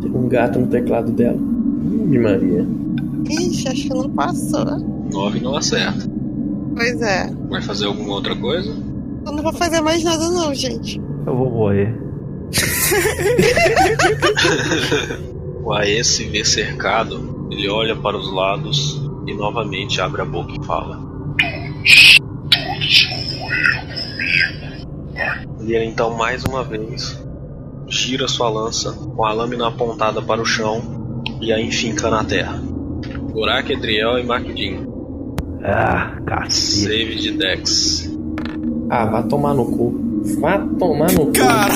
Tem 0.00 0.10
um 0.10 0.28
gato 0.28 0.58
no 0.58 0.66
teclado 0.66 1.12
dela. 1.12 1.38
Ih, 2.10 2.18
Maria. 2.18 2.66
Ixi, 3.28 3.68
acho 3.68 3.82
que 3.82 3.94
não 3.94 4.10
passou. 4.10 4.64
9 5.12 5.40
não 5.40 5.56
acerta. 5.56 6.08
Pois 6.74 7.00
é. 7.00 7.30
Vai 7.48 7.62
fazer 7.62 7.86
alguma 7.86 8.14
outra 8.14 8.34
coisa? 8.34 8.74
Eu 9.24 9.32
não 9.32 9.42
vou 9.42 9.52
fazer 9.52 9.80
mais 9.80 10.04
nada 10.04 10.28
não, 10.30 10.54
gente. 10.54 11.00
Eu 11.26 11.36
vou 11.36 11.50
morrer. 11.50 11.92
O 15.64 15.72
Aes 15.72 16.08
se 16.08 16.24
vê 16.24 16.44
cercado, 16.44 17.48
ele 17.50 17.70
olha 17.70 17.96
para 17.96 18.18
os 18.18 18.30
lados 18.30 19.00
e 19.26 19.32
novamente 19.32 19.98
abre 19.98 20.20
a 20.20 20.24
boca 20.26 20.52
e 20.52 20.62
fala. 20.62 21.00
Ele 25.58 25.84
então 25.86 26.14
mais 26.14 26.44
uma 26.44 26.62
vez 26.62 27.18
gira 27.88 28.28
sua 28.28 28.50
lança 28.50 28.92
com 28.92 29.24
a 29.24 29.32
lâmina 29.32 29.68
apontada 29.68 30.20
para 30.20 30.42
o 30.42 30.44
chão 30.44 31.22
e 31.40 31.50
a 31.50 31.58
enfinca 31.58 32.10
na 32.10 32.22
terra. 32.22 32.62
Gorak, 33.32 33.72
Edriel 33.72 34.18
e 34.18 34.22
Makdin. 34.22 34.86
Ah, 35.62 36.14
cacete. 36.26 36.82
Save 36.82 37.14
de 37.14 37.30
Dex. 37.32 38.10
Ah, 38.96 39.06
vá 39.06 39.22
tomar 39.24 39.54
no 39.54 39.64
cu. 39.64 39.92
Vá 40.38 40.56
tomar 40.78 41.10
no 41.10 41.26
cu. 41.26 41.32
Cara, 41.32 41.74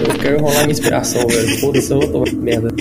Eu 0.00 0.18
quero 0.18 0.40
rolar 0.40 0.60
minha 0.60 0.70
inspiração, 0.70 1.26
velho. 1.26 1.60
Foda-se, 1.60 1.92
eu 1.92 2.00
vou 2.00 2.08
tomar 2.08 2.32
merda. 2.42 2.74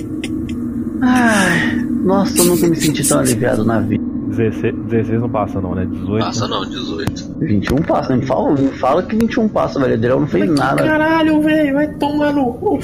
Ai, 1.01 1.75
nossa, 2.05 2.39
eu 2.39 2.45
nunca 2.45 2.67
me 2.67 2.75
senti 2.77 3.05
tão 3.05 3.19
aliviado 3.19 3.65
na 3.65 3.81
vida. 3.81 4.01
16, 4.29 4.73
16 4.85 5.19
não 5.19 5.29
passa 5.29 5.59
não, 5.59 5.75
né? 5.75 5.85
18. 5.85 6.23
Passa 6.23 6.47
não, 6.47 6.65
18. 6.69 7.35
21 7.41 7.75
passa, 7.81 8.15
me 8.15 8.25
fala, 8.25 8.51
me 8.51 8.69
fala 8.69 9.03
que 9.03 9.17
21 9.17 9.49
passa, 9.49 9.77
velho. 9.77 9.95
Adriel 9.95 10.21
não 10.21 10.27
fez 10.27 10.49
nada. 10.49 10.81
Caralho, 10.81 11.41
velho, 11.41 11.73
vai 11.73 11.87
tomar 11.95 12.31
no 12.31 12.53
cu. 12.53 12.79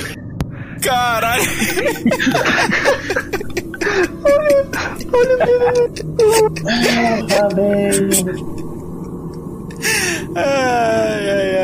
caralho! 0.81 1.43
Porra, 7.29 7.49
velho. 7.55 8.66
Ai, 10.37 11.29
ai, 11.29 11.55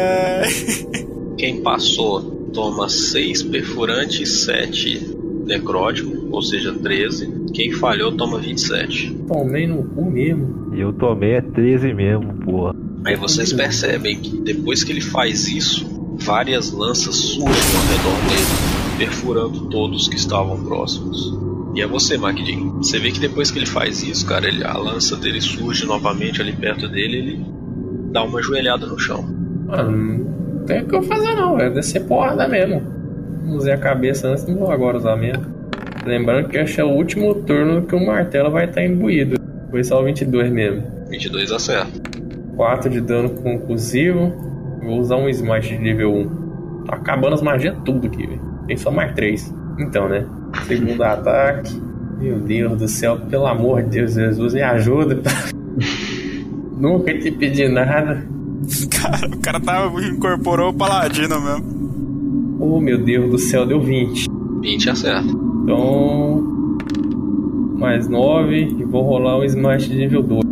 ai. 0.44 0.96
Quem 1.38 1.62
passou 1.62 2.22
toma 2.54 2.88
6 2.90 3.44
perfurante 3.44 4.24
e 4.24 4.26
7 4.26 5.16
necrótico, 5.46 6.28
ou 6.32 6.42
seja, 6.42 6.74
13. 6.74 7.44
Quem 7.54 7.72
falhou 7.72 8.12
toma 8.14 8.40
27. 8.40 9.14
Tomei 9.28 9.68
no 9.68 9.84
cu 9.84 10.10
mesmo. 10.10 10.72
E 10.76 10.80
eu 10.80 10.94
tomei 10.94 11.34
é 11.34 11.42
13 11.42 11.94
mesmo, 11.94 12.34
porra. 12.46 12.74
Aí 13.06 13.16
vocês 13.16 13.52
percebem 13.52 14.20
que 14.20 14.38
depois 14.38 14.84
que 14.84 14.92
ele 14.92 15.02
faz 15.02 15.48
isso, 15.48 15.86
várias 16.18 16.72
lanças 16.72 17.16
surgem 17.16 17.46
ao 17.46 17.86
redor 17.98 18.22
dele, 18.30 18.98
perfurando 18.98 19.70
todos 19.70 20.08
que 20.08 20.16
estavam 20.16 20.64
próximos. 20.64 21.38
E 21.76 21.82
é 21.82 21.88
você, 21.88 22.18
Magdin. 22.18 22.70
Você 22.78 23.00
vê 23.00 23.12
que 23.12 23.20
depois 23.20 23.52
que 23.52 23.60
ele 23.60 23.66
faz 23.66 24.02
isso, 24.04 24.26
cara, 24.26 24.48
ele- 24.48 24.64
a 24.64 24.78
lança 24.78 25.16
dele 25.18 25.42
surge 25.42 25.86
novamente 25.86 26.42
ali 26.42 26.54
perto 26.54 26.88
dele, 26.88 27.18
ele 27.18 27.46
dá 28.14 28.24
uma 28.24 28.42
joelhada 28.42 28.86
no 28.86 28.98
chão. 28.98 29.24
Mano, 29.66 29.92
não 29.92 30.66
tem 30.66 30.84
o 30.84 30.86
que 30.86 30.96
eu 30.96 31.04
fazer 31.04 31.36
não, 31.36 31.58
velho. 31.58 31.74
Descer 31.74 32.06
porrada 32.06 32.48
mesmo. 32.48 32.82
Usei 33.48 33.74
a 33.74 33.78
cabeça 33.78 34.30
antes, 34.30 34.48
não 34.48 34.56
vou 34.56 34.72
agora 34.72 34.98
usar 34.98 35.18
mesmo. 35.18 35.44
Lembrando 36.06 36.48
que 36.48 36.58
esse 36.58 36.80
é 36.80 36.84
o 36.84 36.90
último 36.90 37.34
turno 37.34 37.82
que 37.82 37.96
o 37.96 38.06
martelo 38.06 38.52
vai 38.52 38.66
estar 38.66 38.84
imbuído. 38.84 39.38
Foi 39.72 39.84
só 39.84 40.00
o 40.00 40.06
22 40.06 40.52
mesmo. 40.52 40.84
22 41.10 41.52
acerta. 41.52 41.92
4 42.56 42.90
de 42.90 43.02
dano 43.02 43.32
conclusivo. 43.32 44.32
Vou 44.82 45.00
usar 45.00 45.16
um 45.16 45.28
smite 45.30 45.70
de 45.70 45.80
nível 45.80 46.14
1. 46.14 46.84
Tá 46.86 46.96
acabando 46.96 47.34
as 47.34 47.42
magias 47.42 47.76
tudo 47.84 48.08
aqui, 48.08 48.28
velho. 48.28 48.42
Tem 48.68 48.78
só 48.78 48.92
mais 48.92 49.14
3. 49.14 49.54
Então, 49.80 50.08
né? 50.08 50.26
Segundo 50.68 51.04
ataque. 51.04 51.82
Meu 52.20 52.40
Deus 52.40 52.78
do 52.78 52.88
céu, 52.88 53.18
pelo 53.30 53.48
amor 53.48 53.82
de 53.84 53.90
Deus, 53.90 54.14
Jesus, 54.14 54.54
me 54.54 54.62
ajuda. 54.62 55.20
Nunca 56.84 57.18
te 57.18 57.32
pedi 57.32 57.66
nada. 57.70 58.28
Cara, 58.92 59.28
o 59.28 59.40
cara 59.40 59.60
tá, 59.62 59.90
incorporou 60.06 60.72
o 60.72 60.74
paladino 60.74 61.40
mesmo. 61.40 62.58
Oh, 62.60 62.82
meu 62.82 62.98
Deus 62.98 63.32
do 63.32 63.40
céu, 63.40 63.66
deu 63.66 63.80
20. 63.80 64.28
20 64.62 64.90
acerta. 64.90 65.26
Então. 65.26 66.44
Mais 67.78 68.10
9 68.10 68.58
e 68.58 68.84
vou 68.84 69.02
rolar 69.02 69.40
um 69.40 69.46
smite 69.46 69.90
de 69.90 69.96
nível 69.96 70.22
2. 70.24 70.44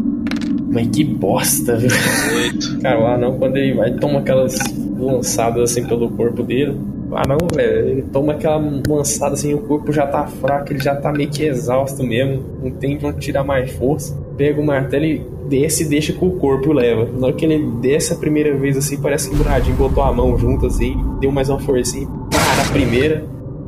Mas 0.71 0.87
que 0.87 1.03
bosta, 1.03 1.75
viu? 1.75 1.89
8. 1.89 2.79
Cara, 2.79 3.01
o 3.01 3.07
anão, 3.07 3.37
quando 3.37 3.57
ele 3.57 3.73
vai, 3.73 3.91
toma 3.95 4.19
aquelas 4.19 4.57
lançadas 4.97 5.71
assim 5.71 5.85
pelo 5.85 6.09
corpo 6.11 6.43
dele. 6.43 6.77
O 7.09 7.15
anão, 7.17 7.39
velho, 7.53 7.89
ele 7.89 8.01
toma 8.03 8.31
aquela 8.31 8.55
lançada 8.87 9.33
assim, 9.33 9.53
o 9.53 9.59
corpo 9.59 9.91
já 9.91 10.07
tá 10.07 10.25
fraco, 10.27 10.71
ele 10.71 10.81
já 10.81 10.95
tá 10.95 11.11
meio 11.11 11.29
que 11.29 11.43
exausto 11.43 12.01
mesmo. 12.05 12.41
Não 12.63 12.71
tem 12.71 12.97
de 12.97 13.05
onde 13.05 13.19
tirar 13.19 13.43
mais 13.43 13.69
força. 13.71 14.17
Pega 14.37 14.61
o 14.61 14.65
martelo 14.65 15.03
e 15.03 15.30
desce 15.51 15.83
e 15.83 15.85
deixa 15.85 16.13
com 16.13 16.27
o 16.27 16.31
corpo 16.37 16.71
leva. 16.71 17.09
Na 17.19 17.27
hora 17.27 17.35
que 17.35 17.43
ele 17.43 17.59
desce 17.81 18.13
a 18.13 18.15
primeira 18.15 18.55
vez 18.55 18.77
assim, 18.77 18.97
parece 18.97 19.29
que 19.29 19.35
o 19.35 19.37
Muradinho 19.37 19.75
botou 19.75 20.01
a 20.01 20.13
mão 20.13 20.37
junto 20.37 20.65
assim, 20.65 20.97
deu 21.19 21.29
mais 21.29 21.49
uma 21.49 21.59
forcinha, 21.59 22.07
para 22.07 22.63
a 22.63 22.71
primeira. 22.71 23.25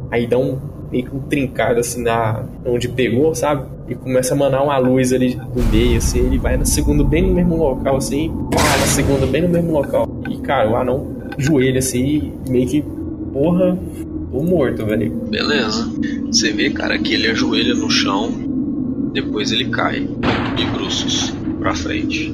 Aí 0.09 0.25
dá 0.25 0.37
um 0.37 0.57
meio 0.89 1.05
que 1.05 1.15
um 1.15 1.19
trincado 1.19 1.81
assim 1.81 2.01
na 2.01 2.45
onde 2.65 2.87
pegou, 2.87 3.35
sabe? 3.35 3.65
E 3.89 3.95
começa 3.95 4.33
a 4.33 4.37
manar 4.37 4.63
uma 4.63 4.77
luz 4.77 5.11
ali 5.11 5.35
no 5.35 5.63
meio, 5.65 5.97
assim, 5.97 6.19
ele 6.19 6.37
vai 6.37 6.55
na 6.55 6.63
segunda 6.63 7.03
bem 7.03 7.23
no 7.23 7.33
mesmo 7.33 7.57
local, 7.57 7.97
assim, 7.97 8.31
pá, 8.49 8.61
na 8.61 8.85
segunda 8.85 9.25
bem 9.25 9.41
no 9.41 9.49
mesmo 9.49 9.73
local. 9.73 10.07
E, 10.29 10.37
cara, 10.37 10.69
o 10.69 10.75
anão 10.77 11.11
joelha 11.37 11.79
assim, 11.79 12.31
e 12.45 12.49
meio 12.49 12.67
que, 12.67 12.83
porra, 13.33 13.77
tô 14.31 14.41
morto, 14.41 14.85
velho. 14.85 15.11
Beleza. 15.29 15.91
Você 16.27 16.53
vê, 16.53 16.69
cara, 16.69 16.97
que 16.97 17.13
ele 17.13 17.27
ajoelha 17.27 17.73
no 17.73 17.89
chão, 17.89 18.31
depois 19.11 19.51
ele 19.51 19.65
cai 19.65 20.07
de 20.55 20.65
bruços 20.67 21.33
pra 21.63 21.73
frente. 21.73 22.29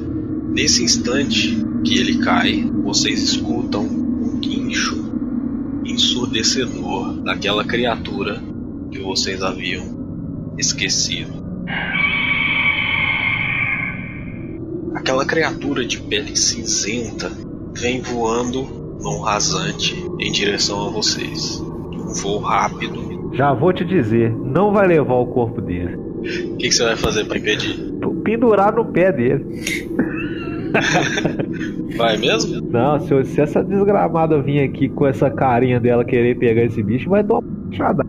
Nesse 0.48 0.82
instante 0.82 1.56
que 1.84 1.96
ele 1.96 2.18
cai, 2.18 2.68
vocês 2.82 3.22
escutam 3.22 3.84
um 3.84 4.40
guincho 4.40 5.08
ensurdecedor 5.84 7.22
daquela 7.22 7.64
criatura 7.64 8.42
que 8.90 8.98
vocês 8.98 9.40
haviam 9.40 10.54
esquecido. 10.58 11.38
aquela 14.92 15.24
criatura 15.24 15.84
de 15.84 15.98
pele 15.98 16.36
cinzenta 16.36 17.30
vem 17.72 18.02
voando 18.02 18.62
num 19.00 19.20
rasante 19.20 19.94
em 20.18 20.30
direção 20.30 20.88
a 20.88 20.90
vocês. 20.90 21.58
Um 21.60 22.12
voo 22.12 22.38
rápido. 22.38 23.30
Já 23.32 23.54
vou 23.54 23.72
te 23.72 23.84
dizer, 23.84 24.30
não 24.32 24.72
vai 24.72 24.86
levar 24.88 25.14
o 25.14 25.26
corpo 25.26 25.60
dele. 25.60 25.94
O 25.94 26.56
que, 26.56 26.68
que 26.68 26.72
você 26.72 26.84
vai 26.84 26.96
fazer 26.96 27.24
para 27.24 27.38
impedir? 27.38 27.89
Pendurar 28.30 28.72
no 28.72 28.84
pé 28.84 29.10
dele. 29.10 29.44
Vai 31.98 32.16
mesmo? 32.16 32.60
Não, 32.70 33.00
se, 33.00 33.24
se, 33.24 33.40
essa 33.40 33.60
desgramada 33.60 34.40
vir 34.40 34.60
aqui 34.60 34.88
com 34.88 35.04
essa 35.04 35.28
carinha 35.28 35.80
dela 35.80 36.04
querer 36.04 36.38
pegar 36.38 36.62
esse 36.62 36.80
bicho, 36.80 37.10
vai 37.10 37.24
dar 37.24 37.34
uma 37.34 37.42
puxada. 37.42 38.06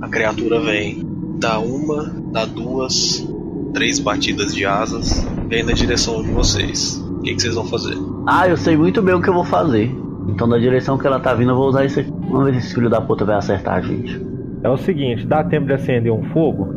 A 0.00 0.08
criatura 0.08 0.58
vem, 0.60 1.04
dá 1.38 1.58
uma, 1.58 2.04
dá 2.32 2.46
duas, 2.46 3.28
três 3.74 3.98
batidas 3.98 4.54
de 4.54 4.64
asas, 4.64 5.28
vem 5.48 5.62
na 5.62 5.72
direção 5.72 6.22
de 6.22 6.30
vocês. 6.30 6.96
O 7.18 7.20
que, 7.20 7.34
que 7.34 7.42
vocês 7.42 7.54
vão 7.54 7.66
fazer? 7.66 7.98
Ah, 8.26 8.48
eu 8.48 8.56
sei 8.56 8.74
muito 8.74 9.02
bem 9.02 9.16
o 9.16 9.20
que 9.20 9.28
eu 9.28 9.34
vou 9.34 9.44
fazer. 9.44 9.94
Então, 10.30 10.46
na 10.46 10.56
direção 10.56 10.96
que 10.96 11.06
ela 11.06 11.20
tá 11.20 11.34
vindo, 11.34 11.50
eu 11.50 11.56
vou 11.56 11.68
usar 11.68 11.84
isso 11.84 12.00
aqui. 12.00 12.10
Vamos 12.10 12.46
ver 12.46 12.52
se 12.54 12.68
esse 12.68 12.74
filho 12.74 12.88
da 12.88 13.02
puta 13.02 13.26
vai 13.26 13.36
acertar 13.36 13.74
a 13.74 13.80
gente. 13.82 14.18
É 14.62 14.70
o 14.70 14.78
seguinte, 14.78 15.26
dá 15.26 15.44
tempo 15.44 15.66
de 15.66 15.74
acender 15.74 16.10
um 16.10 16.22
fogo? 16.30 16.74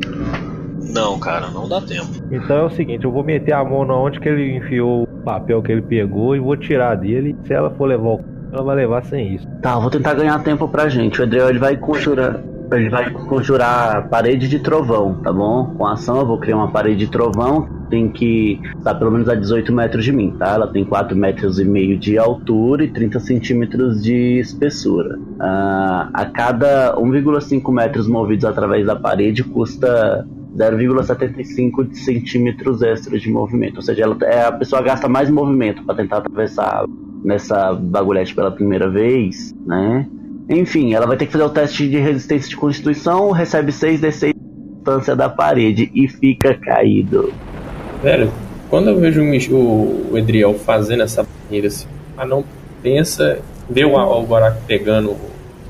Não, 0.92 1.20
cara, 1.20 1.50
não 1.50 1.68
dá 1.68 1.82
tempo. 1.82 2.10
Então 2.32 2.58
é 2.58 2.64
o 2.64 2.70
seguinte, 2.70 3.06
eu 3.06 3.12
vou 3.12 3.24
meter 3.24 3.54
a 3.54 3.64
mão 3.64 3.86
na 3.86 3.96
onde 3.96 4.20
que 4.20 4.28
ele 4.28 4.58
enfiou 4.58 5.04
o 5.04 5.08
papel 5.24 5.62
que 5.62 5.72
ele 5.72 5.82
pegou 5.82 6.36
e 6.36 6.40
vou 6.40 6.58
tirar 6.58 6.96
dele. 6.96 7.36
Se 7.46 7.54
ela 7.54 7.70
for 7.72 7.86
levar 7.86 8.10
o 8.10 8.32
ela 8.52 8.64
vai 8.64 8.76
levar 8.76 9.04
sem 9.06 9.36
isso. 9.36 9.48
Tá, 9.62 9.74
eu 9.74 9.82
vou 9.82 9.90
tentar 9.90 10.14
ganhar 10.14 10.38
tempo 10.44 10.68
pra 10.68 10.90
gente. 10.90 11.20
O 11.20 11.24
Adriel 11.24 11.50
ele 11.50 11.60
vai 11.60 11.78
conjurar. 11.78 12.42
Ele 12.74 12.90
vai 12.90 13.10
conjurar 13.10 14.08
parede 14.08 14.48
de 14.48 14.60
trovão, 14.60 15.16
tá 15.16 15.32
bom? 15.32 15.74
Com 15.78 15.86
a 15.86 15.94
ação 15.94 16.20
eu 16.20 16.26
vou 16.26 16.38
criar 16.38 16.56
uma 16.56 16.72
parede 16.72 17.06
de 17.06 17.12
trovão. 17.12 17.68
Tem 17.90 18.10
que 18.10 18.62
estar 18.78 18.96
pelo 18.96 19.12
menos 19.12 19.28
a 19.28 19.36
18 19.36 19.74
metros 19.74 20.06
de 20.06 20.14
mim, 20.14 20.32
tá? 20.40 20.54
Ela 20.54 20.68
tem 20.68 20.86
4 20.86 21.16
metros 21.16 21.60
e 21.60 21.66
meio 21.66 21.98
de 21.98 22.18
altura 22.18 22.86
e 22.86 22.88
30 22.88 23.20
centímetros 23.20 24.02
de 24.02 24.40
espessura. 24.40 25.18
Uh, 25.18 26.10
a 26.14 26.30
cada 26.34 26.96
1,5 26.96 27.74
metros 27.74 28.08
movidos 28.08 28.46
através 28.46 28.86
da 28.86 28.96
parede 28.96 29.44
custa 29.44 30.26
0,75 30.56 31.94
centímetros 31.94 32.82
extras 32.82 33.22
de 33.22 33.30
movimento. 33.30 33.78
Ou 33.78 33.82
seja, 33.82 34.04
ela, 34.04 34.18
é, 34.24 34.44
a 34.44 34.52
pessoa 34.52 34.82
gasta 34.82 35.08
mais 35.08 35.30
movimento 35.30 35.84
para 35.84 35.96
tentar 35.96 36.18
atravessar 36.18 36.86
nessa 37.24 37.74
bagulhete 37.74 38.34
pela 38.36 38.52
primeira 38.52 38.90
vez, 38.90 39.54
né? 39.66 40.08
Enfim, 40.50 40.94
ela 40.94 41.06
vai 41.06 41.16
ter 41.16 41.28
que 41.28 41.32
fazer 41.32 41.46
o 41.46 41.50
teste 41.50 41.88
de 41.88 41.98
resistência 41.98 42.50
de 42.50 42.58
constituição, 42.58 43.32
recebe 43.32 43.72
6d6 43.72 44.34
distância 44.82 45.16
da 45.16 45.30
parede 45.30 45.92
e 45.94 46.08
fica 46.08 46.56
caído. 46.56 47.32
Velho, 48.02 48.32
quando 48.70 48.90
eu 48.90 49.00
vejo 49.00 49.22
o 49.22 50.18
Edriel 50.18 50.56
fazendo 50.56 51.04
essa 51.04 51.24
barreira 51.24 51.68
assim, 51.68 51.88
a 52.18 52.26
não 52.26 52.44
pensa, 52.82 53.40
vê 53.70 53.86
o 53.86 53.96
Algorak 53.96 54.58
pegando 54.66 55.12
o 55.12 55.20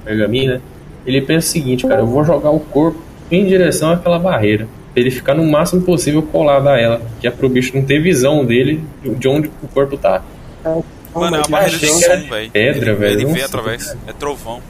pergaminho, 0.05 0.53
né? 0.53 0.61
Ele 1.05 1.21
pensa 1.21 1.47
o 1.47 1.51
seguinte, 1.51 1.85
cara, 1.85 2.01
eu 2.01 2.07
vou 2.07 2.23
jogar 2.23 2.51
o 2.51 2.59
corpo 2.59 3.01
em 3.31 3.45
direção 3.45 3.91
àquela 3.91 4.19
barreira. 4.19 4.67
Pra 4.93 5.01
ele 5.01 5.11
ficar 5.11 5.33
no 5.33 5.45
máximo 5.45 5.81
possível 5.81 6.21
colado 6.21 6.67
a 6.67 6.79
ela. 6.79 7.01
Que 7.19 7.27
é 7.27 7.31
pro 7.31 7.47
bicho 7.47 7.75
não 7.75 7.83
ter 7.83 8.01
visão 8.01 8.45
dele 8.45 8.83
de 9.03 9.27
onde 9.27 9.49
o 9.63 9.67
corpo 9.67 9.97
tá. 9.97 10.21
Mano, 11.13 11.37
é 11.37 11.39
uma 11.39 11.47
barreira 11.47 11.77
de 11.77 11.87
som, 11.87 12.29
velho. 12.29 12.51
Pedra, 12.51 12.95
velho. 12.95 13.21
Ele 13.21 13.25
vê 13.33 13.43
através. 13.43 13.95
É 14.07 14.13
trovão. 14.13 14.61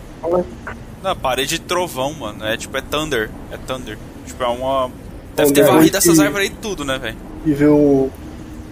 Não, 1.04 1.16
parede 1.16 1.56
de 1.56 1.62
trovão, 1.62 2.14
mano. 2.14 2.46
É 2.46 2.56
tipo, 2.56 2.78
é 2.78 2.82
thunder. 2.82 3.30
É 3.52 3.58
thunder. 3.58 3.98
Tipo, 4.26 4.44
é 4.44 4.48
uma. 4.48 4.92
Deve 5.36 5.52
ter 5.52 5.64
varrido 5.64 5.98
essas 5.98 6.20
árvores 6.20 6.50
aí 6.50 6.56
tudo, 6.62 6.86
né, 6.86 7.00
velho? 7.00 7.18
E 7.46 7.54
ver 7.54 7.68
o. 7.68 8.10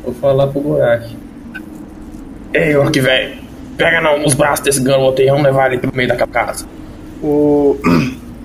Vou 0.04 0.14
falar 0.16 0.48
pro 0.48 0.62
buraco. 0.62 1.10
Ei, 2.54 2.76
orc, 2.76 3.00
velho. 3.00 3.38
Pega 3.78 4.02
não, 4.02 4.20
nos 4.20 4.34
braços 4.34 4.64
desse 4.64 4.82
garoto 4.82 5.22
aí, 5.22 5.28
vamos 5.28 5.44
levar 5.44 5.72
ele 5.72 5.80
pro 5.80 5.96
meio 5.96 6.10
da 6.10 6.16
casa. 6.28 6.68
O. 7.24 7.78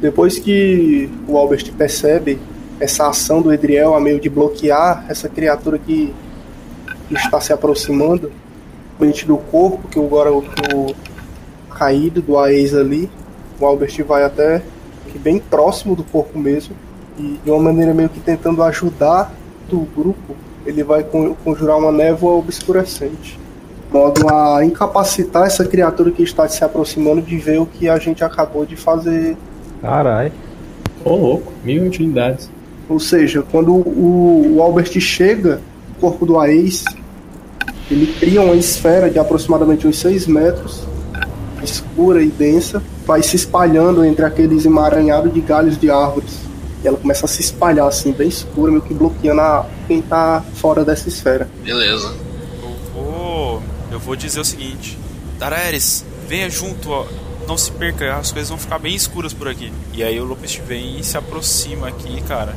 Depois 0.05 0.39
que 0.39 1.09
o 1.27 1.39
Albert 1.39 1.73
percebe 1.79 2.39
essa 2.79 3.09
ação 3.09 3.41
do 3.41 3.51
Edriel 3.51 3.95
a 3.95 4.01
meio 4.01 4.21
de 4.21 4.29
bloquear 4.29 5.03
essa 5.09 5.31
criatura 5.31 5.79
que, 5.79 6.13
está 7.11 7.41
se 7.41 7.55
aproximando 7.55 8.31
do 9.27 9.37
corpo, 9.39 9.89
que 9.89 9.99
agora 9.99 10.31
o, 10.31 10.45
o 10.75 10.95
caído 11.75 12.21
do 12.21 12.39
Aes 12.39 12.75
ali, 12.75 13.09
o 13.59 13.65
Albert 13.65 14.05
vai 14.07 14.25
até 14.25 14.63
bem 15.21 15.39
próximo 15.39 15.97
do 15.97 16.05
corpo 16.05 16.39
mesmo 16.39 16.77
e 17.19 17.41
de 17.43 17.51
uma 17.51 17.63
maneira 17.63 17.95
meio 17.95 18.11
que 18.11 18.21
tentando 18.21 18.63
ajudar 18.63 19.33
do 19.71 19.89
grupo, 19.97 20.37
ele 20.67 20.85
vai 20.85 21.03
conjurar 21.43 21.79
uma 21.79 21.91
névoa 21.91 22.35
obscurecente, 22.35 23.41
modo 23.91 24.29
a 24.29 24.63
incapacitar 24.63 25.47
essa 25.47 25.65
criatura 25.65 26.11
que 26.11 26.23
está 26.23 26.47
se 26.47 26.63
aproximando 26.63 27.23
de 27.23 27.39
ver 27.39 27.59
o 27.59 27.65
que 27.65 27.89
a 27.89 27.99
gente 27.99 28.23
acabou 28.23 28.67
de 28.67 28.77
fazer 28.77 29.35
Caralho. 29.85 30.33
Ô 31.05 31.11
oh, 31.11 31.17
louco, 31.17 31.53
mil 31.63 31.85
utilidades. 31.85 32.51
Ou 32.89 32.99
seja, 32.99 33.43
quando 33.43 33.71
o, 33.71 34.57
o 34.57 34.63
Albert 34.63 34.99
chega, 34.99 35.61
o 35.97 36.01
corpo 36.01 36.25
do 36.25 36.43
Ace, 36.43 36.85
ele 37.91 38.07
cria 38.19 38.41
uma 38.41 38.57
esfera 38.57 39.11
de 39.11 39.19
aproximadamente 39.19 39.87
uns 39.87 39.99
6 39.99 40.27
metros, 40.27 40.85
escura 41.63 42.23
e 42.23 42.29
densa, 42.29 42.83
vai 43.07 43.23
se 43.23 43.37
espalhando 43.37 44.05
entre 44.05 44.25
aqueles 44.25 44.65
emaranhados 44.65 45.33
de 45.33 45.41
galhos 45.43 45.79
de 45.79 45.91
árvores. 45.91 46.39
E 46.83 46.89
ela 46.89 46.97
começa 46.97 47.27
a 47.27 47.29
se 47.29 47.43
espalhar 47.43 47.87
assim, 47.87 48.13
bem 48.13 48.29
escura, 48.29 48.71
meio 48.71 48.83
que 48.83 48.95
bloqueando 48.95 49.43
a, 49.43 49.67
quem 49.87 50.01
tá 50.01 50.43
fora 50.55 50.83
dessa 50.83 51.09
esfera. 51.09 51.47
Beleza. 51.63 52.15
Eu 52.63 52.77
vou. 52.95 53.63
Eu 53.93 53.99
vou 53.99 54.17
dizer 54.17 54.41
o 54.41 54.45
seguinte. 54.45 54.99
Daraeris, 55.39 56.05
venha 56.27 56.49
junto, 56.49 56.91
ó 56.91 57.07
não 57.47 57.57
se 57.57 57.71
perca, 57.73 58.17
as 58.17 58.33
coisas 58.33 58.49
vão 58.49 58.59
ficar 58.59 58.79
bem 58.79 58.95
escuras 58.95 59.33
por 59.33 59.49
aqui. 59.49 59.73
E 59.93 60.03
aí 60.03 60.19
o 60.21 60.25
Lopes 60.25 60.57
vem 60.57 60.99
e 60.99 61.05
se 61.05 61.17
aproxima 61.17 61.89
aqui, 61.89 62.21
cara. 62.23 62.55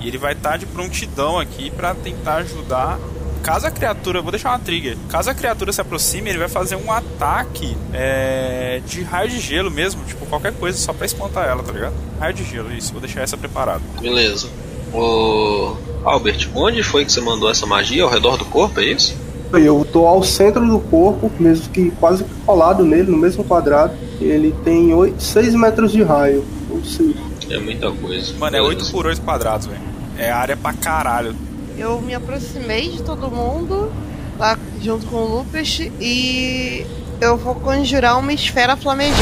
E 0.00 0.08
ele 0.08 0.18
vai 0.18 0.32
estar 0.32 0.52
tá 0.52 0.56
de 0.56 0.66
prontidão 0.66 1.38
aqui 1.38 1.70
para 1.70 1.94
tentar 1.94 2.36
ajudar. 2.36 2.98
Caso 3.42 3.66
a 3.66 3.70
criatura, 3.70 4.22
vou 4.22 4.30
deixar 4.30 4.50
uma 4.50 4.58
trigger. 4.58 4.96
Caso 5.08 5.30
a 5.30 5.34
criatura 5.34 5.72
se 5.72 5.80
aproxime, 5.80 6.30
ele 6.30 6.38
vai 6.38 6.48
fazer 6.48 6.76
um 6.76 6.92
ataque 6.92 7.76
é, 7.92 8.80
de 8.86 9.02
raio 9.02 9.28
de 9.28 9.40
gelo 9.40 9.70
mesmo, 9.70 10.04
tipo 10.04 10.24
qualquer 10.26 10.52
coisa 10.52 10.78
só 10.78 10.92
para 10.92 11.06
espantar 11.06 11.48
ela, 11.48 11.62
tá 11.62 11.72
ligado? 11.72 11.94
Raio 12.20 12.34
de 12.34 12.44
gelo, 12.44 12.72
isso. 12.72 12.92
Vou 12.92 13.00
deixar 13.00 13.22
essa 13.22 13.36
preparada. 13.36 13.82
Beleza. 14.00 14.48
O 14.92 15.76
Albert, 16.04 16.48
onde 16.54 16.82
foi 16.82 17.04
que 17.04 17.12
você 17.12 17.20
mandou 17.20 17.50
essa 17.50 17.66
magia? 17.66 18.04
Ao 18.04 18.10
redor 18.10 18.36
do 18.36 18.44
corpo, 18.44 18.80
é 18.80 18.84
isso? 18.84 19.16
Eu 19.58 19.86
tô 19.90 20.06
ao 20.06 20.22
centro 20.22 20.66
do 20.66 20.78
corpo, 20.78 21.30
mesmo 21.38 21.68
que 21.70 21.90
quase 21.92 22.24
colado 22.46 22.84
nele, 22.84 23.10
no 23.10 23.18
mesmo 23.18 23.44
quadrado. 23.44 23.92
Ele 24.20 24.54
tem 24.64 24.94
8, 24.94 25.22
6 25.22 25.54
metros 25.54 25.92
de 25.92 26.02
raio. 26.02 26.44
Ou 26.70 26.82
seja. 26.82 27.14
É 27.50 27.58
muita 27.58 27.90
coisa. 27.90 28.32
Mano, 28.38 28.56
é 28.56 28.62
8 28.62 28.90
por 28.90 29.06
8 29.06 29.20
quadrados, 29.20 29.66
velho. 29.66 29.80
É 30.16 30.30
área 30.30 30.56
pra 30.56 30.72
caralho. 30.72 31.34
Eu 31.76 32.00
me 32.00 32.14
aproximei 32.14 32.90
de 32.90 33.02
todo 33.02 33.30
mundo, 33.30 33.90
lá 34.38 34.58
junto 34.80 35.06
com 35.06 35.16
o 35.16 35.36
Lupus, 35.38 35.80
e 36.00 36.86
eu 37.20 37.36
vou 37.36 37.54
conjurar 37.54 38.18
uma 38.18 38.32
esfera 38.32 38.76
flamejante. 38.76 39.16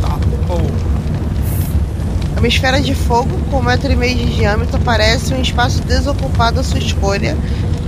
Tá, 0.00 0.18
pô. 0.46 0.54
Uma 2.38 2.48
esfera 2.48 2.80
de 2.80 2.94
fogo 2.94 3.30
com 3.50 3.58
um 3.58 3.62
metro 3.62 3.90
e 3.92 3.96
meio 3.96 4.16
de 4.16 4.36
diâmetro 4.36 4.80
parece 4.80 5.34
um 5.34 5.40
espaço 5.40 5.82
desocupado 5.82 6.60
à 6.60 6.62
sua 6.62 6.78
escolha 6.78 7.36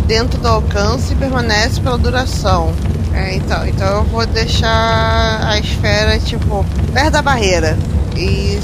dentro 0.06 0.40
do 0.40 0.48
alcance 0.48 1.12
e 1.12 1.16
permanece 1.16 1.80
pela 1.80 1.98
duração. 1.98 2.72
É, 3.12 3.36
então, 3.36 3.66
então 3.66 3.98
eu 3.98 4.04
vou 4.04 4.26
deixar 4.26 5.40
a 5.48 5.58
esfera, 5.58 6.18
tipo, 6.18 6.64
perto 6.92 7.12
da 7.12 7.22
barreira. 7.22 7.78
E 8.16 8.58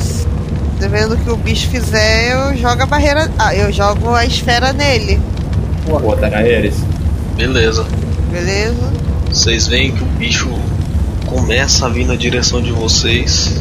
dependendo 0.78 1.16
do 1.16 1.22
que 1.22 1.30
o 1.30 1.36
bicho 1.36 1.68
fizer, 1.68 2.32
eu 2.32 2.56
jogo 2.56 2.82
a 2.82 2.86
barreira. 2.86 3.30
Ah, 3.38 3.54
eu 3.54 3.72
jogo 3.72 4.14
a 4.14 4.24
esfera 4.24 4.72
nele. 4.72 5.20
Pô, 5.86 6.16
tá 6.16 6.28
na 6.28 6.42
Eres. 6.42 6.76
Beleza. 7.36 7.86
Beleza. 8.30 8.92
Vocês 9.28 9.66
veem 9.66 9.92
que 9.92 10.02
o 10.02 10.06
bicho 10.06 10.50
começa 11.26 11.86
a 11.86 11.88
vir 11.88 12.06
na 12.06 12.16
direção 12.16 12.60
de 12.60 12.72
vocês 12.72 13.54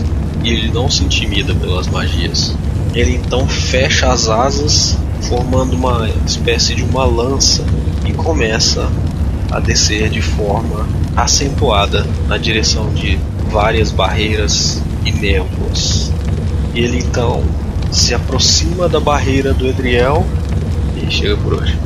e 0.44 0.50
ele 0.50 0.72
não 0.72 0.90
se 0.90 1.04
intimida 1.04 1.54
pelas 1.54 1.88
magias. 1.88 2.56
Ele 2.94 3.16
então 3.16 3.48
fecha 3.48 4.12
as 4.12 4.28
asas 4.28 4.98
formando 5.22 5.74
uma 5.76 6.09
espécie 6.26 6.76
de 6.76 6.84
uma 6.84 7.05
lança 7.05 7.63
e 8.07 8.13
começa 8.13 8.89
a 9.51 9.59
descer 9.59 10.09
de 10.09 10.22
forma 10.22 10.88
acentuada 11.15 12.05
na 12.28 12.38
direção 12.38 12.93
de 12.93 13.20
várias 13.51 13.91
barreiras 13.91 14.82
e 15.05 15.11
névoas. 15.11 16.11
Ele 16.76 16.99
então 16.99 17.43
se 17.91 18.13
aproxima 18.13 18.88
da 18.88 18.99
barreira 18.99 19.53
do 19.53 19.67
Edriel 19.67 20.26
e 20.95 21.11
chega 21.11 21.36
por 21.38 21.55
hoje. 21.55 21.78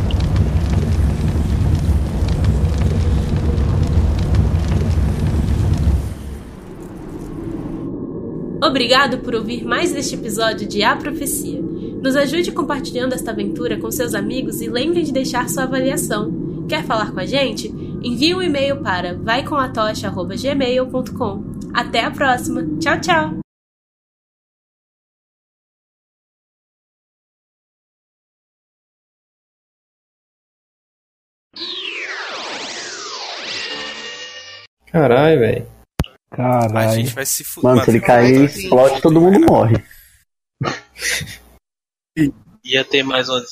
Obrigado 8.61 9.19
por 9.19 9.36
ouvir 9.36 9.65
mais 9.65 9.93
este 9.93 10.15
episódio 10.15 10.67
de 10.67 10.84
A 10.84 10.95
Profecia. 10.95 11.72
Nos 12.04 12.16
ajude 12.18 12.51
compartilhando 12.51 13.16
esta 13.16 13.32
aventura 13.32 13.80
com 13.80 13.89
seus 13.89 14.14
amigos 14.14 14.60
e 14.60 14.68
lembre 14.68 15.04
de 15.04 15.14
deixar 15.14 15.47
sua 15.47 15.64
avaliação. 15.64 16.66
Quer 16.68 16.84
falar 16.84 17.14
com 17.14 17.22
a 17.22 17.26
gente? 17.26 17.70
Envie 17.70 18.36
um 18.36 18.41
e-mail 18.41 18.82
para 18.82 19.16
vaicomatocha.gmail.com. 19.16 21.43
Até 21.74 22.04
a 22.04 22.12
próxima. 22.12 22.62
Tchau, 22.78 22.99
tchau! 22.99 23.39
Caralho, 34.91 35.39
velho. 35.39 35.66
A 36.32 36.36
Caralho. 36.36 36.91
gente 36.91 37.16
vai 37.16 37.26
se 37.26 37.45
fuder. 37.45 37.72
Mano, 37.72 37.86
se 37.86 37.91
ele 37.91 38.01
cair, 38.01 38.43
explode, 38.43 39.01
todo 39.01 39.22
mundo 39.22 39.39
morre. 39.39 39.82
Ia 42.64 42.84
ter 42.84 43.03
mais 43.03 43.30
uma 43.30 43.43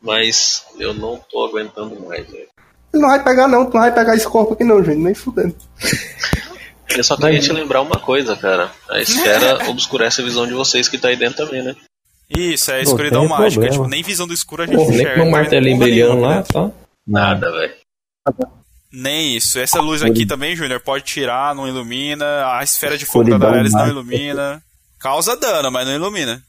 mas 0.00 0.64
eu 0.78 0.94
não 0.94 1.18
tô 1.18 1.44
aguentando 1.44 1.98
mais, 2.06 2.26
velho. 2.30 2.46
Ele 2.92 3.02
não 3.02 3.08
vai 3.08 3.22
pegar, 3.22 3.48
não. 3.48 3.66
Tu 3.66 3.74
não 3.74 3.80
vai 3.80 3.92
pegar 3.92 4.14
esse 4.14 4.28
corpo 4.28 4.54
aqui, 4.54 4.64
não, 4.64 4.82
gente. 4.84 4.98
Nem 4.98 5.14
fudendo. 5.14 5.56
Eu 6.88 7.02
só 7.02 7.16
queria 7.16 7.40
te 7.40 7.52
lembrar 7.52 7.82
uma 7.82 7.98
coisa, 7.98 8.36
cara. 8.36 8.70
A 8.88 9.00
esfera 9.00 9.68
obscurece 9.68 10.20
a 10.20 10.24
visão 10.24 10.46
de 10.46 10.54
vocês 10.54 10.88
que 10.88 10.96
tá 10.96 11.08
aí 11.08 11.16
dentro 11.16 11.44
também, 11.44 11.62
né? 11.62 11.74
Isso, 12.30 12.70
é 12.70 12.76
a 12.76 12.80
escuridão 12.80 13.22
tem 13.22 13.30
mágica. 13.30 13.60
problema. 13.60 13.72
Tipo, 13.72 13.88
nem 13.88 14.02
visão 14.04 14.26
do 14.26 14.32
escuro 14.32 14.62
a 14.62 14.66
gente 14.66 14.76
nem 14.76 14.88
enxerga. 14.88 15.14
com 15.14 15.20
um 15.20 15.24
não 15.24 15.24
vê 15.24 15.30
martelinho 15.32 15.78
brilhando 15.78 16.20
lá, 16.20 16.44
só. 16.44 16.72
Nada, 17.06 17.50
velho. 17.50 17.74
Nem 18.92 19.36
isso. 19.36 19.58
Essa 19.58 19.80
luz 19.80 20.00
aqui 20.02 20.24
também, 20.24 20.54
Júnior, 20.54 20.80
pode 20.80 21.04
tirar, 21.04 21.54
não 21.56 21.68
ilumina. 21.68 22.46
A 22.56 22.62
esfera 22.62 22.96
de 22.96 23.04
fogo 23.04 23.24
da 23.24 23.30
Escuridão 23.30 23.50
Daenerys 23.50 23.72
não 23.74 23.88
ilumina. 23.88 24.62
Causa 24.98 25.36
dano, 25.36 25.70
mas 25.70 25.86
não 25.86 25.94
ilumina. 25.94 26.40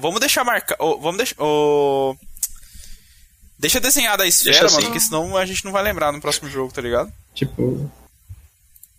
Vamos 0.00 0.20
deixar 0.20 0.44
marcar. 0.44 0.76
vamos 0.78 1.16
deixar. 1.18 1.36
ô, 1.42 2.16
Deixa 3.58 3.78
desenhada 3.78 4.22
a 4.22 4.26
esfera, 4.26 4.52
Deixa 4.52 4.64
mano, 4.66 4.78
assim. 4.78 4.86
porque 4.86 5.00
senão 5.00 5.36
a 5.36 5.44
gente 5.44 5.64
não 5.66 5.72
vai 5.72 5.82
lembrar 5.82 6.10
no 6.12 6.20
próximo 6.20 6.48
jogo, 6.48 6.72
tá 6.72 6.80
ligado? 6.80 7.12
Tipo, 7.34 7.90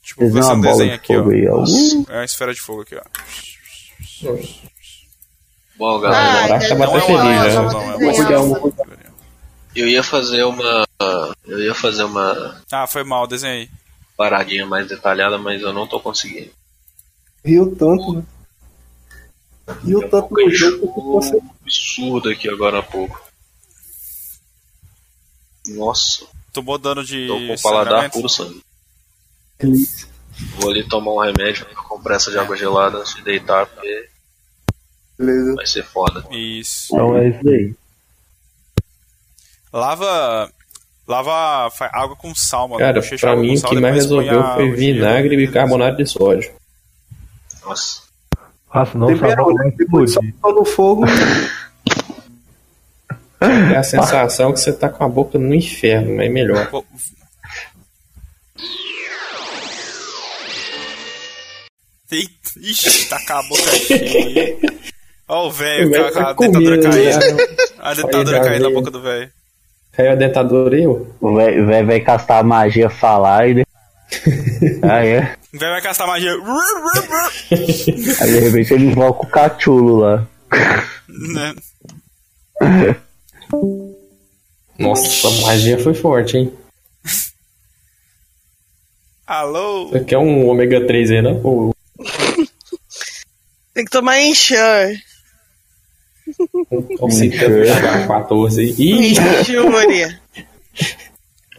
Tipo, 0.04 0.22
vou 0.22 0.32
ver 0.32 0.44
se 0.44 0.50
uma 0.50 0.56
um 0.56 0.62
bola 0.62 0.72
desenho 0.74 0.90
de 0.90 0.96
aqui, 0.96 1.16
ó. 1.16 1.20
fogo 1.20 1.32
aí, 1.32 1.48
ó. 1.48 1.64
É 2.14 2.16
uma 2.18 2.26
esfera 2.26 2.54
de 2.54 2.62
fogo 2.62 2.82
aqui, 2.82 2.96
ó. 2.96 3.02
Bom, 5.78 5.98
Ah, 5.98 6.02
galera, 6.02 6.48
Caraca, 6.48 6.68
já- 6.68 6.76
tá 6.78 6.84
é 6.84 6.88
uma 6.88 7.02
feliz, 7.02 7.24
né? 7.24 7.54
não, 7.56 7.64
não, 7.72 7.82
é 7.82 7.96
uma 7.96 7.98
Desenhar. 7.98 9.12
eu 9.76 9.88
ia 9.88 10.04
fazer 10.04 10.44
uma. 10.44 10.88
Eu 11.48 11.60
ia 11.60 11.74
fazer 11.74 12.04
uma 12.04 12.62
Ah, 12.72 12.86
foi 12.88 13.04
mal, 13.04 13.26
desenhei. 13.26 13.70
paradinha 14.16 14.66
mais 14.66 14.88
detalhada, 14.88 15.38
mas 15.40 15.62
eu 15.62 15.74
não 15.74 15.88
tô 15.88 16.00
conseguindo. 16.00 16.52
Riu 17.44 17.76
tanto, 17.76 18.14
né? 18.14 18.24
Riu 19.84 20.10
tanto 20.10 20.34
no 20.34 20.50
jogo 20.52 20.94
que 20.94 21.02
você. 21.02 21.36
Um 21.36 21.50
absurdo 21.62 22.30
aqui 22.30 22.50
agora 22.50 22.80
há 22.80 22.84
pouco. 22.84 23.22
Nossa, 25.68 26.26
Tomou 26.54 26.78
dano 26.78 27.04
de. 27.04 27.28
tô 27.28 27.36
com 27.36 27.54
o 27.54 27.62
paladar 27.62 28.10
puro 28.10 28.28
sangue. 28.28 28.62
Vou 30.58 30.70
ali 30.70 30.84
tomar 30.88 31.14
um 31.14 31.20
remédio 31.20 31.66
com 31.88 32.02
pressa 32.02 32.32
de 32.32 32.38
água 32.38 32.58
gelada 32.58 32.98
antes 32.98 33.16
de 33.16 33.22
deitar, 33.22 33.68
porque 33.68 34.10
Beleza. 35.18 35.56
vai 35.56 35.66
ser 35.66 35.84
foda. 35.84 36.26
Isso. 36.32 36.94
Então 36.94 37.18
é 37.18 37.30
isso 37.30 37.50
aí. 37.50 37.76
Lava. 39.72 40.52
Lava 41.08 41.70
água 41.92 42.16
com 42.16 42.34
sal, 42.34 42.68
mano. 42.68 42.80
cara, 42.80 43.02
pra 43.20 43.36
mim 43.36 43.58
o 43.58 43.62
que 43.62 43.80
mais 43.80 43.96
resolveu 43.96 44.44
foi 44.54 44.72
o 44.72 44.76
vinagre 44.76 45.34
e 45.34 45.38
bicarbonato 45.38 45.98
de 45.98 46.06
sódio. 46.06 46.54
Nossa, 47.66 48.01
Nossa, 48.74 48.98
não, 48.98 49.08
Tempera 49.08 49.36
sabão 49.36 49.54
vai 49.56 49.72
depois 49.72 50.14
só 50.14 50.20
explodir. 50.22 50.56
no 50.60 50.66
fogo. 50.66 51.06
É 53.74 53.78
a 53.78 53.84
sensação 53.84 54.54
que 54.54 54.60
você 54.60 54.72
tá 54.72 54.88
com 54.88 55.04
a 55.04 55.10
boca 55.10 55.38
no 55.40 55.54
inferno, 55.54 56.16
mas 56.16 56.28
é 56.28 56.30
melhor. 56.30 56.70
Eita, 62.12 62.52
Ixi, 62.60 63.08
tá 63.10 63.18
com 63.26 63.34
a 63.34 63.44
boca 63.44 63.72
cheia. 63.72 64.58
Ó 65.28 65.48
o 65.48 65.52
velho 65.52 65.88
O 65.88 65.92
com 65.92 65.98
a, 65.98 66.02
velho 66.02 66.14
com 66.14 66.20
a 66.20 66.26
tá 66.26 66.34
dentadura 66.34 66.78
comendo, 66.82 66.90
caindo. 66.92 67.36
né? 67.38 67.44
A 67.80 67.94
dentadura 67.94 68.40
caindo 68.44 68.64
na 68.64 68.70
boca 68.76 68.92
do 68.92 69.02
velho. 69.02 69.32
Caiu 69.94 70.12
a 70.12 70.16
dentadura 70.16 70.78
e 70.78 70.84
eu. 70.84 71.16
O 71.22 71.36
velho 71.36 71.66
vai- 71.66 71.84
vai 71.86 72.00
castar 72.02 72.40
a 72.40 72.44
magia 72.44 72.90
falar 72.90 73.48
e. 73.50 73.66
ah, 74.84 75.06
é? 75.06 75.36
O 75.54 75.60
velho 75.60 75.72
vai 75.72 75.82
castar 75.82 76.08
magia. 76.08 76.34
Aí 78.22 78.32
de 78.32 78.40
repente 78.40 78.74
ele 78.74 78.86
invoca 78.86 79.26
o 79.26 79.30
cachulo 79.30 79.98
lá. 79.98 80.28
Né? 81.08 81.56
Nossa, 84.78 85.28
a 85.28 85.32
magia 85.48 85.78
foi 85.80 85.94
forte, 85.94 86.38
hein? 86.38 86.54
Alô? 89.28 89.92
Aqui 89.96 90.14
é 90.14 90.18
um 90.18 90.48
ômega 90.48 90.86
3 90.86 91.12
aí, 91.12 91.22
né? 91.22 91.34
Pô, 91.42 91.74
Tem 93.74 93.86
que 93.86 93.92
tomar 93.92 94.20
enxer. 94.22 94.98
o 97.00 97.10
Citran 97.10 97.64
H14 97.64 98.60
aí. 98.60 99.14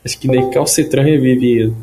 Acho 0.04 0.18
que 0.18 0.26
nem 0.28 0.50
calcitran 0.50 1.02
revive 1.04 1.46
ele. 1.60 1.74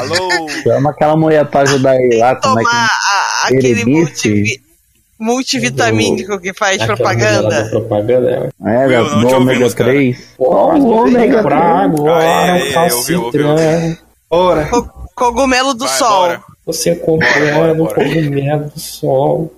Alô? 0.00 0.48
Chama 0.62 0.90
aquela 0.90 1.16
mulher 1.16 1.44
pra 1.46 1.60
ajudar 1.62 1.96
ele 1.96 2.16
lá. 2.16 2.36
Como 2.36 2.60
é 2.60 2.62
Tomar 2.62 2.70
que... 2.70 2.76
a- 2.76 3.48
aquele 3.58 3.84
multivi- 3.84 4.60
multivitamínico 5.18 6.38
que 6.40 6.54
faz 6.54 6.80
Aquela 6.80 6.96
propaganda. 6.96 7.68
propaganda. 7.70 8.50
É, 8.64 8.88
não 8.98 9.20
do 9.22 9.26
te 9.28 9.34
ômega 9.34 9.50
ouvimos, 9.52 9.74
cara. 9.74 9.90
3. 9.90 10.34
Ó, 10.38 10.74
o 10.76 10.88
ômega 10.90 11.42
pra 11.42 11.60
3. 11.88 12.00
agora, 12.00 12.56
o 12.64 12.72
calcitran. 12.72 13.96
Ora, 14.30 14.66
Co- 14.66 15.00
Cogumelo 15.14 15.74
do 15.74 15.86
Vai, 15.86 15.98
sol. 15.98 16.20
bora. 16.20 16.42
Você 16.66 16.94
comprou 16.94 17.52
Bora, 17.54 17.74
no 17.74 17.86
cogumelo 17.88 18.70
do 18.70 18.78
sol. 18.80 19.52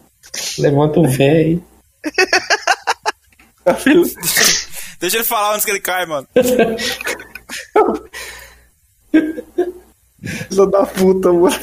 Levanta 0.59 0.99
o 0.99 1.09
velho. 1.09 1.63
filho, 3.79 4.03
Deixa 4.99 5.19
ele 5.19 5.25
falar 5.25 5.53
antes 5.53 5.65
que 5.65 5.71
ele 5.71 5.81
cai, 5.81 6.07
mano. 6.07 6.27
filho 10.49 10.67
da 10.71 10.87
puta, 10.87 11.33
mano. 11.33 11.57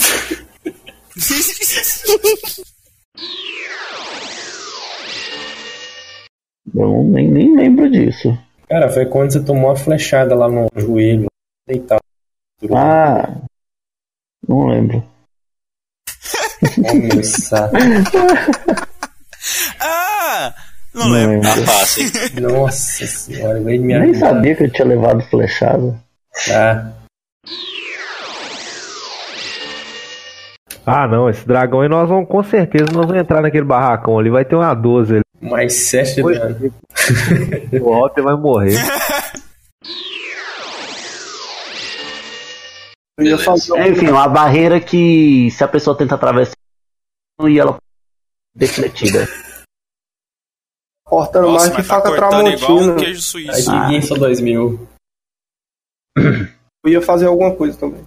Eu 6.75 7.03
nem, 7.03 7.29
nem 7.29 7.55
lembro 7.55 7.89
disso. 7.89 8.37
Cara, 8.69 8.89
foi 8.89 9.05
quando 9.05 9.31
você 9.31 9.43
tomou 9.43 9.69
uma 9.69 9.75
flechada 9.75 10.35
lá 10.35 10.47
no 10.47 10.67
joelho. 10.75 11.27
Deitado. 11.67 12.01
Ah. 12.73 13.41
Não 14.47 14.67
lembro. 14.67 15.03
Nossa! 16.77 17.71
Não 20.93 21.05
Não 21.05 21.11
lembro. 21.11 21.31
lembro. 21.41 21.49
tá 21.65 21.71
fácil. 21.71 22.03
nossa 22.41 23.05
senhora, 23.07 23.59
minha 23.59 23.99
Nem 23.99 24.13
sabia 24.13 24.55
que 24.55 24.63
eu 24.63 24.71
tinha 24.71 24.87
levado 24.87 25.21
flechada. 25.29 25.95
Ah, 26.51 26.91
Ah, 30.85 31.07
não, 31.07 31.29
esse 31.29 31.45
dragão 31.47 31.81
aí 31.81 31.89
nós 31.89 32.09
vamos 32.09 32.27
com 32.27 32.41
certeza 32.41 32.85
nós 32.91 33.05
vamos 33.05 33.21
entrar 33.21 33.41
naquele 33.41 33.65
barracão 33.65 34.17
ali, 34.17 34.29
vai 34.31 34.43
ter 34.43 34.55
uma 34.55 34.73
12 34.73 35.15
ali. 35.15 35.23
mais 35.39 35.73
7 35.73 36.15
de 36.15 36.21
dano. 36.23 36.73
O 37.81 37.89
Walter 37.91 38.23
vai 38.23 38.35
morrer. 38.35 38.75
Eu 43.19 43.37
É, 43.77 43.89
enfim, 43.89 44.07
uma 44.07 44.27
barreira 44.27 44.79
que 44.79 45.51
se 45.51 45.63
a 45.63 45.67
pessoa 45.67 45.95
tenta 45.97 46.15
atravessar 46.15 46.55
e 47.47 47.59
ela 47.59 47.77
defletida. 48.55 49.27
Porta 51.09 51.41
Nossa, 51.41 51.53
mágica 51.53 51.73
e 51.75 51.77
mas 51.79 51.87
tá 51.87 51.95
faca 51.95 52.09
cortando 52.09 52.47
igual 52.49 52.71
um 52.71 52.77
tramontina. 52.77 52.95
queijo 52.95 53.19
Aí 53.19 53.21
suíço. 53.21 53.71
ninguém 53.71 54.01
só 54.01 54.15
2000. 54.15 54.87
Eu 56.85 56.91
ia 56.91 57.01
fazer 57.01 57.25
alguma 57.25 57.53
coisa 57.55 57.77
também. 57.77 58.05